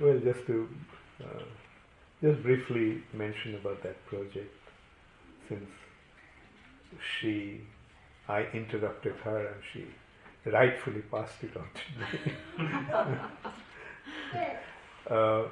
well, 0.00 0.18
just 0.18 0.46
to 0.46 0.68
uh, 1.22 1.42
just 2.22 2.42
briefly 2.42 3.02
mention 3.12 3.54
about 3.54 3.82
that 3.82 4.04
project, 4.06 4.54
since 5.48 5.68
she, 7.20 7.60
I 8.28 8.42
interrupted 8.52 9.14
her 9.24 9.46
and 9.46 9.62
she 9.72 9.84
rightfully 10.50 11.02
passed 11.10 11.42
it 11.42 11.56
on 11.56 11.68
to 11.74 11.82
me. 12.00 12.68
uh, 15.10 15.44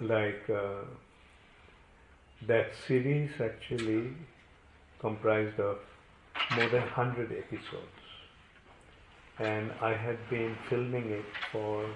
like 0.00 0.50
uh, 0.50 0.84
that 2.46 2.72
series 2.86 3.30
actually 3.40 4.12
comprised 5.00 5.58
of 5.60 5.78
more 6.56 6.68
than 6.68 6.82
100 6.82 7.32
episodes 7.32 8.04
and 9.38 9.70
I 9.80 9.94
had 9.94 10.18
been 10.30 10.56
filming 10.68 11.10
it 11.10 11.24
for 11.50 11.86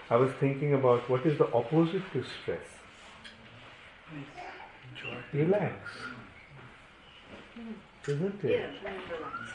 I 0.10 0.16
was 0.16 0.32
thinking 0.40 0.74
about 0.74 1.10
what 1.10 1.26
is 1.26 1.38
the 1.38 1.52
opposite 1.54 2.04
to 2.14 2.24
stress. 2.42 2.66
Relax. 5.34 5.76
Isn't 8.08 8.44
it? 8.44 8.70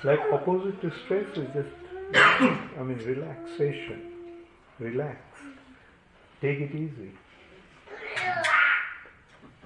Like 0.04 0.20
opposite 0.32 0.80
to 0.80 0.92
stress 1.04 1.36
is 1.36 1.48
just, 1.52 1.68
I 2.14 2.82
mean, 2.82 2.98
relaxation. 2.98 4.12
Relax. 4.78 5.18
Take 6.40 6.60
it 6.60 6.74
easy. 6.74 7.10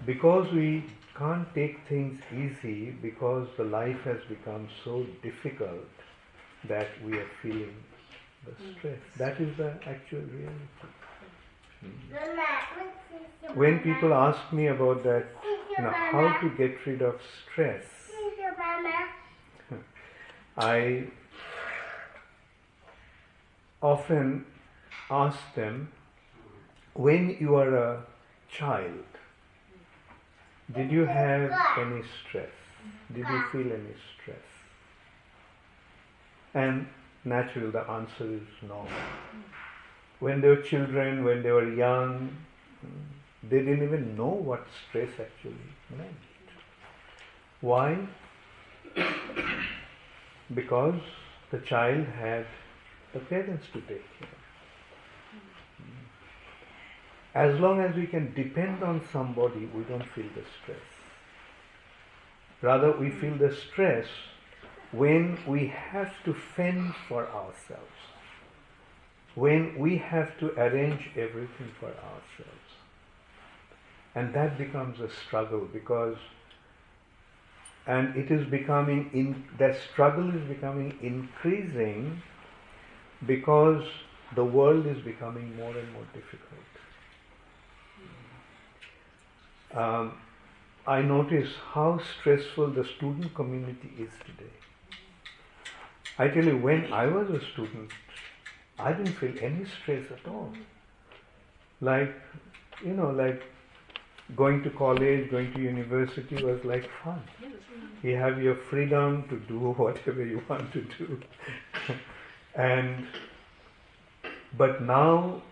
Because 0.04 0.50
we 0.52 0.84
can't 1.16 1.54
take 1.54 1.78
things 1.88 2.20
easy 2.32 2.90
because 3.02 3.46
the 3.56 3.64
life 3.64 4.00
has 4.04 4.18
become 4.28 4.68
so 4.84 5.06
difficult 5.22 5.86
that 6.68 6.88
we 7.04 7.18
are 7.18 7.28
feeling 7.42 7.74
the 8.46 8.52
stress. 8.72 8.98
That 9.18 9.40
is 9.40 9.56
the 9.56 9.70
actual 9.86 10.22
reality. 10.22 10.88
Hmm. 11.80 13.58
When 13.58 13.80
people 13.80 14.14
ask 14.14 14.52
me 14.52 14.68
about 14.68 15.02
that, 15.04 15.26
know, 15.78 15.90
how 15.90 16.38
to 16.40 16.50
get 16.50 16.86
rid 16.86 17.02
of 17.02 17.20
stress, 17.44 17.84
I 20.56 21.04
often 23.80 24.44
ask 25.10 25.38
them, 25.54 25.90
when 26.94 27.36
you 27.40 27.54
are 27.56 27.74
a 27.74 28.06
child, 28.50 29.04
did 30.74 30.90
you 30.90 31.06
have 31.06 31.52
any 31.76 32.02
stress? 32.20 32.50
Did 33.14 33.28
you 33.28 33.42
feel 33.50 33.72
any 33.72 33.94
stress? 34.14 34.36
And 36.54 36.86
natural, 37.24 37.70
the 37.70 37.80
answer 37.80 38.26
is 38.34 38.42
no. 38.68 38.86
When 40.20 40.40
they 40.40 40.48
were 40.48 40.62
children, 40.62 41.24
when 41.24 41.42
they 41.42 41.50
were 41.50 41.72
young, 41.72 42.36
they 43.48 43.58
didn't 43.58 43.82
even 43.82 44.16
know 44.16 44.28
what 44.28 44.66
stress 44.88 45.10
actually 45.20 45.56
meant. 45.96 46.16
Why? 47.60 47.98
because 50.54 51.00
the 51.50 51.58
child 51.58 52.06
had 52.06 52.46
the 53.12 53.20
parents 53.20 53.66
to 53.72 53.80
take 53.82 54.04
care 54.18 54.28
As 57.34 57.58
long 57.58 57.80
as 57.80 57.96
we 57.96 58.06
can 58.06 58.34
depend 58.34 58.82
on 58.82 59.00
somebody, 59.10 59.66
we 59.74 59.84
don't 59.84 60.06
feel 60.14 60.28
the 60.34 60.44
stress. 60.62 60.90
Rather, 62.60 62.92
we 62.92 63.10
feel 63.10 63.34
the 63.36 63.54
stress 63.54 64.06
when 64.92 65.38
we 65.46 65.68
have 65.68 66.12
to 66.24 66.34
fend 66.34 66.94
for 67.08 67.26
ourselves, 67.28 68.00
when 69.34 69.78
we 69.78 69.96
have 69.96 70.38
to 70.40 70.50
arrange 70.60 71.08
everything 71.16 71.70
for 71.80 71.88
ourselves. 71.88 72.61
And 74.14 74.34
that 74.34 74.58
becomes 74.58 75.00
a 75.00 75.08
struggle 75.26 75.66
because, 75.72 76.16
and 77.86 78.14
it 78.14 78.30
is 78.30 78.46
becoming, 78.48 79.10
in, 79.14 79.44
that 79.58 79.76
struggle 79.92 80.34
is 80.34 80.42
becoming 80.48 80.98
increasing 81.02 82.22
because 83.26 83.84
the 84.34 84.44
world 84.44 84.86
is 84.86 84.98
becoming 85.02 85.56
more 85.56 85.76
and 85.76 85.92
more 85.92 86.06
difficult. 86.12 86.60
Um, 89.74 90.12
I 90.86 91.00
notice 91.00 91.50
how 91.72 92.00
stressful 92.20 92.72
the 92.72 92.84
student 92.84 93.34
community 93.34 93.92
is 93.98 94.10
today. 94.26 94.50
I 96.18 96.28
tell 96.28 96.44
you, 96.44 96.58
when 96.58 96.92
I 96.92 97.06
was 97.06 97.30
a 97.30 97.40
student, 97.52 97.90
I 98.78 98.92
didn't 98.92 99.14
feel 99.14 99.32
any 99.40 99.64
stress 99.64 100.04
at 100.10 100.30
all. 100.30 100.52
Like, 101.80 102.14
you 102.84 102.92
know, 102.92 103.10
like 103.10 103.42
going 104.36 104.62
to 104.62 104.70
college, 104.70 105.30
going 105.30 105.52
to 105.54 105.60
university 105.60 106.42
was 106.42 106.64
like 106.64 106.88
fun. 107.04 107.22
You 108.02 108.16
have 108.16 108.42
your 108.42 108.56
freedom 108.56 109.28
to 109.28 109.38
do 109.40 109.58
whatever 109.76 110.24
you 110.24 110.42
want 110.48 110.72
to 110.72 110.82
do. 110.98 111.20
and, 112.54 113.06
but 114.56 114.82
now, 114.82 115.42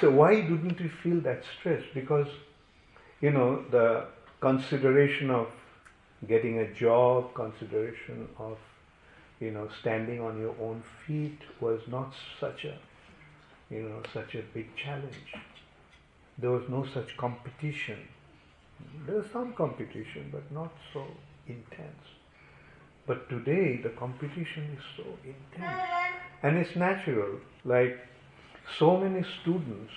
so 0.00 0.10
why 0.10 0.40
didn't 0.40 0.80
we 0.80 0.88
feel 0.88 1.20
that 1.20 1.42
stress? 1.58 1.82
Because, 1.94 2.28
you 3.20 3.30
know, 3.30 3.64
the 3.70 4.06
consideration 4.40 5.30
of 5.30 5.48
getting 6.26 6.58
a 6.60 6.72
job, 6.72 7.34
consideration 7.34 8.28
of 8.38 8.58
you 9.40 9.50
know, 9.50 9.68
standing 9.80 10.20
on 10.20 10.38
your 10.38 10.54
own 10.60 10.82
feet 11.06 11.38
was 11.60 11.80
not 11.88 12.12
such 12.40 12.64
a, 12.64 12.78
you 13.70 13.82
know, 13.82 14.02
such 14.12 14.34
a 14.34 14.42
big 14.54 14.74
challenge. 14.76 15.34
There 16.38 16.50
was 16.50 16.68
no 16.68 16.84
such 16.92 17.16
competition. 17.16 18.08
There 19.06 19.16
was 19.16 19.26
some 19.32 19.54
competition, 19.54 20.28
but 20.30 20.50
not 20.52 20.72
so 20.92 21.04
intense. 21.46 22.06
But 23.06 23.28
today, 23.30 23.80
the 23.82 23.90
competition 23.90 24.76
is 24.76 24.84
so 24.96 25.04
intense. 25.24 25.88
And 26.42 26.56
it's 26.58 26.76
natural. 26.76 27.38
Like, 27.64 27.98
so 28.78 28.96
many 28.98 29.24
students 29.40 29.92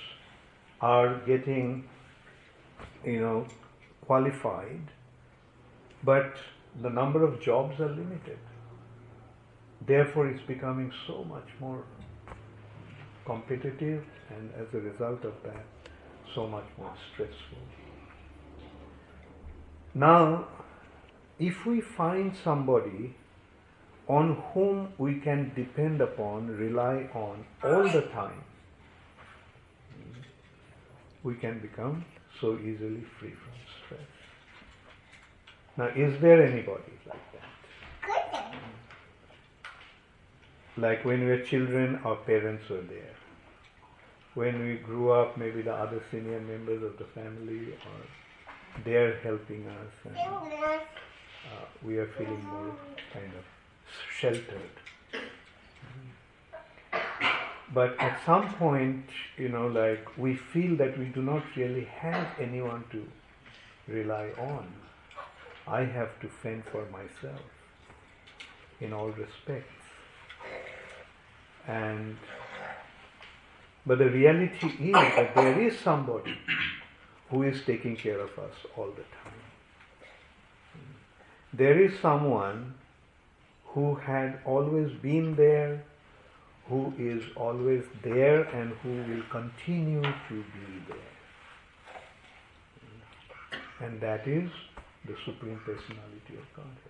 are 0.80 1.20
getting, 1.26 1.84
you 3.04 3.20
know, 3.20 3.48
qualified, 4.06 4.92
but 6.04 6.36
the 6.82 6.90
number 6.90 7.24
of 7.24 7.42
jobs 7.42 7.80
are 7.80 7.90
limited. 7.90 8.40
Therefore, 9.86 10.28
it's 10.28 10.44
becoming 10.44 10.92
so 11.08 11.24
much 11.24 11.48
more 11.60 11.84
competitive, 13.26 14.04
and 14.30 14.52
as 14.54 14.74
a 14.74 14.80
result 14.80 15.24
of 15.26 15.34
that, 15.44 15.66
so 16.34 16.48
much 16.48 16.66
more 16.78 16.94
stressful. 17.14 17.58
Now, 19.94 20.48
if 21.40 21.66
we 21.66 21.82
find 21.82 22.36
somebody 22.44 23.16
on 24.08 24.42
whom 24.54 24.94
we 24.98 25.16
can 25.20 25.52
depend 25.56 26.02
upon, 26.02 26.48
rely 26.48 27.08
on 27.14 27.46
all 27.64 27.84
the 27.84 28.02
time, 28.14 28.44
we 31.24 31.36
can 31.36 31.60
become 31.60 32.06
so 32.40 32.58
easily 32.58 33.04
free 33.20 33.32
from 33.32 33.54
stress. 33.86 34.10
Now, 35.78 35.88
is 35.88 36.20
there 36.22 36.44
anybody 36.44 36.94
like 37.06 37.26
that? 37.34 38.54
Like 40.78 41.04
when 41.04 41.20
we 41.22 41.28
were 41.28 41.40
children, 41.40 42.00
our 42.06 42.16
parents 42.16 42.70
were 42.70 42.82
there. 42.82 43.19
When 44.36 44.66
we 44.66 44.76
grew 44.76 45.12
up, 45.12 45.38
maybe 45.38 45.62
the 45.62 45.74
other 45.74 46.02
senior 46.12 46.40
members 46.40 46.84
of 46.84 46.98
the 46.98 47.06
family 47.06 47.74
or 47.74 48.84
they're 48.86 49.18
helping 49.18 49.68
us 49.68 49.92
and 50.06 50.18
uh, 50.18 51.66
we 51.84 51.98
are 51.98 52.08
feeling 52.18 52.44
more 52.46 52.72
kind 53.14 53.32
of 53.38 53.44
sheltered. 54.12 54.70
But 57.74 58.00
at 58.00 58.20
some 58.26 58.50
point, 58.56 59.06
you 59.38 59.50
know, 59.50 59.68
like 59.68 60.18
we 60.18 60.36
feel 60.36 60.76
that 60.78 60.98
we 60.98 61.06
do 61.06 61.22
not 61.22 61.44
really 61.56 61.86
have 61.86 62.28
anyone 62.40 62.84
to 62.92 63.08
rely 63.88 64.30
on. 64.38 64.68
I 65.68 65.82
have 65.82 66.20
to 66.22 66.28
fend 66.28 66.64
for 66.66 66.86
myself 66.92 67.42
in 68.80 68.92
all 68.92 69.10
respects. 69.10 69.84
And 71.68 72.18
but 73.86 73.98
the 73.98 74.10
reality 74.10 74.68
is 74.68 74.94
that 74.94 75.36
there 75.36 75.60
is 75.60 75.78
somebody 75.80 76.38
who 77.30 77.44
is 77.44 77.62
taking 77.66 77.96
care 77.96 78.20
of 78.20 78.38
us 78.40 78.54
all 78.76 78.88
the 78.88 79.04
time. 79.04 79.40
There 81.54 81.80
is 81.80 82.00
someone 82.00 82.76
who 83.66 83.96
had 83.96 84.40
always 84.46 84.92
been 85.02 85.36
there, 85.36 85.84
who 86.68 86.94
is 86.98 87.24
always 87.36 87.84
there, 88.04 88.44
and 88.44 88.74
who 88.84 89.04
will 89.12 89.24
continue 89.32 90.02
to 90.02 90.34
be 90.34 90.84
there. 90.88 90.98
And 93.82 94.02
that 94.02 94.28
is 94.28 94.50
the 95.06 95.16
Supreme 95.26 95.60
Personality 95.66 96.36
of 96.38 96.54
Godhead. 96.56 96.90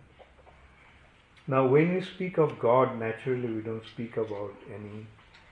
Now, 1.48 1.66
when 1.68 1.96
we 1.96 2.02
speak 2.02 2.38
of 2.38 2.60
God, 2.60 3.00
naturally 3.00 3.48
we 3.48 3.62
don't 3.62 3.86
speak 3.94 4.18
about 4.18 4.54
any, 4.74 5.08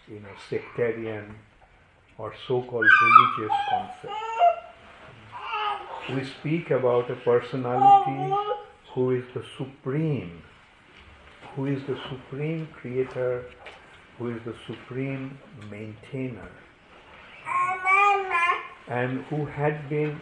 you 0.10 0.20
know, 0.20 0.30
sectarian 0.50 1.36
or 2.18 2.34
so-called 2.48 2.86
religious 3.02 3.58
concept. 3.70 4.14
We 6.14 6.24
speak 6.24 6.72
about 6.72 7.12
a 7.12 7.16
personality 7.16 8.34
who 8.94 9.12
is 9.12 9.26
the 9.34 9.44
supreme, 9.58 10.42
who 11.56 11.66
is 11.66 11.82
the 11.88 12.00
supreme 12.10 12.68
creator, 12.74 13.46
who 14.18 14.30
is 14.30 14.42
the 14.46 14.56
supreme 14.66 15.38
maintainer, 15.70 16.50
and 18.88 19.22
who 19.26 19.46
had 19.46 19.90
been 19.90 20.20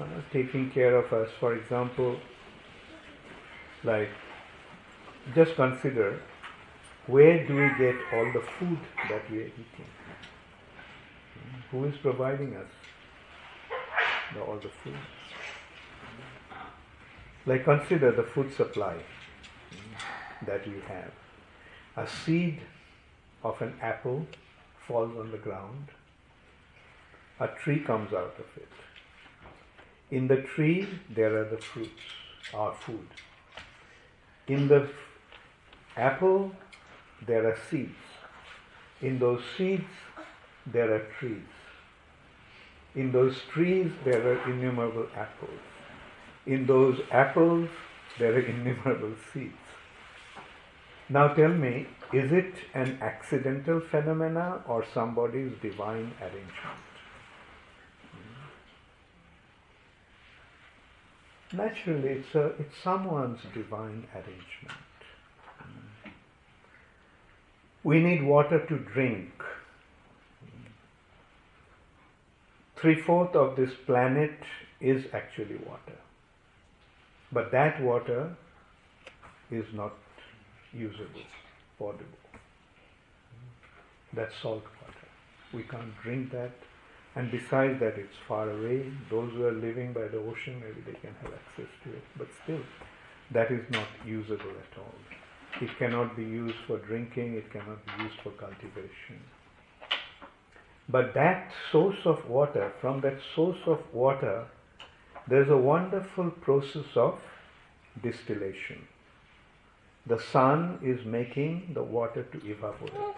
uh, 0.00 0.04
taking 0.32 0.70
care 0.70 0.96
of 0.96 1.12
us. 1.12 1.28
For 1.38 1.54
example, 1.54 2.18
like 3.84 4.08
just 5.34 5.54
consider 5.54 6.20
where 7.08 7.46
do 7.46 7.56
we 7.56 7.68
get 7.78 7.96
all 8.12 8.30
the 8.32 8.40
food 8.58 8.78
that 9.08 9.30
we 9.30 9.38
are 9.38 9.46
eating? 9.46 9.90
Who 11.70 11.84
is 11.86 11.94
providing 12.02 12.54
us 12.54 12.66
the, 14.34 14.42
all 14.42 14.56
the 14.56 14.68
food? 14.68 14.94
Like 17.46 17.64
consider 17.64 18.12
the 18.12 18.24
food 18.24 18.52
supply 18.52 18.96
that 20.46 20.66
we 20.66 20.80
have. 20.86 21.12
A 21.96 22.06
seed 22.06 22.60
of 23.42 23.60
an 23.62 23.72
apple 23.80 24.26
falls 24.86 25.16
on 25.18 25.30
the 25.30 25.38
ground. 25.38 25.88
A 27.40 27.48
tree 27.48 27.80
comes 27.80 28.12
out 28.12 28.36
of 28.38 28.46
it. 28.56 28.68
In 30.10 30.28
the 30.28 30.42
tree, 30.42 30.86
there 31.08 31.38
are 31.38 31.48
the 31.48 31.56
fruits, 31.56 32.02
our 32.52 32.74
food. 32.74 33.08
In 34.46 34.68
the 34.68 34.88
apple, 35.96 36.52
there 37.26 37.46
are 37.46 37.58
seeds. 37.70 38.04
In 39.00 39.18
those 39.18 39.42
seeds, 39.56 39.84
there 40.66 40.92
are 40.94 41.06
trees. 41.18 41.42
In 42.94 43.12
those 43.12 43.40
trees, 43.52 43.92
there 44.04 44.26
are 44.26 44.50
innumerable 44.50 45.06
apples. 45.14 45.60
In 46.46 46.66
those 46.66 47.00
apples, 47.10 47.68
there 48.18 48.34
are 48.34 48.40
innumerable 48.54 49.14
seeds. 49.32 49.54
Now 51.08 51.28
tell 51.28 51.48
me, 51.48 51.86
is 52.12 52.32
it 52.32 52.54
an 52.74 52.98
accidental 53.00 53.80
phenomena 53.80 54.62
or 54.66 54.84
somebody's 54.92 55.52
divine 55.62 56.12
arrangement? 56.20 56.84
Naturally, 61.52 62.08
it's, 62.08 62.34
a, 62.34 62.46
it's 62.58 62.76
someone's 62.82 63.40
divine 63.54 64.06
arrangement. 64.14 64.78
We 67.88 68.00
need 68.00 68.22
water 68.22 68.58
to 68.66 68.78
drink. 68.94 69.30
Three 72.76 72.96
fourths 73.00 73.34
of 73.34 73.56
this 73.56 73.70
planet 73.86 74.34
is 74.78 75.06
actually 75.14 75.56
water. 75.66 75.96
But 77.32 77.50
that 77.50 77.80
water 77.82 78.36
is 79.50 79.64
not 79.72 79.94
usable, 80.74 81.24
potable. 81.78 82.24
That's 84.12 84.34
salt 84.42 84.64
water. 84.82 85.08
We 85.54 85.62
can't 85.62 85.98
drink 86.02 86.30
that. 86.32 86.52
And 87.16 87.30
besides 87.30 87.80
that, 87.80 87.96
it's 87.96 88.18
far 88.26 88.50
away. 88.50 88.92
Those 89.08 89.32
who 89.32 89.46
are 89.46 89.58
living 89.68 89.94
by 89.94 90.08
the 90.08 90.18
ocean, 90.18 90.60
maybe 90.60 90.82
they 90.84 90.98
can 91.00 91.14
have 91.22 91.32
access 91.32 91.72
to 91.84 91.88
it. 91.94 92.04
But 92.18 92.28
still, 92.42 92.60
that 93.30 93.50
is 93.50 93.64
not 93.70 93.88
usable 94.04 94.56
at 94.66 94.78
all. 94.78 94.98
It 95.60 95.76
cannot 95.78 96.16
be 96.16 96.22
used 96.22 96.56
for 96.66 96.78
drinking, 96.78 97.34
it 97.34 97.50
cannot 97.52 97.84
be 97.84 98.04
used 98.04 98.20
for 98.22 98.30
cultivation. 98.30 99.20
But 100.88 101.14
that 101.14 101.52
source 101.72 101.98
of 102.04 102.28
water, 102.28 102.72
from 102.80 103.00
that 103.00 103.18
source 103.34 103.58
of 103.66 103.80
water, 103.92 104.46
there's 105.26 105.50
a 105.50 105.56
wonderful 105.56 106.30
process 106.30 106.96
of 106.96 107.20
distillation. 108.02 108.86
The 110.06 110.20
sun 110.32 110.78
is 110.82 111.04
making 111.04 111.72
the 111.74 111.82
water 111.82 112.22
to 112.22 112.38
evaporate. 112.46 113.16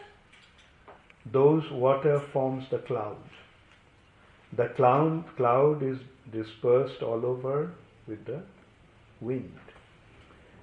Those 1.31 1.71
water 1.71 2.19
forms 2.33 2.65
the 2.71 2.79
cloud. 2.79 3.23
The 4.53 4.69
cloud, 4.69 5.25
cloud 5.37 5.83
is 5.83 5.99
dispersed 6.33 7.03
all 7.03 7.25
over 7.25 7.71
with 8.09 8.25
the 8.25 8.43
wind. 9.21 9.70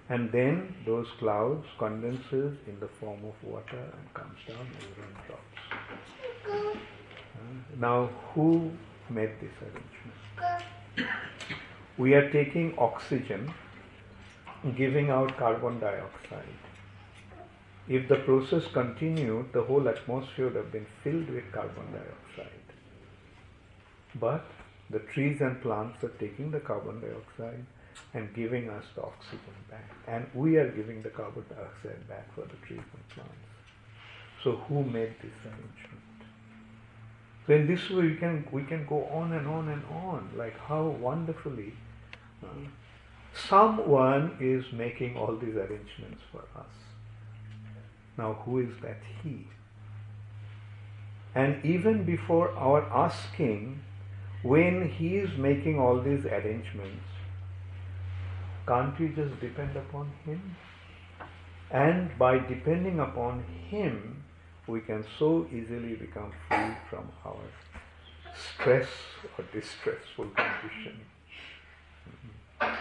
And 0.10 0.32
then 0.32 0.74
those 0.86 1.08
clouds 1.20 1.66
condenses 1.78 2.58
in 2.66 2.80
the 2.80 2.88
form 3.00 3.20
of 3.26 3.36
water 3.44 3.84
and 3.98 4.14
comes 4.14 4.40
down 4.48 4.68
over 4.78 5.02
raindrops. 5.02 5.60
Uh, 6.50 6.78
now, 7.80 8.10
who 8.34 8.72
made 9.10 9.32
this 9.42 9.52
arrangement? 9.62 11.12
We 11.98 12.14
are 12.14 12.30
taking 12.32 12.74
oxygen, 12.78 13.54
giving 14.78 15.10
out 15.10 15.36
carbon 15.38 15.80
dioxide. 15.80 16.62
If 17.90 18.08
the 18.08 18.18
process 18.18 18.64
continued, 18.72 19.52
the 19.52 19.64
whole 19.64 19.90
atmosphere 19.90 20.46
would 20.46 20.56
have 20.56 20.72
been 20.72 20.88
filled 21.04 21.30
with 21.30 21.52
carbon 21.52 21.92
dioxide. 21.92 22.68
But 24.16 24.46
the 24.90 25.00
trees 25.00 25.42
and 25.42 25.62
plants 25.62 26.02
are 26.04 26.14
taking 26.20 26.52
the 26.52 26.60
carbon 26.60 27.02
dioxide 27.02 27.66
and 28.14 28.34
giving 28.34 28.70
us 28.70 28.84
the 28.96 29.04
oxygen 29.04 29.58
back. 29.70 29.90
And 30.08 30.26
we 30.34 30.58
are 30.58 30.70
giving 30.70 31.02
the 31.02 31.10
carbon 31.10 31.46
dioxide 31.50 32.08
back 32.08 32.34
for 32.34 32.42
the 32.42 32.56
treatment 32.66 33.10
plants. 33.10 33.34
So 34.44 34.58
who 34.68 34.84
made 34.84 35.14
this 35.22 35.34
arrangement? 35.46 36.04
So 37.46 37.54
in 37.54 37.68
this 37.68 37.90
way 37.90 38.04
we 38.04 38.16
can 38.16 38.46
we 38.52 38.64
can 38.64 38.86
go 38.86 39.06
on 39.06 39.34
and 39.34 39.48
on 39.48 39.70
and 39.70 39.84
on, 39.86 40.30
like 40.36 40.58
how 40.60 40.84
wonderfully 40.84 41.74
uh, 42.44 42.48
someone 43.34 44.38
is 44.40 44.66
making 44.74 45.16
all 45.18 45.36
these 45.36 45.56
arrangements 45.56 46.22
for 46.32 46.42
us. 46.60 46.76
Now 48.18 48.34
who 48.46 48.60
is 48.60 48.74
that 48.82 49.02
he? 49.24 49.48
And 51.36 51.64
even 51.64 52.04
before 52.04 52.52
our 52.52 52.82
asking, 52.84 53.80
when 54.44 54.90
he 54.90 55.18
is 55.18 55.38
making 55.38 55.80
all 55.80 56.02
these 56.02 56.26
arrangements, 56.26 57.04
can't 58.68 59.00
we 59.00 59.10
just 59.10 59.40
depend 59.40 59.76
upon 59.78 60.12
Him? 60.26 60.56
And 61.72 62.18
by 62.18 62.40
depending 62.40 63.00
upon 63.00 63.44
Him, 63.70 64.24
we 64.68 64.82
can 64.82 65.06
so 65.18 65.48
easily 65.52 65.96
become 65.96 66.32
free 66.48 66.76
from 66.90 67.10
our 67.26 67.44
stress 68.36 68.88
or 69.38 69.46
distressful 69.54 70.26
condition. 70.26 71.00
Mm-hmm. 72.62 72.76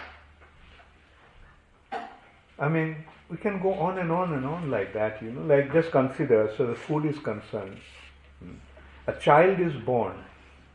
I 2.58 2.68
mean, 2.68 2.96
we 3.28 3.36
can 3.36 3.60
go 3.60 3.74
on 3.74 3.98
and 3.98 4.10
on 4.10 4.32
and 4.32 4.44
on 4.44 4.70
like 4.70 4.94
that, 4.94 5.22
you 5.22 5.30
know. 5.30 5.42
Like 5.42 5.72
just 5.72 5.90
consider, 5.90 6.52
so 6.56 6.66
the 6.66 6.74
food 6.74 7.04
is 7.06 7.18
concerned. 7.18 7.78
Mm. 8.44 8.56
A 9.06 9.12
child 9.12 9.60
is 9.60 9.74
born. 9.84 10.16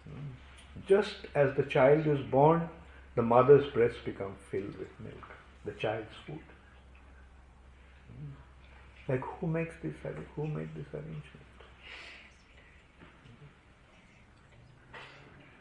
Mm. 0.09 0.87
Just 0.87 1.15
as 1.33 1.55
the 1.55 1.63
child 1.63 2.07
is 2.07 2.19
born, 2.19 2.69
the 3.15 3.21
mother's 3.21 3.71
breast 3.73 3.97
become 4.05 4.35
filled 4.49 4.77
with 4.77 4.99
milk, 4.99 5.27
the 5.65 5.71
child's 5.73 6.15
food. 6.25 6.39
Like 9.07 9.21
who 9.21 9.47
makes 9.47 9.75
this 9.83 9.93
who 10.35 10.47
made 10.47 10.69
this 10.75 10.85
arrangement? 10.93 11.51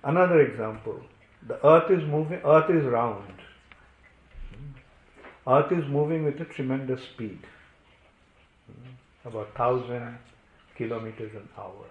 Another 0.05 0.41
example. 0.41 1.01
The 1.47 1.65
earth 1.67 1.91
is 1.91 2.07
moving, 2.07 2.41
earth 2.45 2.71
is 2.71 2.85
round. 2.85 3.33
Earth 5.47 5.73
is 5.73 5.89
moving 5.89 6.25
with 6.25 6.41
a 6.41 6.45
tremendous 6.45 7.03
speed, 7.03 7.41
about 9.25 9.59
1000 9.59 10.19
kilometers 10.77 11.33
an 11.35 11.49
hour. 11.59 11.87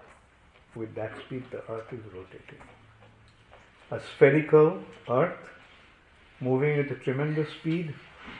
With 0.74 0.94
that 0.94 1.12
speed, 1.26 1.44
the 1.50 1.58
earth 1.70 1.92
is 1.92 2.00
rotating. 2.14 2.62
A 3.90 4.00
spherical 4.00 4.82
earth 5.08 5.48
moving 6.40 6.78
at 6.78 6.90
a 6.90 6.94
tremendous 6.94 7.48
speed, 7.50 7.94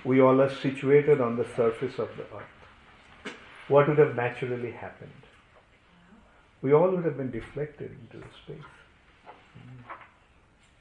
we 0.04 0.20
all 0.20 0.40
are 0.40 0.54
situated 0.54 1.20
on 1.20 1.36
the 1.36 1.46
surface 1.56 1.98
of 1.98 2.08
the 2.16 2.22
earth. 2.36 3.34
What 3.68 3.88
would 3.88 3.98
have 3.98 4.14
naturally 4.14 4.70
happened? 4.70 5.10
We 6.62 6.72
all 6.72 6.90
would 6.90 7.04
have 7.04 7.16
been 7.16 7.30
deflected 7.30 7.96
into 8.00 8.26
space. 8.44 8.72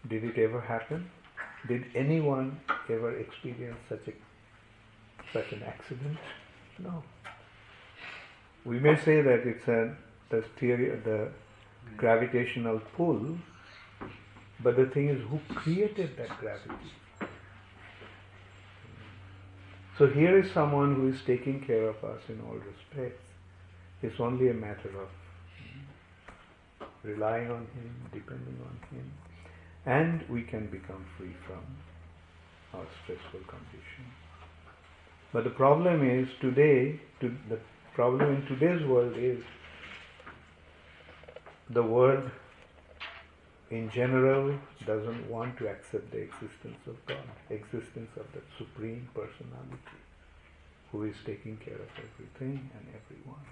Did 0.08 0.24
it 0.24 0.38
ever 0.38 0.62
happen? 0.62 1.10
Did 1.68 1.86
anyone 1.96 2.60
ever 2.90 3.18
experience 3.18 3.80
such 3.88 4.08
a 4.08 4.14
such 5.34 5.52
an 5.52 5.64
accident? 5.64 6.18
No. 6.80 7.04
We 8.66 8.80
may 8.80 8.96
say 8.98 9.22
that 9.22 9.46
it's 9.46 9.68
a 9.68 9.96
the 10.30 10.42
theory 10.60 10.90
the 11.04 11.30
gravitational 11.98 12.82
pull, 12.96 13.38
but 14.64 14.76
the 14.76 14.86
thing 14.88 15.10
is 15.10 15.22
who 15.30 15.40
created 15.56 16.18
that 16.18 16.38
gravity? 16.40 16.92
So 19.98 20.08
here 20.08 20.40
is 20.40 20.52
someone 20.52 20.96
who 20.96 21.10
is 21.10 21.20
taking 21.26 21.62
care 21.62 21.90
of 21.90 22.04
us 22.04 22.22
in 22.30 22.40
all 22.42 22.56
respects. 22.56 23.26
It's 24.02 24.20
only 24.20 24.50
a 24.50 24.54
matter 24.54 24.92
of 25.02 25.10
relying 27.04 27.52
on 27.52 27.68
him, 27.76 27.96
depending 28.14 28.58
on 28.64 28.98
him 28.98 29.12
and 29.86 30.24
we 30.30 30.44
can 30.44 30.68
become 30.68 31.06
free 31.18 31.36
from 31.48 31.64
our 32.74 32.86
stressful 33.04 33.40
condition. 33.40 34.06
But 35.34 35.44
the 35.44 35.50
problem 35.52 36.08
is 36.08 36.28
today, 36.42 37.00
to, 37.22 37.36
the 37.50 37.60
problem 37.94 38.36
in 38.36 38.46
today's 38.46 38.86
world 38.86 39.16
is 39.18 39.44
the 41.70 41.84
world 41.84 42.30
in 43.72 43.90
general 43.92 44.58
doesn't 44.86 45.30
want 45.30 45.58
to 45.58 45.68
accept 45.68 46.12
the 46.12 46.18
existence 46.18 46.80
of 46.88 47.06
God, 47.06 47.18
existence 47.50 48.10
of 48.18 48.26
that 48.34 48.44
supreme 48.58 49.08
personality 49.14 50.00
who 50.92 51.04
is 51.04 51.16
taking 51.26 51.58
care 51.58 51.76
of 51.76 51.90
everything 51.98 52.70
and 52.74 52.88
everyone. 52.96 53.46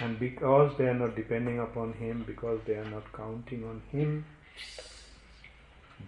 And 0.00 0.18
because 0.18 0.76
they 0.78 0.86
are 0.86 0.94
not 0.94 1.14
depending 1.14 1.60
upon 1.60 1.92
Him, 1.92 2.24
because 2.26 2.58
they 2.66 2.74
are 2.74 2.90
not 2.90 3.12
counting 3.12 3.64
on 3.64 3.82
Him, 3.92 4.24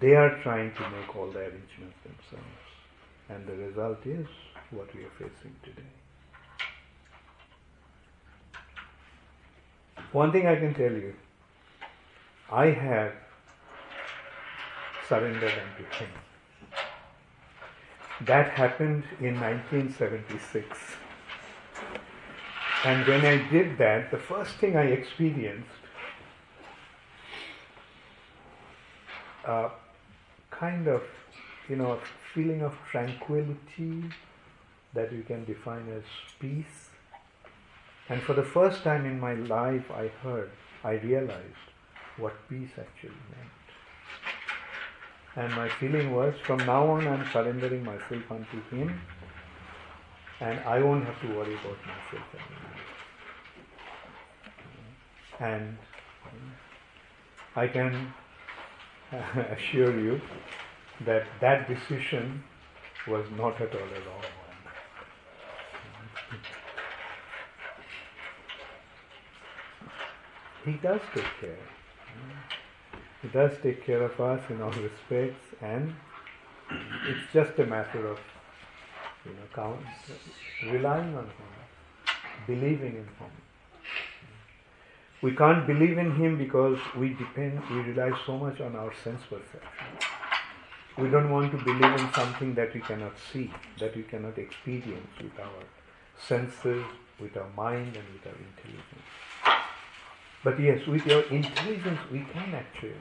they 0.00 0.14
are 0.14 0.40
trying 0.42 0.72
to 0.74 0.80
make 0.90 1.14
all 1.14 1.30
the 1.30 1.40
arrangements 1.40 1.96
themselves. 2.02 2.64
And 3.28 3.46
the 3.46 3.54
result 3.54 4.04
is 4.06 4.26
what 4.70 4.92
we 4.94 5.02
are 5.02 5.10
facing 5.18 5.54
today. 5.62 5.82
One 10.12 10.32
thing 10.32 10.46
I 10.46 10.56
can 10.56 10.74
tell 10.74 10.92
you 10.92 11.14
I 12.50 12.66
have 12.66 13.12
surrendered 15.08 15.52
unto 15.52 15.84
Him. 15.96 16.08
That 18.20 18.50
happened 18.50 19.02
in 19.20 19.40
1976. 19.40 20.78
And 22.84 23.06
when 23.06 23.26
I 23.26 23.48
did 23.50 23.78
that, 23.78 24.10
the 24.12 24.18
first 24.18 24.52
thing 24.58 24.76
I 24.76 24.84
experienced 24.84 25.68
a 29.44 29.70
kind 30.50 30.86
of, 30.86 31.02
you 31.68 31.76
know, 31.76 31.98
feeling 32.32 32.62
of 32.62 32.76
tranquility 32.90 34.04
that 34.94 35.12
we 35.12 35.22
can 35.22 35.44
define 35.44 35.88
as 35.88 36.04
peace. 36.38 36.90
And 38.08 38.22
for 38.22 38.34
the 38.34 38.42
first 38.42 38.82
time 38.82 39.04
in 39.04 39.18
my 39.18 39.34
life, 39.34 39.90
I 39.90 40.08
heard, 40.22 40.50
I 40.84 40.92
realized 40.92 41.75
what 42.18 42.34
peace 42.48 42.70
actually 42.78 43.22
meant. 43.30 43.50
And 45.36 45.54
my 45.54 45.68
feeling 45.68 46.12
was 46.14 46.34
from 46.46 46.58
now 46.58 46.86
on, 46.88 47.06
I'm 47.06 47.26
surrendering 47.32 47.84
myself 47.84 48.30
unto 48.30 48.62
Him, 48.70 49.00
and 50.40 50.60
I 50.60 50.82
won't 50.82 51.04
have 51.04 51.20
to 51.22 51.28
worry 51.28 51.54
about 51.54 51.78
myself 51.86 52.26
anymore 52.34 52.76
and 55.40 55.76
I 57.54 57.68
can 57.68 58.12
assure 59.12 59.98
you 59.98 60.20
that 61.04 61.24
that 61.40 61.68
decision 61.68 62.42
was 63.06 63.24
not 63.36 63.60
at 63.60 63.74
all 63.74 63.80
a 63.80 64.00
wrong 64.06 64.22
one. 64.22 64.56
He 70.64 70.72
does 70.82 71.00
take 71.14 71.24
care. 71.40 71.75
He 73.22 73.28
does 73.28 73.52
take 73.62 73.84
care 73.84 74.02
of 74.02 74.20
us 74.20 74.40
in 74.50 74.60
all 74.62 74.70
respects, 74.70 75.54
and 75.60 75.94
it's 77.08 77.32
just 77.32 77.58
a 77.58 77.66
matter 77.66 78.06
of 78.06 78.18
you 79.24 79.32
know 79.32 79.48
count, 79.54 79.80
relying 80.72 81.16
on 81.16 81.24
Him, 81.24 81.52
believing 82.46 82.96
in 83.02 83.08
Him. 83.18 83.32
We 85.22 85.34
can't 85.34 85.66
believe 85.66 85.98
in 85.98 86.14
Him 86.14 86.38
because 86.38 86.78
we 86.96 87.14
depend, 87.14 87.60
we 87.70 87.78
rely 87.80 88.16
so 88.26 88.36
much 88.38 88.60
on 88.60 88.76
our 88.76 88.92
sense 89.02 89.22
perception. 89.22 90.16
We 90.98 91.10
don't 91.10 91.30
want 91.30 91.50
to 91.52 91.58
believe 91.64 92.00
in 92.00 92.12
something 92.12 92.54
that 92.54 92.72
we 92.72 92.80
cannot 92.80 93.14
see, 93.32 93.52
that 93.80 93.96
we 93.96 94.02
cannot 94.02 94.38
experience 94.38 95.10
with 95.20 95.38
our 95.38 95.64
senses, 96.18 96.84
with 97.20 97.36
our 97.36 97.50
mind, 97.56 97.96
and 97.96 98.06
with 98.12 98.26
our 98.26 98.38
intelligence. 98.38 99.25
But 100.46 100.60
yes, 100.60 100.86
with 100.86 101.04
your 101.06 101.22
intelligence, 101.22 101.98
we 102.12 102.20
can 102.32 102.54
actually 102.54 102.94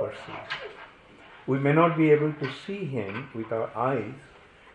perceive. 0.00 0.48
We 1.46 1.58
may 1.58 1.74
not 1.74 1.98
be 1.98 2.10
able 2.10 2.32
to 2.32 2.50
see 2.66 2.86
Him 2.86 3.28
with 3.34 3.52
our 3.52 3.68
eyes, 3.76 4.14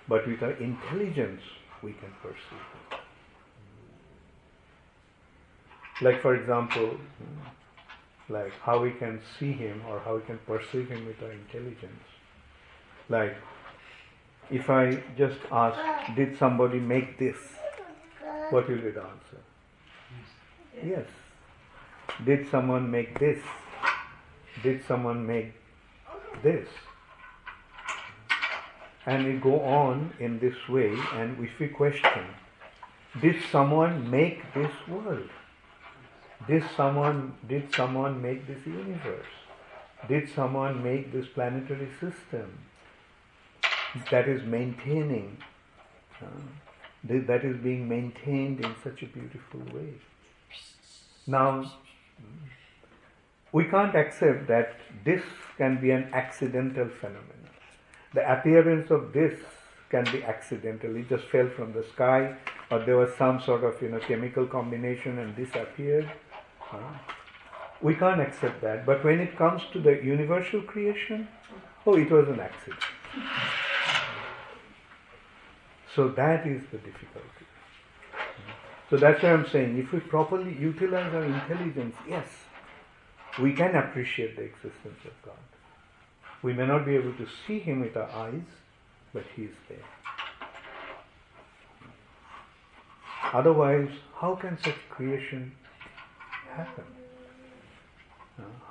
but 0.08 0.28
with 0.28 0.44
our 0.44 0.52
intelligence, 0.52 1.42
we 1.82 1.94
can 1.94 2.14
perceive. 2.22 3.00
Like, 6.04 6.22
for 6.22 6.36
example, 6.36 7.00
like 8.30 8.54
how 8.62 8.80
we 8.80 8.92
can 8.92 9.20
see 9.40 9.52
him 9.52 9.82
or 9.90 10.00
how 10.00 10.18
we 10.18 10.22
can 10.22 10.38
perceive 10.46 10.90
him 10.90 11.08
with 11.08 11.22
our 11.24 11.32
intelligence. 11.32 12.06
Like, 13.10 13.36
if 14.52 14.70
I 14.70 15.02
just 15.18 15.40
ask, 15.52 16.16
did 16.16 16.38
somebody 16.38 16.80
make 16.80 17.18
this? 17.18 17.38
What 18.52 18.70
will 18.70 18.82
be 18.82 18.92
the 18.92 19.02
answer? 19.02 19.42
Yes. 20.86 21.08
Did 22.26 22.50
someone 22.50 22.90
make 22.90 23.20
this? 23.20 23.40
Did 24.62 24.86
someone 24.88 25.26
make 25.26 25.54
this? 26.42 26.68
And 29.06 29.26
we 29.26 29.34
go 29.34 29.60
on 29.62 30.14
in 30.20 30.40
this 30.40 30.56
way, 30.70 30.96
and 31.14 31.38
if 31.44 31.60
we 31.60 31.68
question, 31.68 32.26
did 33.22 33.36
someone 33.52 34.10
make 34.10 34.54
this 34.54 34.72
world? 34.88 35.30
Did 36.48 36.64
someone, 36.76 37.36
did 37.48 37.74
someone 37.74 38.22
make 38.22 38.48
this 38.48 38.66
universe? 38.66 39.34
Did 40.08 40.30
someone 40.30 40.84
make 40.84 41.12
this 41.12 41.28
planetary 41.28 41.90
system 42.00 42.60
that 44.12 44.28
is 44.28 44.44
maintaining, 44.44 45.38
uh, 46.22 46.26
that 47.04 47.46
is 47.46 47.58
being 47.58 47.88
maintained 47.88 48.64
in 48.64 48.76
such 48.84 49.04
a 49.04 49.06
beautiful 49.06 49.62
way? 49.74 49.94
Now, 51.28 51.72
we 53.52 53.66
can't 53.66 53.96
accept 53.96 54.48
that 54.48 54.76
this 55.06 55.22
can 55.58 55.80
be 55.80 55.92
an 55.92 56.10
accidental 56.14 56.90
phenomenon. 57.00 57.50
The 58.14 58.32
appearance 58.32 58.90
of 58.92 59.14
this 59.14 59.40
can 59.90 60.06
be 60.12 60.24
accidental. 60.24 60.96
It 60.96 61.08
just 61.08 61.26
fell 61.26 61.50
from 61.56 61.74
the 61.74 61.84
sky, 61.84 62.36
or 62.72 62.80
there 62.80 62.98
was 62.98 63.14
some 63.16 63.40
sort 63.42 63.64
of 63.64 63.80
you 63.82 63.90
know 63.90 64.00
chemical 64.00 64.48
combination 64.48 65.20
and 65.20 65.36
this 65.36 65.50
appeared. 65.54 66.12
We 67.82 67.94
can't 67.96 68.22
accept 68.22 68.62
that. 68.62 68.86
But 68.86 69.04
when 69.04 69.20
it 69.20 69.38
comes 69.38 69.62
to 69.74 69.80
the 69.80 70.04
universal 70.04 70.62
creation, 70.62 71.28
oh, 71.86 71.96
it 71.96 72.10
was 72.10 72.28
an 72.30 72.40
accident. 72.40 72.82
So 75.96 76.08
that 76.10 76.48
is 76.48 76.64
the 76.72 76.80
difficulty. 76.80 77.43
So 78.94 79.00
that's 79.00 79.24
why 79.24 79.34
I'm 79.34 79.50
saying 79.50 79.80
if 79.80 79.92
we 79.92 80.02
properly 80.02 80.56
utilize 80.56 81.12
our 81.16 81.24
intelligence, 81.24 81.96
yes, 82.08 82.28
we 83.42 83.52
can 83.52 83.76
appreciate 83.76 84.36
the 84.36 84.44
existence 84.44 85.00
of 85.06 85.14
God. 85.26 85.46
We 86.44 86.54
may 86.54 86.68
not 86.68 86.86
be 86.86 86.94
able 86.94 87.14
to 87.14 87.26
see 87.48 87.58
Him 87.58 87.80
with 87.80 87.98
our 87.98 88.08
eyes, 88.12 88.46
but 89.12 89.24
He 89.36 89.46
is 89.46 89.56
there. 89.68 89.80
Otherwise, 93.34 93.90
how 94.22 94.36
can 94.36 94.60
such 94.64 94.78
creation 94.92 95.54
happen? 96.56 96.84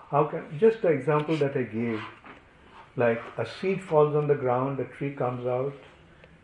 how 0.08 0.26
can 0.26 0.56
just 0.60 0.82
the 0.82 0.88
example 0.88 1.36
that 1.38 1.56
I 1.56 1.64
gave, 1.64 2.00
like 2.94 3.20
a 3.38 3.44
seed 3.60 3.82
falls 3.82 4.14
on 4.14 4.28
the 4.28 4.36
ground, 4.36 4.78
a 4.78 4.84
tree 4.84 5.14
comes 5.16 5.48
out, 5.48 5.74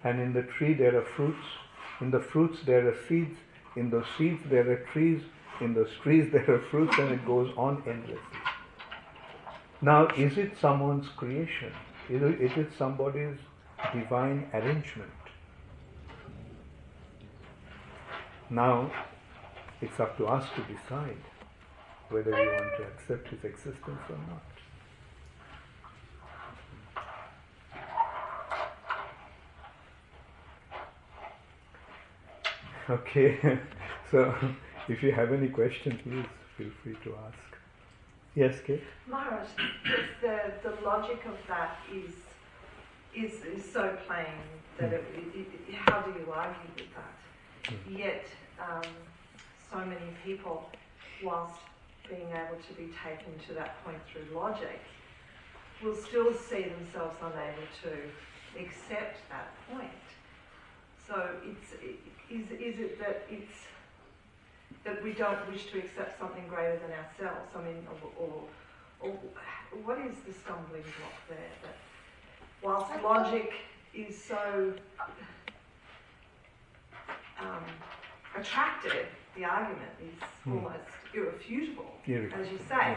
and 0.03 0.19
in 0.19 0.33
the 0.33 0.43
tree 0.43 0.75
there 0.75 0.99
are 0.99 1.05
fruits. 1.05 1.47
In 2.01 2.11
the 2.11 2.19
fruits 2.19 2.59
there 2.67 2.89
are 2.89 2.97
seeds. 3.09 3.39
In 3.79 3.91
those 3.91 4.07
seeds 4.17 4.43
there 4.51 4.69
are 4.71 4.85
trees. 4.93 5.23
In 5.61 5.73
those 5.73 5.91
trees 6.03 6.31
there 6.33 6.51
are 6.51 6.63
fruits, 6.71 6.99
and 6.99 7.13
it 7.13 7.25
goes 7.25 7.53
on 7.57 7.83
endlessly. 7.87 8.43
Now, 9.81 10.09
is 10.17 10.37
it 10.37 10.53
someone's 10.61 11.09
creation? 11.17 11.73
Is 12.11 12.23
it, 12.23 12.41
is 12.41 12.53
it 12.57 12.71
somebody's 12.77 13.39
divine 13.95 14.49
arrangement? 14.53 15.13
Now, 18.51 18.91
it's 19.81 20.01
up 20.01 20.17
to 20.17 20.27
us 20.27 20.45
to 20.57 20.63
decide 20.75 21.23
whether 22.09 22.33
we 22.33 22.47
want 22.47 22.77
to 22.79 22.85
accept 22.85 23.29
his 23.29 23.45
existence 23.45 24.03
or 24.09 24.19
not. 24.29 24.43
Okay, 32.91 33.39
so 34.11 34.35
if 34.89 35.03
you 35.03 35.13
have 35.13 35.33
any 35.33 35.49
questions, 35.49 36.01
please 36.03 36.25
feel 36.57 36.71
free 36.83 36.97
to 37.05 37.15
ask. 37.27 37.39
Yes, 38.35 38.55
Kate? 38.67 38.83
Maharaj, 39.07 39.47
the, 40.23 40.53
the 40.63 40.75
logic 40.83 41.21
of 41.27 41.37
that 41.49 41.77
is, 41.93 42.15
is, 43.15 43.45
is 43.45 43.71
so 43.71 43.95
plain 44.07 44.27
that 44.79 44.93
it, 44.93 45.05
it, 45.35 45.47
it, 45.69 45.75
how 45.75 46.01
do 46.01 46.13
you 46.19 46.33
argue 46.33 46.71
with 46.79 46.89
that? 46.95 47.75
Mm. 47.75 47.99
Yet, 47.99 48.27
um, 48.59 48.83
so 49.71 49.79
many 49.79 50.15
people, 50.25 50.65
whilst 51.23 51.61
being 52.09 52.29
able 52.29 52.57
to 52.57 52.73
be 52.75 52.89
taken 53.05 53.39
to 53.49 53.55
that 53.55 53.85
point 53.85 53.99
through 54.11 54.35
logic, 54.35 54.81
will 55.85 55.97
still 55.97 56.33
see 56.33 56.63
themselves 56.63 57.17
unable 57.21 57.69
to 57.83 58.59
accept 58.59 59.19
that 59.29 59.53
point. 59.71 59.91
So 61.07 61.31
it's, 61.45 61.73
is, 62.31 62.51
is 62.51 62.81
it 62.81 62.99
that 62.99 63.27
it's 63.31 63.53
that 64.85 65.03
we 65.03 65.13
don't 65.13 65.51
wish 65.51 65.67
to 65.67 65.79
accept 65.79 66.19
something 66.19 66.47
greater 66.49 66.79
than 66.79 66.93
ourselves? 66.93 67.51
I 67.57 67.63
mean, 67.63 67.87
or, 68.19 68.25
or, 69.01 69.11
or 69.11 69.19
what 69.85 69.99
is 69.99 70.17
the 70.27 70.33
stumbling 70.33 70.83
block 70.83 71.15
there? 71.29 71.39
That 71.63 71.77
whilst 72.63 73.03
logic 73.03 73.53
is 73.95 74.23
so 74.23 74.73
um, 77.41 77.65
attractive, 78.37 79.07
the 79.37 79.45
argument 79.45 79.91
is 80.03 80.23
hmm. 80.45 80.57
almost 80.57 80.77
irrefutable, 81.15 81.91
as 82.05 82.51
you 82.51 82.59
say. 82.69 82.97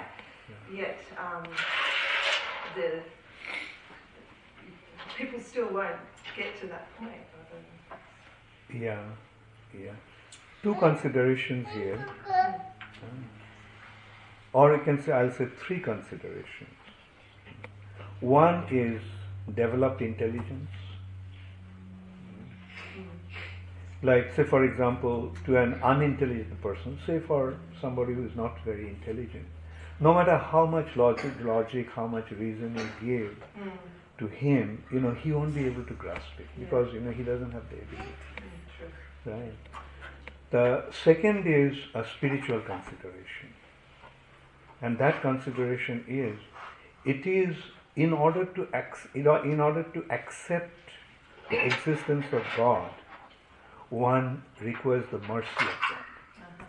Yeah. 0.73 0.81
Yet 0.81 0.99
um, 1.17 1.43
the 2.75 3.01
people 5.17 5.39
still 5.39 5.71
won't 5.71 5.95
get 6.35 6.59
to 6.61 6.67
that 6.67 6.87
point. 6.97 7.21
Yeah, 8.73 9.03
yeah. 9.73 9.91
Two 10.63 10.75
considerations 10.75 11.67
here, 11.73 12.05
or 14.53 14.75
you 14.75 14.83
can 14.83 15.01
say 15.01 15.11
I'll 15.11 15.31
say 15.31 15.47
three 15.65 15.79
considerations. 15.79 16.69
One 18.19 18.67
is 18.69 19.01
developed 19.55 20.01
intelligence 20.01 20.69
like 24.03 24.33
say 24.35 24.43
for 24.43 24.63
example 24.65 25.31
to 25.45 25.57
an 25.57 25.73
unintelligent 25.83 26.59
person 26.61 26.97
say 27.05 27.19
for 27.19 27.55
somebody 27.79 28.13
who 28.13 28.25
is 28.25 28.35
not 28.35 28.57
very 28.65 28.87
intelligent 28.87 29.45
no 29.99 30.13
matter 30.13 30.37
how 30.37 30.65
much 30.65 30.95
logic 30.95 31.31
logic 31.41 31.87
how 31.95 32.07
much 32.07 32.31
reason 32.31 32.75
you 32.75 32.87
give 33.07 33.37
mm. 33.59 33.71
to 34.17 34.27
him 34.27 34.83
you 34.91 34.99
know 34.99 35.13
he 35.23 35.31
won't 35.31 35.53
be 35.53 35.65
able 35.65 35.83
to 35.85 35.93
grasp 35.93 36.39
it 36.39 36.47
because 36.59 36.91
you 36.93 36.99
know 36.99 37.11
he 37.11 37.23
doesn't 37.23 37.51
have 37.51 37.63
the 37.69 37.77
ability 37.77 38.15
right 39.25 39.53
the 40.51 40.83
second 41.03 41.47
is 41.47 41.77
a 41.95 42.05
spiritual 42.15 42.59
consideration 42.61 43.53
and 44.81 44.97
that 44.97 45.21
consideration 45.21 46.03
is 46.07 46.39
it 47.05 47.25
is 47.25 47.55
in 47.95 48.13
order 48.13 48.45
to 48.45 48.67
ac- 48.73 49.09
in 49.13 49.59
order 49.59 49.83
to 49.93 50.03
accept 50.09 50.91
the 51.49 51.63
existence 51.65 52.25
of 52.31 52.43
god 52.57 52.91
one 53.91 54.41
requires 54.61 55.05
the 55.11 55.19
mercy 55.19 55.47
of 55.59 55.79
God. 55.89 56.65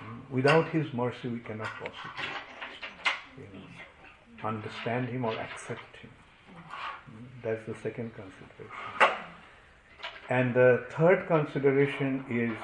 Hmm. 0.00 0.34
Without 0.34 0.68
His 0.68 0.92
mercy, 0.92 1.28
we 1.28 1.38
cannot 1.38 1.68
possibly 1.68 2.34
you 3.38 3.44
know, 3.54 4.48
understand 4.48 5.08
Him 5.08 5.24
or 5.24 5.34
accept 5.38 5.96
Him. 5.96 6.10
Hmm. 7.06 7.24
That's 7.44 7.64
the 7.66 7.74
second 7.76 8.10
consideration. 8.14 9.03
And 10.30 10.54
the 10.54 10.86
third 10.90 11.26
consideration 11.26 12.24
is, 12.30 12.56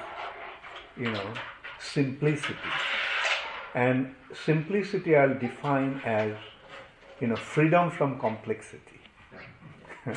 you 0.97 1.11
know, 1.11 1.33
simplicity. 1.79 2.55
And 3.75 4.15
simplicity 4.33 5.15
I'll 5.15 5.37
define 5.37 6.01
as, 6.05 6.35
you 7.19 7.27
know, 7.27 7.35
freedom 7.35 7.91
from 7.91 8.19
complexity. 8.19 8.99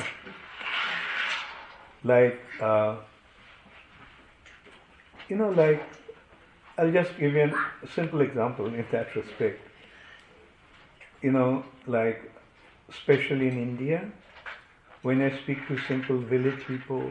like 2.03 2.39
uh, 2.61 2.97
you 5.29 5.35
know 5.35 5.49
like 5.49 5.83
i'll 6.77 6.91
just 6.91 7.17
give 7.17 7.33
you 7.33 7.43
a 7.83 7.87
simple 7.87 8.21
example 8.21 8.67
in 8.67 8.85
that 8.91 9.15
respect 9.15 9.59
you 11.21 11.31
know 11.31 11.63
like 11.87 12.31
especially 12.89 13.47
in 13.47 13.57
india 13.57 13.99
when 15.07 15.21
i 15.27 15.29
speak 15.41 15.65
to 15.67 15.77
simple 15.87 16.19
village 16.33 16.61
people 16.67 17.03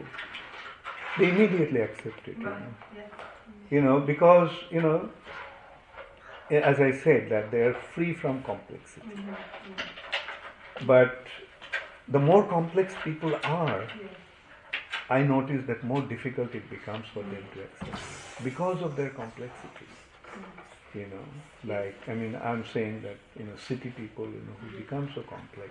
they 1.17 1.29
immediately 1.29 1.81
accept 1.81 2.27
it 2.33 2.37
you 2.37 2.43
know, 2.43 2.73
you 3.75 3.81
know 3.87 3.99
because 4.11 4.51
you 4.77 4.81
know 4.81 4.97
as 6.71 6.79
i 6.89 6.91
said 7.05 7.29
that 7.29 7.51
they 7.51 7.61
are 7.67 7.73
free 7.93 8.13
from 8.13 8.43
complexity. 8.43 9.15
Mm-hmm. 9.15 10.87
but 10.87 11.23
the 12.07 12.19
more 12.19 12.43
complex 12.47 12.93
people 13.03 13.35
are 13.43 13.87
I 15.09 15.21
notice 15.21 15.65
that 15.67 15.83
more 15.83 16.01
difficult 16.01 16.55
it 16.55 16.67
becomes 16.69 17.05
for 17.13 17.21
them 17.21 17.43
to 17.53 17.61
accept 17.63 18.43
because 18.43 18.81
of 18.81 18.95
their 18.95 19.09
complexity. 19.11 19.87
You 20.95 21.07
know, 21.07 21.73
like 21.75 21.95
I 22.07 22.15
mean, 22.15 22.35
I'm 22.43 22.65
saying 22.73 23.01
that 23.03 23.17
you 23.37 23.45
know, 23.45 23.55
city 23.67 23.89
people, 23.89 24.25
you 24.25 24.41
know, 24.47 24.55
who 24.61 24.77
become 24.77 25.11
so 25.13 25.21
complex, 25.21 25.69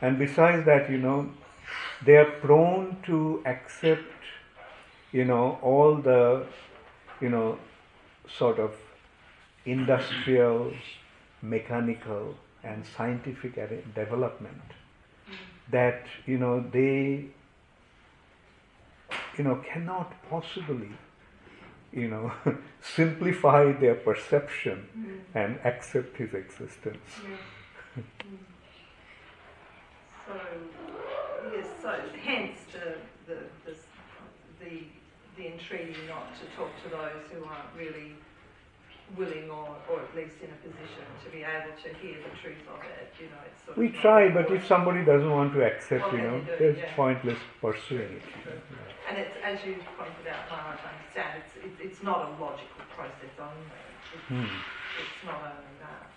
and 0.00 0.18
besides 0.18 0.64
that, 0.66 0.90
you 0.90 0.98
know, 0.98 1.30
they 2.04 2.16
are 2.16 2.30
prone 2.40 2.96
to 3.06 3.42
accept, 3.46 4.02
you 5.12 5.24
know, 5.24 5.58
all 5.62 5.96
the, 5.96 6.46
you 7.20 7.30
know, 7.30 7.58
sort 8.28 8.58
of 8.58 8.72
industrial, 9.64 10.72
mechanical, 11.42 12.34
and 12.62 12.84
scientific 12.96 13.54
development 13.94 14.62
that 15.70 16.06
you 16.26 16.38
know 16.38 16.64
they 16.72 17.26
you 19.36 19.44
know, 19.44 19.56
cannot 19.56 20.12
possibly, 20.30 20.90
you 21.92 22.08
know, 22.08 22.32
simplify 22.80 23.72
their 23.72 23.94
perception 23.94 24.88
mm. 24.96 25.20
and 25.34 25.58
accept 25.64 26.16
his 26.16 26.34
existence. 26.34 27.10
Yeah. 27.96 28.02
mm. 28.02 28.38
So, 30.26 30.40
yes, 31.52 31.66
so 31.82 32.00
hence 32.22 32.58
the, 32.72 32.96
the, 33.26 33.40
the, 33.66 33.76
the, 34.64 34.84
the 35.36 35.52
entreaty 35.52 35.96
not 36.08 36.32
to 36.40 36.44
talk 36.56 36.70
to 36.84 36.88
those 36.88 37.28
who 37.32 37.44
aren't 37.44 37.68
really 37.76 38.16
willing 39.18 39.50
or, 39.50 39.68
or 39.90 40.00
at 40.00 40.16
least 40.16 40.40
in 40.40 40.48
a 40.48 40.58
position 40.64 41.04
to 41.22 41.30
be 41.30 41.44
able 41.44 41.76
to 41.76 41.88
hear 42.00 42.16
the 42.24 42.32
truth 42.40 42.64
of 42.72 42.80
it. 42.80 43.12
You 43.20 43.26
know, 43.26 43.44
it's 43.44 43.64
sort 43.64 43.76
we 43.76 43.90
try, 43.90 44.30
but 44.32 44.50
if 44.50 44.66
somebody 44.66 45.04
doesn't 45.04 45.30
want 45.30 45.52
to 45.52 45.62
accept, 45.62 46.10
you 46.12 46.18
know, 46.18 46.40
it's 46.58 46.78
yeah. 46.78 46.96
pointless 46.96 47.38
pursuing 47.60 48.16
it. 48.16 48.22
Yeah. 48.24 49.10
And 49.10 49.18
it's, 49.18 49.36
as 49.44 49.60
you 49.66 49.76
pointed 49.98 50.26
out, 50.32 50.48
Maharaj, 50.48 50.80
I 50.80 50.96
understand, 50.96 51.42
it's, 51.44 51.54
it, 51.60 51.84
it's 51.84 52.02
not 52.02 52.24
a 52.24 52.42
logical 52.42 52.80
process 52.96 53.36
only. 53.38 53.76
It's, 54.14 54.24
hmm. 54.28 54.56
it's 54.96 55.20
not 55.26 55.52
only 55.52 55.74
that. 55.84 56.13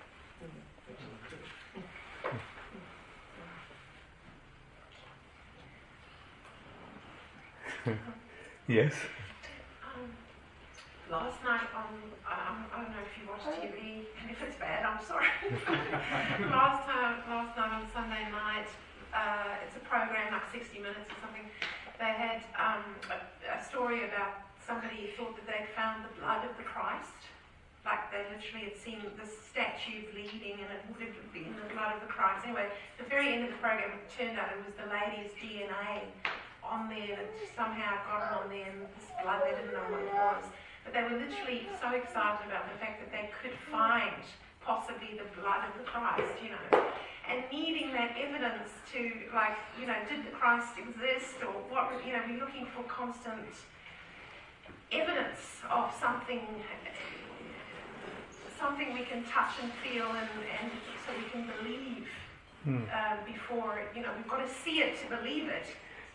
yes 8.67 8.93
last 11.09 11.39
night 11.43 11.67
on, 11.71 11.87
um, 12.27 12.67
I 12.67 12.83
don't 12.83 12.91
know 12.91 13.03
if 13.03 13.15
you 13.15 13.23
watch 13.31 13.43
TV, 13.47 14.03
and 14.19 14.27
if 14.27 14.39
it's 14.43 14.59
bad, 14.59 14.83
I'm 14.83 14.99
sorry. 15.03 15.31
last 16.51 16.83
time, 16.83 17.23
last 17.31 17.55
night 17.55 17.71
on 17.71 17.87
Sunday 17.95 18.27
night, 18.27 18.67
uh, 19.15 19.63
it's 19.63 19.75
a 19.79 19.83
program 19.87 20.35
like 20.35 20.47
60 20.51 20.83
Minutes 20.83 21.07
or 21.07 21.19
something. 21.23 21.47
They 21.97 22.11
had 22.11 22.43
um, 22.59 22.83
a, 23.09 23.17
a, 23.57 23.59
story 23.63 24.05
about 24.05 24.45
somebody 24.61 25.07
who 25.07 25.07
thought 25.17 25.33
that 25.39 25.47
they'd 25.47 25.71
found 25.73 26.05
the 26.05 26.13
blood 26.21 26.45
of 26.45 26.53
the 26.59 26.67
Christ 26.67 27.17
like 27.81 28.11
they 28.11 28.21
literally 28.27 28.67
had 28.67 28.77
seen 28.77 28.99
the 29.15 29.23
statue 29.25 30.05
bleeding 30.11 30.59
and 30.59 30.69
it 30.75 30.83
would 30.91 30.99
have 31.01 31.15
been 31.31 31.55
the 31.55 31.71
blood 31.71 31.95
of 31.95 32.03
the 32.03 32.11
Christ. 32.11 32.43
Anyway, 32.43 32.67
the 32.99 33.07
very 33.07 33.31
end 33.31 33.47
of 33.47 33.55
the 33.55 33.61
program, 33.63 33.95
it 33.95 34.03
turned 34.11 34.37
out 34.37 34.51
it 34.51 34.59
was 34.59 34.75
the 34.75 34.85
lady's 34.91 35.31
DNA 35.39 36.03
on 36.69 36.89
there 36.89 37.15
that 37.15 37.31
somehow 37.55 37.97
got 38.07 38.27
it 38.27 38.31
on 38.37 38.45
there 38.49 38.67
and 38.69 38.81
this 38.83 39.09
blood, 39.23 39.41
they 39.43 39.55
didn't 39.55 39.73
know 39.73 39.87
what 39.89 40.03
it 40.03 40.13
was. 40.13 40.43
But 40.83 40.93
they 40.93 41.03
were 41.03 41.19
literally 41.19 41.67
so 41.81 41.91
excited 41.91 42.47
about 42.47 42.67
the 42.71 42.77
fact 42.79 43.03
that 43.03 43.11
they 43.11 43.27
could 43.41 43.55
find 43.71 44.23
possibly 44.61 45.19
the 45.19 45.27
blood 45.39 45.67
of 45.67 45.73
the 45.79 45.85
Christ, 45.87 46.31
you 46.43 46.51
know. 46.51 46.63
And 47.27 47.43
needing 47.51 47.91
that 47.91 48.15
evidence 48.15 48.71
to, 48.93 49.01
like, 49.35 49.59
you 49.79 49.87
know, 49.87 49.99
did 50.07 50.23
the 50.23 50.31
Christ 50.31 50.79
exist 50.79 51.43
or 51.43 51.51
what, 51.67 51.91
you 52.05 52.13
know, 52.13 52.23
we're 52.27 52.39
looking 52.39 52.67
for 52.71 52.83
constant 52.87 53.51
evidence 54.91 55.59
of 55.69 55.91
something 55.99 56.39
something 58.57 58.91
we 58.93 59.05
can 59.05 59.23
touch 59.25 59.53
and 59.61 59.71
feel 59.83 60.07
and, 60.07 60.29
and 60.61 60.71
so 61.05 61.13
we 61.13 61.29
can 61.29 61.45
believe 61.61 62.07
um, 62.67 63.17
before, 63.25 63.81
you 63.95 64.01
know, 64.01 64.09
we've 64.17 64.27
got 64.27 64.45
to 64.45 64.51
see 64.51 64.79
it 64.79 64.99
to 65.01 65.15
believe 65.15 65.47
it, 65.47 65.67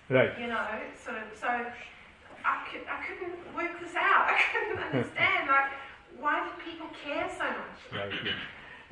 Right. 0.09 0.39
you 0.39 0.47
know, 0.49 0.67
sort 1.03 1.17
of, 1.19 1.25
so 1.39 1.49
I, 1.49 2.67
could, 2.71 2.83
I 2.89 3.03
couldn't 3.07 3.39
work 3.55 3.81
this 3.81 3.95
out. 3.95 4.29
I 4.31 4.41
couldn't 4.53 4.83
understand, 4.83 5.49
like, 5.49 5.73
why 6.19 6.45
did 6.45 6.65
people 6.65 6.89
care 7.05 7.31
so 7.37 7.45
much? 7.45 7.81
Right. 7.93 8.13
yeah. 8.25 8.33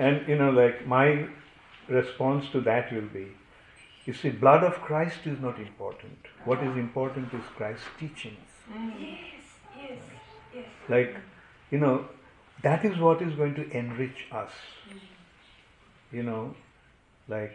And 0.00 0.26
you 0.26 0.36
know, 0.36 0.50
like 0.50 0.86
my 0.86 1.28
response 1.88 2.46
to 2.52 2.60
that 2.62 2.92
will 2.92 3.08
be, 3.12 3.28
you 4.06 4.14
see, 4.14 4.30
blood 4.30 4.64
of 4.64 4.80
Christ 4.80 5.26
is 5.26 5.38
not 5.40 5.58
important. 5.58 6.18
What 6.44 6.62
is 6.62 6.76
important 6.76 7.34
is 7.34 7.42
Christ's 7.56 7.84
teachings. 7.98 8.38
Yes, 8.98 9.18
yes, 9.78 9.98
yes. 10.54 10.64
Like, 10.88 11.16
you 11.70 11.78
know, 11.78 12.08
that 12.62 12.84
is 12.84 12.98
what 12.98 13.20
is 13.20 13.34
going 13.34 13.54
to 13.56 13.70
enrich 13.70 14.26
us. 14.32 14.50
You 16.10 16.22
know, 16.22 16.54
like 17.28 17.52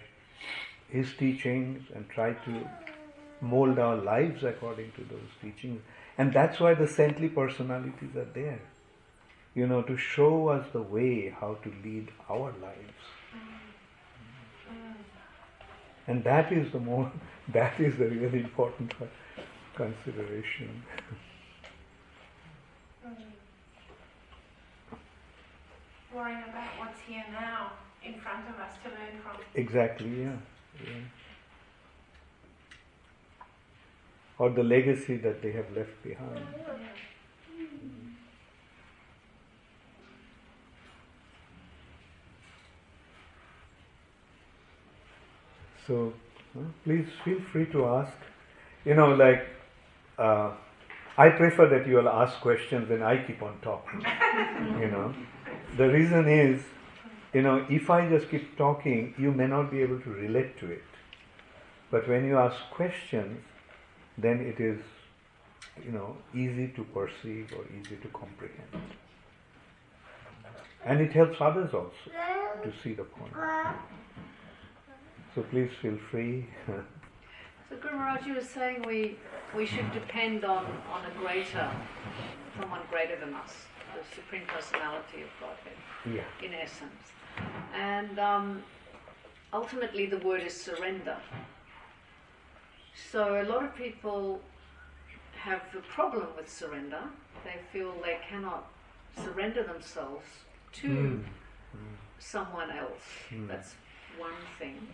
his 0.89 1.13
teachings 1.17 1.83
and 1.95 2.07
try 2.09 2.33
to 2.33 2.69
mold 3.41 3.79
our 3.79 3.97
lives 3.97 4.43
according 4.43 4.91
to 4.93 5.03
those 5.03 5.29
teachings. 5.41 5.81
And 6.17 6.33
that's 6.33 6.59
why 6.59 6.73
the 6.73 6.87
saintly 6.87 7.29
personalities 7.29 8.15
are 8.15 8.27
there. 8.33 8.61
You 9.53 9.67
know, 9.67 9.81
to 9.83 9.97
show 9.97 10.49
us 10.49 10.65
the 10.73 10.81
way 10.81 11.29
how 11.29 11.55
to 11.63 11.73
lead 11.83 12.09
our 12.29 12.53
lives. 12.61 13.03
And 16.07 16.23
that 16.23 16.51
is 16.51 16.71
the 16.71 16.79
more, 16.79 17.11
that 17.53 17.79
is 17.79 17.97
the 17.97 18.07
really 18.07 18.39
important 18.39 18.93
consideration. 19.75 20.83
Worrying 26.13 26.43
about 26.49 26.79
what's 26.79 27.01
here 27.01 27.25
now 27.31 27.73
in 28.03 28.13
front 28.19 28.47
of 28.47 28.55
us 28.59 28.73
to 28.83 28.89
learn 28.89 29.19
from. 29.21 29.41
Exactly, 29.55 30.21
yeah. 30.21 30.35
yeah. 30.81 31.01
Or 34.37 34.49
the 34.49 34.63
legacy 34.63 35.17
that 35.17 35.41
they 35.41 35.51
have 35.51 35.65
left 35.75 36.03
behind. 36.03 36.45
So, 45.87 46.13
uh, 46.57 46.63
please 46.83 47.07
feel 47.23 47.39
free 47.51 47.65
to 47.67 47.85
ask. 47.85 48.17
You 48.85 48.95
know, 48.95 49.13
like, 49.13 49.47
uh, 50.17 50.51
I 51.17 51.29
prefer 51.29 51.67
that 51.67 51.87
you 51.87 51.99
all 51.99 52.09
ask 52.09 52.39
questions 52.41 52.89
and 52.89 53.03
I 53.03 53.23
keep 53.23 53.41
on 53.41 53.57
talking. 53.61 54.01
you 54.81 54.87
know, 54.87 55.13
the 55.77 55.89
reason 55.89 56.27
is, 56.27 56.61
you 57.33 57.41
know, 57.41 57.65
if 57.69 57.89
I 57.89 58.09
just 58.09 58.29
keep 58.29 58.57
talking, 58.57 59.13
you 59.17 59.31
may 59.31 59.47
not 59.47 59.71
be 59.71 59.81
able 59.81 59.99
to 60.01 60.09
relate 60.09 60.57
to 60.59 60.71
it. 60.71 60.83
But 61.91 62.07
when 62.07 62.25
you 62.25 62.37
ask 62.37 62.57
questions, 62.71 63.39
then 64.17 64.39
it 64.39 64.59
is, 64.59 64.79
you 65.83 65.91
know, 65.91 66.15
easy 66.33 66.67
to 66.75 66.83
perceive 66.85 67.53
or 67.57 67.65
easy 67.79 67.97
to 67.97 68.07
comprehend. 68.09 68.83
And 70.85 71.01
it 71.01 71.11
helps 71.11 71.37
others 71.41 71.73
also 71.73 71.91
to 72.63 72.71
see 72.83 72.93
the 72.93 73.03
point. 73.03 73.33
So 75.33 75.41
please 75.43 75.69
feel 75.81 75.97
free. 76.11 76.45
So 76.67 77.75
Guru 77.81 77.97
Maharaj, 77.97 78.25
you 78.27 78.35
were 78.35 78.41
saying 78.41 78.83
we 78.87 79.17
we 79.55 79.65
should 79.65 79.91
depend 79.93 80.43
on, 80.43 80.65
on 80.91 81.05
a 81.05 81.19
greater, 81.19 81.69
someone 82.59 82.81
greater 82.89 83.15
than 83.19 83.33
us, 83.33 83.53
the 83.95 84.15
Supreme 84.15 84.43
Personality 84.47 85.21
of 85.21 85.29
Godhead, 85.39 85.77
yeah. 86.05 86.45
in 86.45 86.53
essence. 86.53 87.13
And 87.73 88.19
um, 88.19 88.63
ultimately 89.53 90.05
the 90.05 90.19
word 90.19 90.43
is 90.43 90.53
surrender. 90.53 91.17
So 92.95 93.41
a 93.41 93.43
lot 93.43 93.63
of 93.63 93.75
people 93.75 94.41
have 95.37 95.61
a 95.77 95.81
problem 95.81 96.27
with 96.37 96.49
surrender. 96.49 97.01
They 97.43 97.57
feel 97.71 97.93
they 98.03 98.17
cannot 98.29 98.67
surrender 99.23 99.63
themselves 99.63 100.25
to 100.81 100.87
Mm. 100.87 101.23
someone 102.19 102.71
else. 102.71 103.05
Mm. 103.31 103.47
That's 103.47 103.75
one 104.17 104.39
thing. 104.59 104.87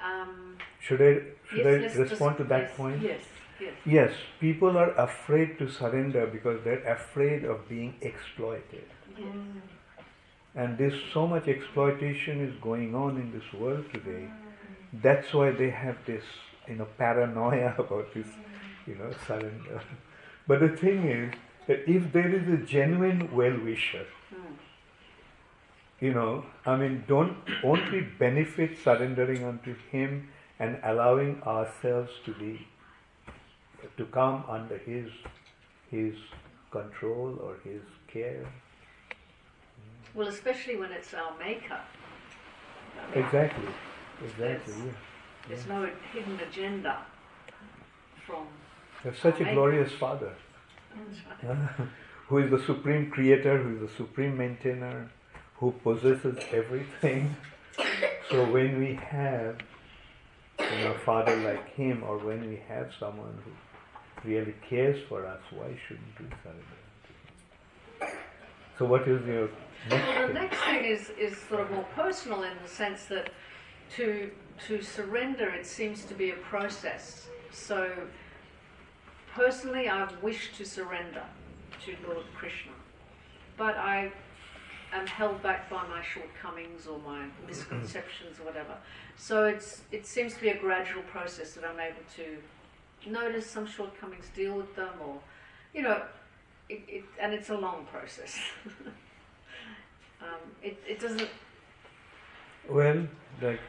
Um, 0.00 0.56
Should 0.78 1.02
I 1.02 1.12
should 1.48 1.64
yes, 1.66 1.96
I 1.96 2.00
respond 2.02 2.36
just- 2.36 2.38
to 2.38 2.44
that 2.44 2.62
yes, 2.68 2.76
point? 2.76 3.02
Yes, 3.02 3.22
yes. 3.60 3.74
Yes, 3.84 4.12
people 4.38 4.76
are 4.78 4.92
afraid 4.92 5.58
to 5.58 5.68
surrender 5.68 6.26
because 6.26 6.62
they're 6.62 6.86
afraid 6.98 7.44
of 7.44 7.68
being 7.68 7.94
exploited. 8.00 8.86
yes. 9.16 9.26
And 10.54 10.78
there's 10.78 11.00
so 11.12 11.26
much 11.26 11.46
exploitation 11.48 12.40
is 12.48 12.54
going 12.60 12.94
on 12.94 13.16
in 13.16 13.32
this 13.32 13.52
world 13.52 13.84
today. 13.92 14.28
That's 14.92 15.32
why 15.34 15.50
they 15.50 15.70
have 15.70 15.96
this, 16.06 16.24
you 16.68 16.76
know, 16.76 16.86
paranoia 16.96 17.74
about 17.78 18.12
this, 18.14 18.26
you 18.86 18.94
know, 18.94 19.10
surrender. 19.26 19.76
Uh, 19.76 19.80
but 20.46 20.60
the 20.60 20.68
thing 20.68 21.04
is 21.08 21.34
that 21.66 21.88
if 21.88 22.12
there 22.12 22.34
is 22.34 22.48
a 22.48 22.56
genuine 22.64 23.34
well-wisher, 23.34 24.06
you 26.00 26.14
know, 26.14 26.44
I 26.64 26.76
mean, 26.76 27.04
don't 27.08 27.36
won't 27.62 27.90
we 27.90 28.00
benefit 28.00 28.78
surrendering 28.84 29.44
unto 29.44 29.74
Him 29.90 30.28
and 30.58 30.78
allowing 30.84 31.42
ourselves 31.42 32.12
to 32.24 32.34
be 32.34 32.66
to 33.96 34.04
come 34.06 34.44
under 34.48 34.78
His 34.78 35.10
His 35.90 36.14
control 36.70 37.38
or 37.42 37.56
His 37.64 37.82
care? 38.06 38.46
Well, 40.14 40.28
especially 40.28 40.76
when 40.76 40.92
it's 40.92 41.14
our 41.14 41.36
maker. 41.38 41.80
Exactly, 43.14 43.68
exactly. 44.24 44.74
Yes. 44.74 44.84
Yeah. 44.86 45.07
There's 45.48 45.66
no 45.66 45.88
hidden 46.12 46.38
agenda 46.40 46.98
from. 48.26 48.46
You're 49.02 49.14
such 49.14 49.40
a 49.40 49.44
glorious 49.54 49.92
Father, 49.92 50.34
who 52.26 52.38
is 52.38 52.50
the 52.50 52.62
supreme 52.66 53.10
creator, 53.10 53.56
who 53.62 53.76
is 53.76 53.90
the 53.90 53.96
supreme 53.96 54.36
maintainer, 54.36 55.10
who 55.56 55.72
possesses 55.82 56.36
everything. 56.52 57.34
So 58.30 58.44
when 58.50 58.78
we 58.78 58.94
have 58.96 59.58
you 60.58 60.84
know, 60.84 60.92
a 60.92 60.98
father 60.98 61.36
like 61.36 61.74
him, 61.74 62.02
or 62.02 62.18
when 62.18 62.48
we 62.48 62.60
have 62.68 62.90
someone 62.98 63.38
who 63.44 64.28
really 64.28 64.54
cares 64.68 64.98
for 65.08 65.24
us, 65.24 65.40
why 65.50 65.78
shouldn't 65.86 66.18
we 66.20 66.26
celebrate? 66.42 68.18
So 68.78 68.84
what 68.84 69.08
is 69.08 69.24
your 69.26 69.48
next 69.88 70.06
Well, 70.08 70.28
the 70.28 70.34
next 70.34 70.58
thing 70.60 70.84
is, 70.84 71.10
is 71.18 71.38
sort 71.48 71.62
of 71.62 71.70
more 71.70 71.86
personal 71.94 72.42
in 72.42 72.52
the 72.62 72.68
sense 72.68 73.06
that 73.06 73.30
to 73.96 74.30
to 74.66 74.82
surrender 74.82 75.48
it 75.48 75.66
seems 75.66 76.04
to 76.04 76.14
be 76.14 76.30
a 76.30 76.36
process. 76.36 77.28
So 77.52 77.90
personally, 79.34 79.88
I 79.88 80.08
wish 80.20 80.56
to 80.58 80.64
surrender 80.64 81.24
to 81.84 81.96
Lord 82.06 82.26
Krishna, 82.34 82.72
but 83.56 83.76
I 83.76 84.12
am 84.92 85.06
held 85.06 85.42
back 85.42 85.70
by 85.70 85.86
my 85.86 86.02
shortcomings 86.02 86.86
or 86.86 86.98
my 86.98 87.26
misconceptions 87.46 88.40
or 88.40 88.44
whatever. 88.44 88.76
So 89.16 89.44
it's 89.44 89.82
it 89.92 90.06
seems 90.06 90.34
to 90.34 90.40
be 90.40 90.48
a 90.48 90.58
gradual 90.58 91.02
process 91.02 91.52
that 91.54 91.64
I'm 91.64 91.80
able 91.80 92.02
to 92.16 93.08
notice 93.10 93.48
some 93.48 93.66
shortcomings, 93.66 94.26
deal 94.34 94.56
with 94.56 94.74
them, 94.74 94.94
or 95.04 95.18
you 95.74 95.82
know, 95.82 96.02
it, 96.68 96.82
it 96.88 97.04
and 97.20 97.32
it's 97.32 97.50
a 97.50 97.56
long 97.56 97.86
process. 97.92 98.38
um, 100.20 100.40
it, 100.62 100.76
it 100.86 101.00
doesn't. 101.00 101.28
Well, 102.68 103.06
like, 103.40 103.60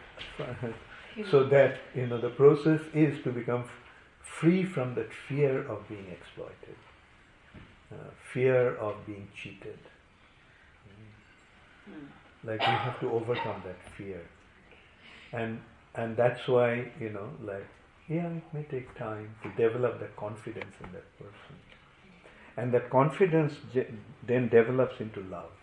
so 1.32 1.44
that 1.46 1.78
you 1.96 2.08
know 2.08 2.20
the 2.20 2.30
process 2.30 2.82
is 2.94 3.22
to 3.24 3.32
become 3.32 3.64
free 4.22 4.64
from 4.64 4.96
that 4.96 5.12
fear 5.28 5.68
of 5.68 5.88
being 5.90 6.08
exploited, 6.12 6.78
uh, 7.92 7.96
fear 8.34 8.76
of 8.78 9.06
being 9.06 9.28
cheated. 9.36 9.80
Hmm. 11.86 12.06
Like 12.48 12.60
we 12.62 12.66
have 12.66 13.00
to 13.02 13.12
overcome 13.12 13.62
that 13.66 13.80
fear, 13.98 14.22
and 15.34 15.60
and 15.96 16.16
that's 16.16 16.48
why 16.48 16.92
you 17.00 17.10
know 17.10 17.30
like 17.44 17.68
yeah 18.08 18.28
it 18.28 18.44
may 18.54 18.64
take 18.64 18.96
time 18.98 19.36
to 19.44 19.50
develop 19.58 20.00
that 20.00 20.16
confidence 20.16 20.76
in 20.84 20.92
that 20.94 21.08
person, 21.18 21.56
And 22.58 22.74
that 22.74 22.90
confidence 22.90 23.54
then 24.28 24.50
develops 24.50 25.00
into 25.00 25.22
love. 25.22 25.59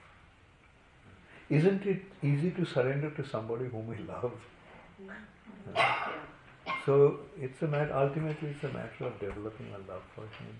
Isn't 1.48 1.86
it 1.86 2.02
easy 2.22 2.50
to 2.52 2.64
surrender 2.64 3.10
to 3.10 3.28
somebody 3.28 3.66
whom 3.66 3.86
we 3.86 3.96
love? 3.98 4.32
So 6.84 7.20
it's 7.40 7.62
a 7.62 7.66
matter, 7.68 7.92
ultimately 7.92 8.50
it's 8.50 8.64
a 8.64 8.68
matter 8.68 9.04
of 9.04 9.18
developing 9.20 9.68
a 9.74 9.78
love 9.90 10.02
for 10.14 10.22
him. 10.22 10.58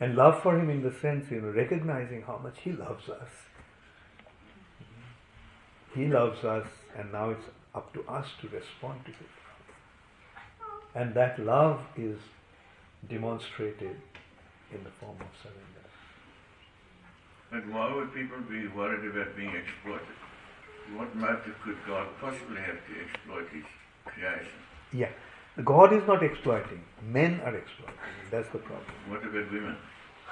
And 0.00 0.16
love 0.16 0.42
for 0.42 0.58
him 0.58 0.68
in 0.70 0.82
the 0.82 0.92
sense, 1.00 1.30
you 1.30 1.40
know, 1.40 1.50
recognizing 1.50 2.22
how 2.22 2.38
much 2.42 2.58
he 2.62 2.72
loves 2.72 3.08
us. 3.08 3.28
He 5.94 6.06
loves 6.06 6.44
us 6.44 6.66
and 6.98 7.12
now 7.12 7.30
it's 7.30 7.46
up 7.74 7.92
to 7.94 8.02
us 8.08 8.26
to 8.40 8.48
respond 8.48 9.04
to 9.06 9.12
love. 9.12 9.28
And 10.94 11.14
that 11.14 11.38
love 11.38 11.80
is 11.96 12.18
demonstrated 13.08 13.96
in 14.72 14.84
the 14.84 14.90
form 15.00 15.16
of 15.20 15.26
surrender. 15.42 15.73
But 17.54 17.66
why 17.68 17.94
would 17.94 18.12
people 18.12 18.38
be 18.50 18.66
worried 18.66 19.08
about 19.08 19.36
being 19.36 19.54
exploited? 19.54 20.16
What 20.96 21.14
motive 21.14 21.54
could 21.62 21.76
God 21.86 22.08
possibly 22.20 22.60
have 22.60 22.78
to 22.88 22.92
exploit 23.00 23.48
his 23.52 23.62
creation? 24.04 24.58
Yeah. 24.92 25.10
God 25.64 25.92
is 25.92 26.04
not 26.04 26.24
exploiting. 26.24 26.82
Men 27.08 27.40
are 27.44 27.54
exploiting. 27.54 27.94
That's 28.32 28.48
the 28.48 28.58
problem. 28.58 28.90
What 29.08 29.22
about 29.22 29.52
women? 29.52 29.76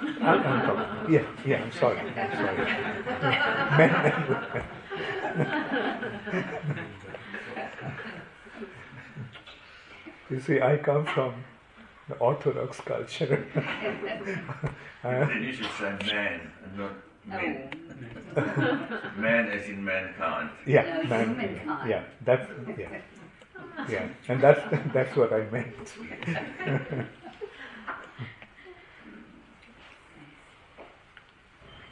I'm, 0.01 0.19
I'm 0.19 0.65
talking. 0.65 1.13
Yeah, 1.13 1.25
yeah, 1.45 1.63
I'm 1.63 1.71
sorry. 1.71 1.99
I'm 1.99 2.31
sorry. 2.33 2.57
men, 3.77 3.91
men, 5.37 6.85
you 10.29 10.41
see, 10.41 10.59
I 10.59 10.75
come 10.75 11.05
from 11.05 11.45
the 12.09 12.15
Orthodox 12.15 12.81
culture. 12.81 13.47
then 15.03 15.41
you 15.41 15.53
should 15.53 15.71
say 15.79 15.95
man 16.11 16.51
and 16.65 16.77
not 16.77 16.91
men. 17.25 17.69
Oh. 18.35 19.11
man 19.15 19.47
as 19.51 19.69
in 19.69 19.85
mankind. 19.85 20.49
Yeah, 20.65 21.03
no, 21.03 21.23
man. 21.23 21.61
Yeah, 21.87 22.03
that's 22.25 22.49
yeah, 22.75 23.01
yeah, 23.87 24.07
and 24.27 24.41
that's 24.41 24.61
that's 24.91 25.15
what 25.15 25.31
I 25.31 25.41
meant. 25.51 25.75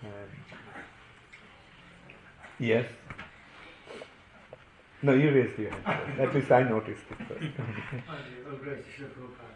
Um, 0.03 0.09
yes. 2.57 2.87
No, 5.03 5.13
you 5.13 5.31
raised 5.31 5.59
your 5.59 5.69
hand. 5.69 6.19
At 6.19 6.33
least 6.33 6.51
I 6.51 6.63
noticed 6.63 7.03
it 7.11 7.17
first. 7.27 7.45
oh, 8.49 8.55
great, 8.57 8.83
Prabhupada. 8.97 9.53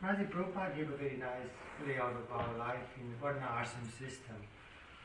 Maharaj 0.00 0.26
Prabhupada 0.28 0.76
gave 0.76 0.88
a 0.88 0.96
very 0.96 1.16
nice 1.16 1.50
layout 1.84 2.14
of 2.14 2.30
our 2.30 2.56
life 2.58 2.90
in 2.96 3.12
Varna 3.20 3.46
ashram 3.60 3.90
system 3.90 4.36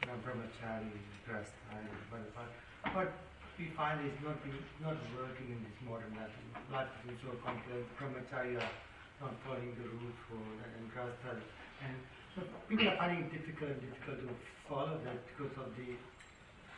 know, 0.06 0.18
brahmachari, 0.24 0.92
grihastha, 1.24 2.46
but 2.94 3.12
we 3.58 3.70
find 3.78 4.02
it's 4.04 4.20
not 4.24 4.38
not 4.82 4.98
working 5.16 5.48
in 5.56 5.60
this 5.64 5.78
modern 5.86 6.12
life. 6.18 6.34
Life 6.72 6.92
is 7.08 7.18
so 7.22 7.32
complex. 7.46 7.86
Brahmachari 7.96 8.58
are 8.60 8.74
not 9.22 9.34
following 9.46 9.72
the 9.80 9.88
rules 9.88 10.18
for 10.28 10.42
and 10.42 10.84
grihastha, 10.92 11.40
and 11.86 11.96
so 12.36 12.42
people 12.68 12.90
are 12.90 12.98
finding 12.98 13.26
it 13.26 13.32
difficult 13.32 13.80
difficult 13.80 14.20
to 14.28 14.30
follow 14.68 15.00
that 15.06 15.20
because 15.32 15.56
of 15.58 15.72
the 15.78 15.96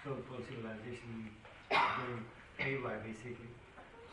so-called 0.04 0.46
civilization 0.46 1.32
going 1.72 2.22
haywire, 2.58 3.02
basically. 3.02 3.50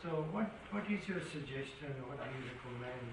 So, 0.01 0.25
what 0.33 0.49
what 0.71 0.89
is 0.89 1.05
your 1.07 1.21
suggestion? 1.21 1.93
What 2.09 2.17
do 2.17 2.27
you 2.33 2.43
recommend 2.49 3.07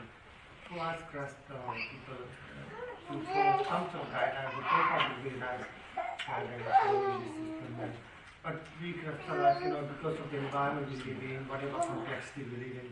to 0.70 0.72
ask 0.80 1.04
grihastha 1.12 1.60
people 1.92 2.24
uh, 2.24 2.89
to 3.10 3.18
follow 3.32 3.58
some 3.66 3.90
sort? 3.90 4.06
The 4.10 4.20
but 8.42 8.56
we 8.80 8.94
like, 8.94 9.62
you 9.62 9.68
know, 9.68 9.82
because 9.84 10.16
of 10.18 10.30
the 10.30 10.38
environment 10.38 10.88
we 10.88 10.96
live 11.12 11.22
in, 11.22 11.48
whatever 11.48 11.78
complexity 11.78 12.44
we 12.44 12.56
live 12.56 12.76
in. 12.82 12.90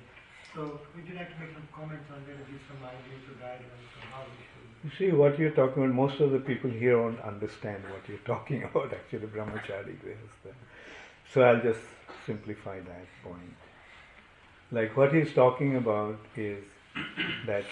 So 0.55 0.81
would 0.95 1.07
you 1.09 1.15
like 1.15 1.33
to 1.33 1.41
make 1.41 1.53
some 1.55 1.69
comments 1.75 2.05
on 2.13 2.21
that, 2.27 2.37
give 2.51 2.61
some 2.69 2.85
ideas 2.85 3.23
or 3.29 3.37
guidelines 3.41 3.93
on 3.97 4.05
how 4.13 4.23
we 4.29 4.37
should? 4.45 4.69
You 4.85 4.91
see, 4.99 5.17
what 5.17 5.39
you're 5.39 5.53
talking 5.53 5.85
about, 5.85 5.95
most 5.95 6.21
of 6.21 6.33
the 6.33 6.39
people 6.39 6.71
here 6.71 6.93
don't 6.93 7.21
understand 7.21 7.83
what 7.85 8.07
you're 8.09 8.27
talking 8.27 8.63
about, 8.69 8.93
actually, 8.93 9.27
brahmachari 9.27 9.97
grihastha. 10.03 10.53
So 11.33 11.43
I'll 11.43 11.61
just 11.61 11.81
simplify 12.27 12.81
that 12.81 13.07
point. 13.25 13.57
Like 14.71 14.97
what 14.97 15.15
he's 15.15 15.33
talking 15.33 15.77
about 15.77 16.19
is 16.37 16.63
that 17.47 17.65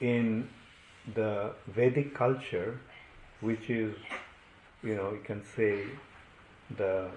in 0.00 0.48
the 1.14 1.52
Vedic 1.66 2.14
culture, 2.14 2.80
which 3.40 3.68
is 3.70 3.94
you 4.82 4.96
know, 4.96 5.12
you 5.12 5.20
can 5.24 5.42
say 5.56 5.84
the 6.76 7.08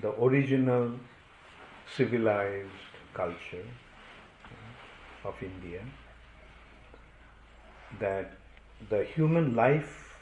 the 0.00 0.12
original 0.20 0.92
civilized 1.96 2.94
culture 3.14 3.66
of 5.24 5.34
India, 5.42 5.82
that 8.00 8.32
the 8.88 9.04
human 9.04 9.54
life 9.54 10.14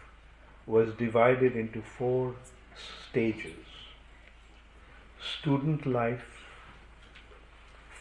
was 0.66 0.92
divided 0.94 1.56
into 1.56 1.82
four 1.82 2.34
stages. 3.10 3.66
Student 5.38 5.86
life, 5.86 6.44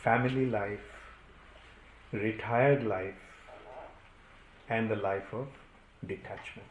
family 0.04 0.46
life, 0.46 0.90
retired 2.12 2.84
life, 2.84 3.29
and 4.70 4.90
the 4.90 4.96
life 4.96 5.34
of 5.34 5.48
detachment 6.08 6.68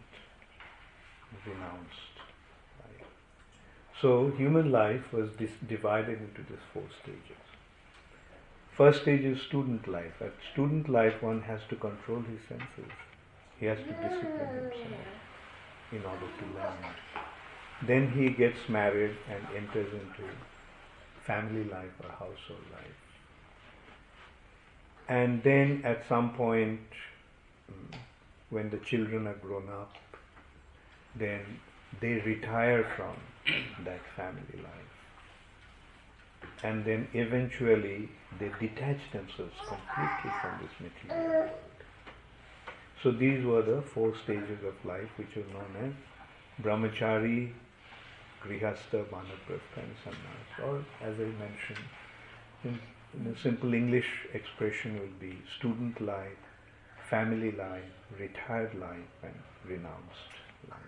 renounced. 1.46 2.08
So 4.00 4.30
human 4.36 4.70
life 4.70 5.12
was 5.12 5.30
dis- 5.38 5.60
divided 5.68 6.20
into 6.20 6.42
these 6.48 6.66
four 6.72 6.84
stages. 7.02 7.42
First 8.76 9.02
stage 9.02 9.24
is 9.24 9.42
student 9.42 9.88
life. 9.88 10.20
At 10.20 10.34
student 10.52 10.88
life, 10.88 11.20
one 11.20 11.40
has 11.42 11.60
to 11.70 11.74
control 11.74 12.20
his 12.20 12.40
senses. 12.48 12.92
He 13.58 13.66
has 13.66 13.78
to 13.78 13.92
discipline 14.08 14.54
himself 14.54 15.08
in 15.90 16.04
order 16.04 16.28
to 16.38 16.44
learn. 16.54 16.94
Then 17.82 18.12
he 18.12 18.30
gets 18.30 18.68
married 18.68 19.16
and 19.28 19.44
enters 19.56 19.92
into 19.92 20.30
family 21.26 21.64
life 21.64 21.90
or 22.04 22.10
household 22.10 22.66
life. 22.72 23.02
And 25.08 25.42
then 25.42 25.82
at 25.84 26.06
some 26.08 26.34
point, 26.34 26.80
Mm. 27.70 27.98
when 28.50 28.70
the 28.70 28.78
children 28.78 29.26
are 29.26 29.34
grown 29.34 29.68
up, 29.68 29.94
then 31.14 31.60
they 32.00 32.14
retire 32.14 32.84
from 32.96 33.16
that 33.84 34.00
family 34.16 34.62
life. 34.62 34.98
And 36.62 36.84
then 36.84 37.08
eventually 37.12 38.08
they 38.38 38.50
detach 38.60 39.00
themselves 39.12 39.54
completely 39.66 40.32
from 40.40 40.58
this 40.62 40.74
material 40.80 41.28
world. 41.28 41.50
So 43.02 43.12
these 43.12 43.44
were 43.44 43.62
the 43.62 43.82
four 43.82 44.14
stages 44.24 44.64
of 44.64 44.74
life 44.84 45.08
which 45.16 45.36
are 45.36 45.46
known 45.52 45.72
as 45.84 46.64
brahmachari, 46.64 47.52
grihastha, 48.44 49.04
vanaprastha 49.12 49.78
and 49.84 49.94
sannyas. 50.04 50.66
Or 50.66 50.84
as 51.00 51.14
I 51.14 51.30
mentioned, 51.46 51.86
in, 52.64 52.78
in 53.14 53.32
a 53.32 53.38
simple 53.38 53.72
English 53.72 54.26
expression 54.34 54.98
will 54.98 55.16
be 55.20 55.38
student 55.58 56.00
life, 56.00 56.47
family 57.10 57.52
life, 57.52 57.92
retired 58.18 58.74
life 58.74 59.14
and 59.22 59.34
renounced 59.64 60.34
life. 60.70 60.78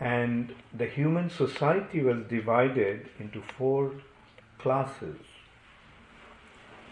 And 0.00 0.54
the 0.76 0.86
human 0.86 1.30
society 1.30 2.02
was 2.02 2.24
divided 2.28 3.08
into 3.18 3.42
four 3.56 3.92
classes 4.58 5.16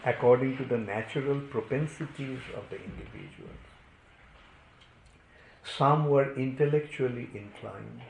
according 0.05 0.55
to 0.57 0.65
the 0.65 0.77
natural 0.77 1.39
propensities 1.39 2.39
of 2.55 2.63
the 2.69 2.77
individuals. 2.77 3.65
Some 5.77 6.09
were 6.09 6.35
intellectually 6.35 7.27
inclined, 7.33 8.01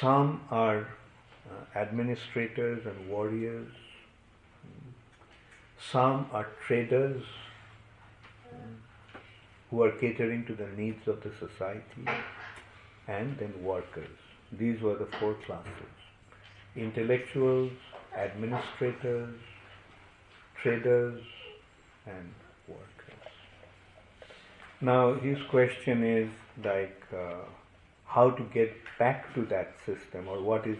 some 0.00 0.40
are 0.50 0.88
uh, 1.48 1.78
administrators 1.78 2.84
and 2.84 3.08
warriors, 3.08 3.72
some 5.78 6.26
are 6.32 6.48
traders 6.66 7.22
who 9.70 9.82
are 9.82 9.90
catering 9.92 10.44
to 10.46 10.54
the 10.54 10.68
needs 10.76 11.08
of 11.08 11.22
the 11.22 11.32
society 11.38 12.06
and 13.08 13.36
then 13.38 13.52
workers. 13.62 14.16
These 14.52 14.80
were 14.80 14.96
the 14.96 15.06
four 15.18 15.34
classes 15.46 15.94
intellectuals, 16.76 17.72
administrators, 18.14 19.34
traders, 20.62 21.22
and 22.06 22.32
workers. 22.68 23.32
Now, 24.82 25.14
his 25.14 25.38
question 25.48 26.04
is 26.04 26.28
like 26.62 27.02
uh, 27.14 27.44
how 28.04 28.30
to 28.30 28.42
get 28.52 28.74
back 28.98 29.34
to 29.34 29.46
that 29.46 29.74
system, 29.86 30.28
or 30.28 30.42
what 30.42 30.66
is 30.66 30.78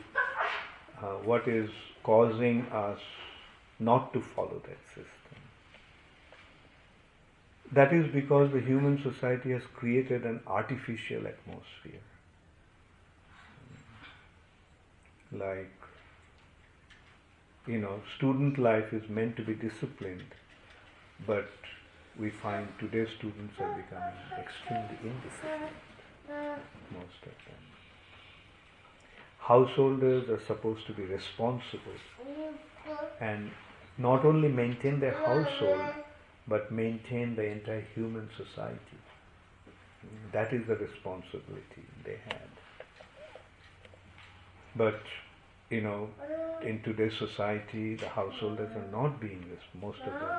uh, 1.03 1.17
what 1.31 1.49
is 1.49 1.71
causing 2.03 2.63
us 2.67 3.01
not 3.79 4.13
to 4.13 4.21
follow 4.21 4.63
that 4.67 4.87
system. 4.87 5.16
That 7.73 7.93
is 7.93 8.13
because 8.13 8.53
the 8.53 8.61
human 8.61 9.03
society 9.03 9.51
has 9.51 9.63
created 9.75 10.25
an 10.25 10.41
artificial 10.47 11.27
atmosphere. 11.27 12.01
Like, 15.33 15.73
you 17.67 17.79
know, 17.79 18.01
student 18.17 18.59
life 18.59 18.93
is 18.93 19.09
meant 19.09 19.37
to 19.37 19.43
be 19.43 19.55
disciplined, 19.55 20.35
but 21.27 21.49
we 22.19 22.31
find 22.31 22.69
today's 22.79 23.09
students 23.19 23.55
are 23.59 23.75
becoming 23.75 24.15
extremely 24.39 24.99
indisciplined, 25.03 26.61
most 26.93 27.23
of 27.23 27.37
them. 27.47 27.63
Householders 29.39 30.29
are 30.29 30.41
supposed 30.47 30.87
to 30.87 30.93
be 30.93 31.03
responsible 31.03 31.99
and 33.21 33.51
not 33.99 34.25
only 34.25 34.49
maintain 34.49 35.01
their 35.01 35.15
household, 35.15 36.06
but 36.49 36.71
maintain 36.71 37.35
the 37.35 37.45
entire 37.45 37.85
human 37.95 38.29
society. 38.37 38.99
That 40.33 40.53
is 40.53 40.67
the 40.67 40.77
responsibility 40.77 41.85
they 42.05 42.19
had. 42.25 42.49
But, 44.77 45.01
you 45.71 45.81
know, 45.81 46.09
in 46.63 46.83
today's 46.83 47.17
society, 47.19 47.97
the 47.97 48.09
householders 48.09 48.71
are 48.77 48.93
not 48.93 49.21
being, 49.21 49.45
most 49.81 49.99
of 50.01 50.13
them, 50.13 50.39